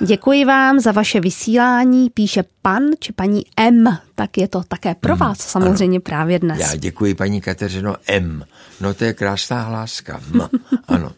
Děkuji 0.00 0.44
vám 0.44 0.80
za 0.80 0.92
vaše 0.92 1.20
vysílání, 1.20 2.10
píše 2.10 2.44
pan 2.62 2.82
či 3.00 3.12
paní 3.12 3.44
M, 3.56 3.98
tak 4.14 4.38
je 4.38 4.48
to 4.48 4.62
také 4.68 4.94
pro 4.94 5.14
mm, 5.14 5.18
vás 5.18 5.38
samozřejmě 5.38 5.96
ano. 5.96 6.02
právě 6.02 6.38
dnes. 6.38 6.58
Já 6.58 6.76
děkuji 6.76 7.14
paní 7.14 7.40
Kateřino 7.40 7.96
M. 8.06 8.44
No 8.80 8.94
to 8.94 9.04
je 9.04 9.12
krásná 9.12 9.62
hláska. 9.62 10.20
M. 10.34 10.48
Ano. 10.88 11.12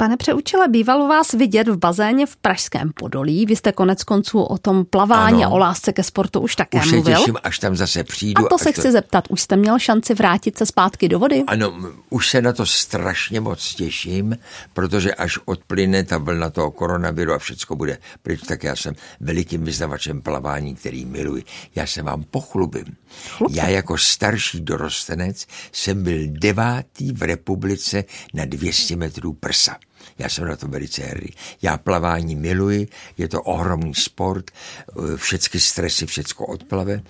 Pane 0.00 0.16
Přeučile, 0.16 0.68
bývalo 0.68 1.08
vás 1.08 1.32
vidět 1.32 1.68
v 1.68 1.76
bazéně 1.76 2.26
v 2.26 2.36
Pražském 2.36 2.90
Podolí. 2.94 3.46
Vy 3.46 3.56
jste 3.56 3.72
konec 3.72 4.04
konců 4.04 4.42
o 4.42 4.58
tom 4.58 4.84
plavání 4.84 5.44
ano. 5.44 5.52
a 5.52 5.54
o 5.54 5.58
lásce 5.58 5.92
ke 5.92 6.02
sportu 6.02 6.40
už 6.40 6.56
také 6.56 6.78
už 6.78 6.92
mluvil. 6.92 7.12
Už 7.12 7.18
se 7.18 7.20
těším, 7.20 7.36
až 7.42 7.58
tam 7.58 7.76
zase 7.76 8.04
přijdu. 8.04 8.46
A 8.46 8.48
to 8.48 8.58
se 8.58 8.72
chci 8.72 8.82
to... 8.82 8.92
zeptat, 8.92 9.24
už 9.28 9.40
jste 9.40 9.56
měl 9.56 9.78
šanci 9.78 10.14
vrátit 10.14 10.58
se 10.58 10.66
zpátky 10.66 11.08
do 11.08 11.18
vody? 11.18 11.44
Ano, 11.46 11.78
už 12.10 12.28
se 12.28 12.42
na 12.42 12.52
to 12.52 12.66
strašně 12.66 13.40
moc 13.40 13.74
těším, 13.74 14.36
protože 14.72 15.14
až 15.14 15.38
odplyne 15.44 16.04
ta 16.04 16.18
vlna 16.18 16.50
toho 16.50 16.70
koronaviru 16.70 17.32
a 17.32 17.38
všechno 17.38 17.76
bude 17.76 17.98
pryč, 18.22 18.40
tak 18.40 18.64
já 18.64 18.76
jsem 18.76 18.94
velikým 19.20 19.64
vyznavačem 19.64 20.22
plavání, 20.22 20.74
který 20.74 21.04
miluji. 21.04 21.44
Já 21.74 21.86
se 21.86 22.02
vám 22.02 22.24
pochlubím. 22.30 22.96
Chlubě. 23.28 23.62
Já 23.62 23.68
jako 23.68 23.98
starší 23.98 24.60
dorostenec 24.60 25.46
jsem 25.72 26.02
byl 26.02 26.18
devátý 26.26 27.12
v 27.12 27.22
republice 27.22 28.04
na 28.34 28.44
200 28.44 28.96
metrů 28.96 29.32
prsa. 29.32 29.76
Já 30.20 30.28
jsem 30.28 30.48
na 30.48 30.56
to 30.56 30.68
velice 30.68 31.02
hrdý. 31.02 31.34
Já 31.62 31.76
plavání 31.76 32.36
miluji, 32.36 32.88
je 33.18 33.28
to 33.28 33.42
ohromný 33.42 33.94
sport, 33.94 34.50
všechny 35.16 35.60
stresy, 35.60 36.06
všecko 36.06 36.46
odplave 36.46 37.02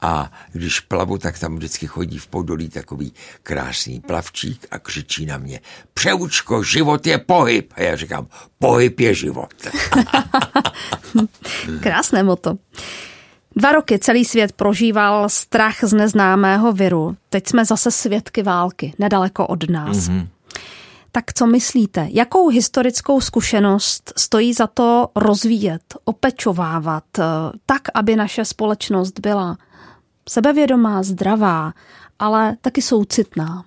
a 0.00 0.32
když 0.52 0.80
plavu, 0.80 1.18
tak 1.18 1.38
tam 1.38 1.56
vždycky 1.56 1.86
chodí 1.86 2.18
v 2.18 2.26
podolí 2.26 2.68
takový 2.68 3.12
krásný 3.42 4.00
plavčík 4.00 4.66
a 4.70 4.78
křičí 4.78 5.26
na 5.26 5.38
mě, 5.38 5.60
Přeučko, 5.94 6.62
život 6.62 7.06
je 7.06 7.18
pohyb. 7.18 7.72
A 7.76 7.82
já 7.82 7.96
říkám, 7.96 8.26
pohyb 8.58 9.00
je 9.00 9.14
život. 9.14 9.54
Krásné 11.80 12.22
moto. 12.22 12.56
Dva 13.56 13.72
roky 13.72 13.98
celý 13.98 14.24
svět 14.24 14.52
prožíval 14.52 15.28
strach 15.28 15.76
z 15.82 15.92
neznámého 15.92 16.72
viru. 16.72 17.16
Teď 17.28 17.48
jsme 17.48 17.64
zase 17.64 17.90
svědky 17.90 18.42
války, 18.42 18.94
nedaleko 18.98 19.46
od 19.46 19.70
nás. 19.70 19.96
Mm-hmm. 19.96 20.28
Tak 21.16 21.32
co 21.32 21.46
myslíte, 21.46 22.08
jakou 22.10 22.48
historickou 22.48 23.20
zkušenost 23.20 24.12
stojí 24.16 24.54
za 24.54 24.66
to 24.66 25.08
rozvíjet, 25.16 25.82
opečovávat, 26.04 27.04
eh, 27.18 27.22
tak, 27.66 27.82
aby 27.94 28.16
naše 28.16 28.44
společnost 28.44 29.20
byla 29.20 29.58
sebevědomá, 30.28 31.02
zdravá, 31.02 31.72
ale 32.18 32.56
taky 32.60 32.82
soucitná? 32.82 33.64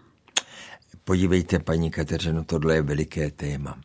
Podívejte, 1.03 1.59
paní 1.59 1.91
Kateřino, 1.91 2.43
tohle 2.43 2.75
je 2.75 2.81
veliké 2.81 3.31
téma. 3.31 3.77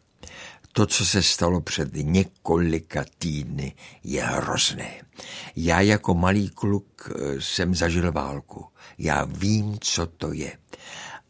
To, 0.72 0.86
co 0.86 1.06
se 1.06 1.22
stalo 1.22 1.60
před 1.60 1.88
několika 1.92 3.04
týdny, 3.18 3.74
je 4.04 4.22
hrozné. 4.24 4.90
Já 5.56 5.80
jako 5.80 6.14
malý 6.14 6.48
kluk 6.48 7.10
eh, 7.10 7.40
jsem 7.40 7.74
zažil 7.74 8.12
válku. 8.12 8.66
Já 8.98 9.24
vím, 9.24 9.78
co 9.80 10.06
to 10.06 10.32
je. 10.32 10.52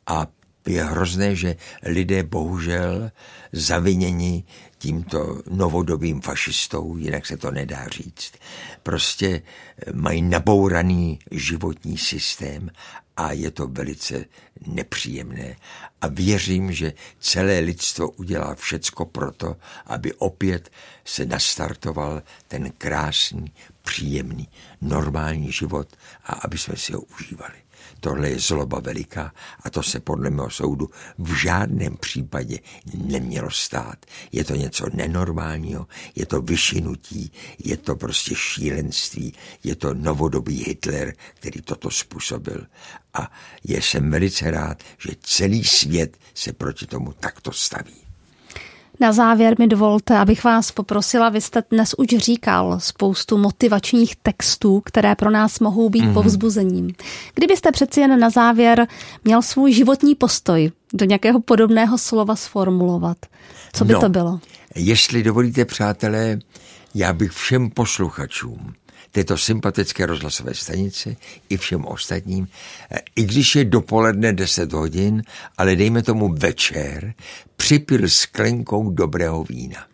A 0.07 0.27
je 0.67 0.85
hrozné, 0.85 1.37
že 1.37 1.57
lidé 1.83 2.23
bohužel 2.23 3.11
zaviněni 3.53 4.45
tímto 4.79 5.43
novodobým 5.51 6.21
fašistou, 6.21 6.97
jinak 6.97 7.27
se 7.27 7.37
to 7.37 7.51
nedá 7.51 7.89
říct, 7.89 8.33
prostě 8.83 9.43
mají 9.93 10.23
nabouraný 10.23 11.19
životní 11.31 11.99
systém 11.99 12.71
a 13.17 13.33
je 13.33 13.51
to 13.51 13.67
velice 13.67 14.25
nepříjemné. 14.67 15.57
A 16.01 16.07
věřím, 16.09 16.73
že 16.73 16.93
celé 17.21 17.59
lidstvo 17.59 18.11
udělá 18.11 18.55
všecko 18.55 19.05
proto, 19.05 19.57
aby 19.87 20.15
opět 20.15 20.71
se 21.05 21.27
nastartoval 21.27 22.23
ten 22.49 22.71
krásný, 22.71 23.53
příjemný, 23.83 24.49
normální 24.81 25.53
život 25.53 25.89
a 26.25 26.33
aby 26.33 26.59
jsme 26.59 26.77
si 26.77 26.93
ho 26.93 27.01
užívali. 27.01 27.64
Tohle 28.05 28.31
je 28.31 28.39
zloba 28.39 28.81
veliká 28.81 29.33
a 29.63 29.71
to 29.71 29.83
se 29.83 30.01
podle 30.01 30.31
mého 30.31 30.51
soudu 30.51 30.91
v 31.19 31.35
žádném 31.35 31.97
případě 31.97 32.59
nemělo 32.95 33.51
stát. 33.51 34.07
Je 34.33 34.45
to 34.45 34.55
něco 34.55 34.87
nenormálního, 34.93 35.87
je 36.15 36.27
to 36.27 36.43
vyšinutí, 36.43 37.33
je 37.65 37.77
to 37.77 37.97
prostě 37.97 38.35
šílenství, 38.35 39.35
je 39.65 39.75
to 39.75 39.95
novodobý 39.95 40.65
Hitler, 40.65 41.15
který 41.35 41.63
toto 41.63 41.91
způsobil. 41.91 42.67
A 43.15 43.33
jsem 43.65 44.11
velice 44.11 44.51
rád, 44.51 44.83
že 44.99 45.11
celý 45.23 45.65
svět 45.65 46.17
se 46.35 46.53
proti 46.53 46.87
tomu 46.87 47.13
takto 47.13 47.53
staví. 47.53 48.04
Na 49.01 49.13
závěr 49.13 49.55
mi 49.59 49.67
dovolte, 49.67 50.19
abych 50.19 50.45
vás 50.45 50.73
poprosila, 50.73 51.29
vy 51.29 51.41
jste 51.41 51.63
dnes 51.71 51.95
už 51.99 52.07
říkal 52.07 52.81
spoustu 52.81 53.39
motivačních 53.39 54.17
textů, 54.17 54.83
které 54.85 55.15
pro 55.15 55.31
nás 55.31 55.61
mohou 55.61 55.89
být 55.89 56.05
mm-hmm. 56.05 56.15
povzbuzením. 56.15 56.91
Kdybyste 57.35 57.73
přeci 57.73 58.01
jen 58.01 58.21
na 58.21 58.31
závěr 58.31 58.87
měl 59.25 59.43
svůj 59.43 59.73
životní 59.73 60.15
postoj 60.15 60.71
do 60.93 61.05
nějakého 61.05 61.41
podobného 61.41 61.99
slova 61.99 62.37
sformulovat, 62.37 63.17
co 63.73 63.85
by 63.85 63.93
no, 63.93 64.01
to 64.01 64.09
bylo? 64.09 64.41
Jestli 64.75 65.23
dovolíte, 65.23 65.65
přátelé, 65.65 66.39
já 66.95 67.13
bych 67.13 67.31
všem 67.31 67.71
posluchačům 67.71 68.75
této 69.15 69.39
sympatické 69.39 70.07
rozhlasové 70.07 70.55
stanice 70.55 71.17
i 71.49 71.57
všem 71.57 71.85
ostatním, 71.85 72.49
i 73.17 73.23
když 73.23 73.57
je 73.57 73.65
dopoledne 73.65 74.33
10 74.33 74.73
hodin, 74.73 75.23
ale 75.59 75.77
dejme 75.77 76.03
tomu 76.03 76.35
večer, 76.35 77.15
připil 77.57 78.09
sklenkou 78.09 78.91
dobrého 78.91 79.45
vína. 79.45 79.87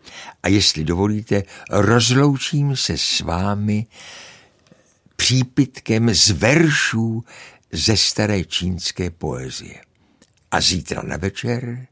A 0.43 0.47
jestli 0.47 0.83
dovolíte, 0.83 1.43
rozloučím 1.69 2.75
se 2.75 2.97
s 2.97 3.19
vámi 3.19 3.85
přípitkem 5.15 6.13
z 6.13 6.29
veršů 6.29 7.23
ze 7.71 7.97
staré 7.97 8.43
čínské 8.43 9.09
poezie. 9.09 9.81
A 10.51 10.61
zítra 10.61 11.01
na 11.01 11.17
večer, 11.17 11.87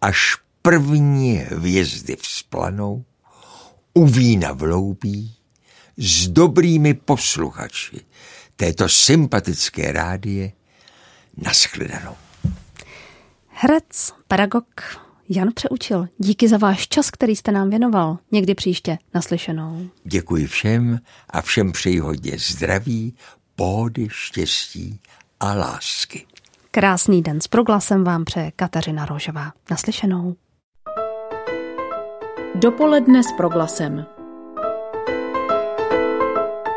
až 0.00 0.36
první 0.62 1.36
hvězdy 1.36 2.16
vzplanou, 2.16 3.04
u 3.94 4.06
vína 4.06 4.52
vloubí, 4.52 5.34
s 5.96 6.28
dobrými 6.28 6.94
posluchači 6.94 8.00
této 8.56 8.88
sympatické 8.88 9.92
rádie 9.92 10.52
naschledanou. 11.36 12.16
Herec, 13.48 14.12
pedagog 14.28 14.66
Jan 15.28 15.48
Přeučil, 15.54 16.08
díky 16.18 16.48
za 16.48 16.56
váš 16.56 16.88
čas, 16.88 17.10
který 17.10 17.36
jste 17.36 17.52
nám 17.52 17.70
věnoval. 17.70 18.18
Někdy 18.32 18.54
příště 18.54 18.98
naslyšenou. 19.14 19.86
Děkuji 20.04 20.46
všem 20.46 20.98
a 21.30 21.42
všem 21.42 21.72
přeji 21.72 21.98
hodně 21.98 22.32
zdraví, 22.38 23.14
pohody, 23.56 24.08
štěstí 24.10 25.00
a 25.40 25.54
lásky. 25.54 26.26
Krásný 26.70 27.22
den 27.22 27.40
s 27.40 27.48
proglasem 27.48 28.04
vám 28.04 28.24
přeje 28.24 28.52
Kateřina 28.56 29.06
Rožová. 29.06 29.52
Naslyšenou. 29.70 30.36
Dopoledne 32.54 33.22
s 33.22 33.32
proglasem. 33.36 34.06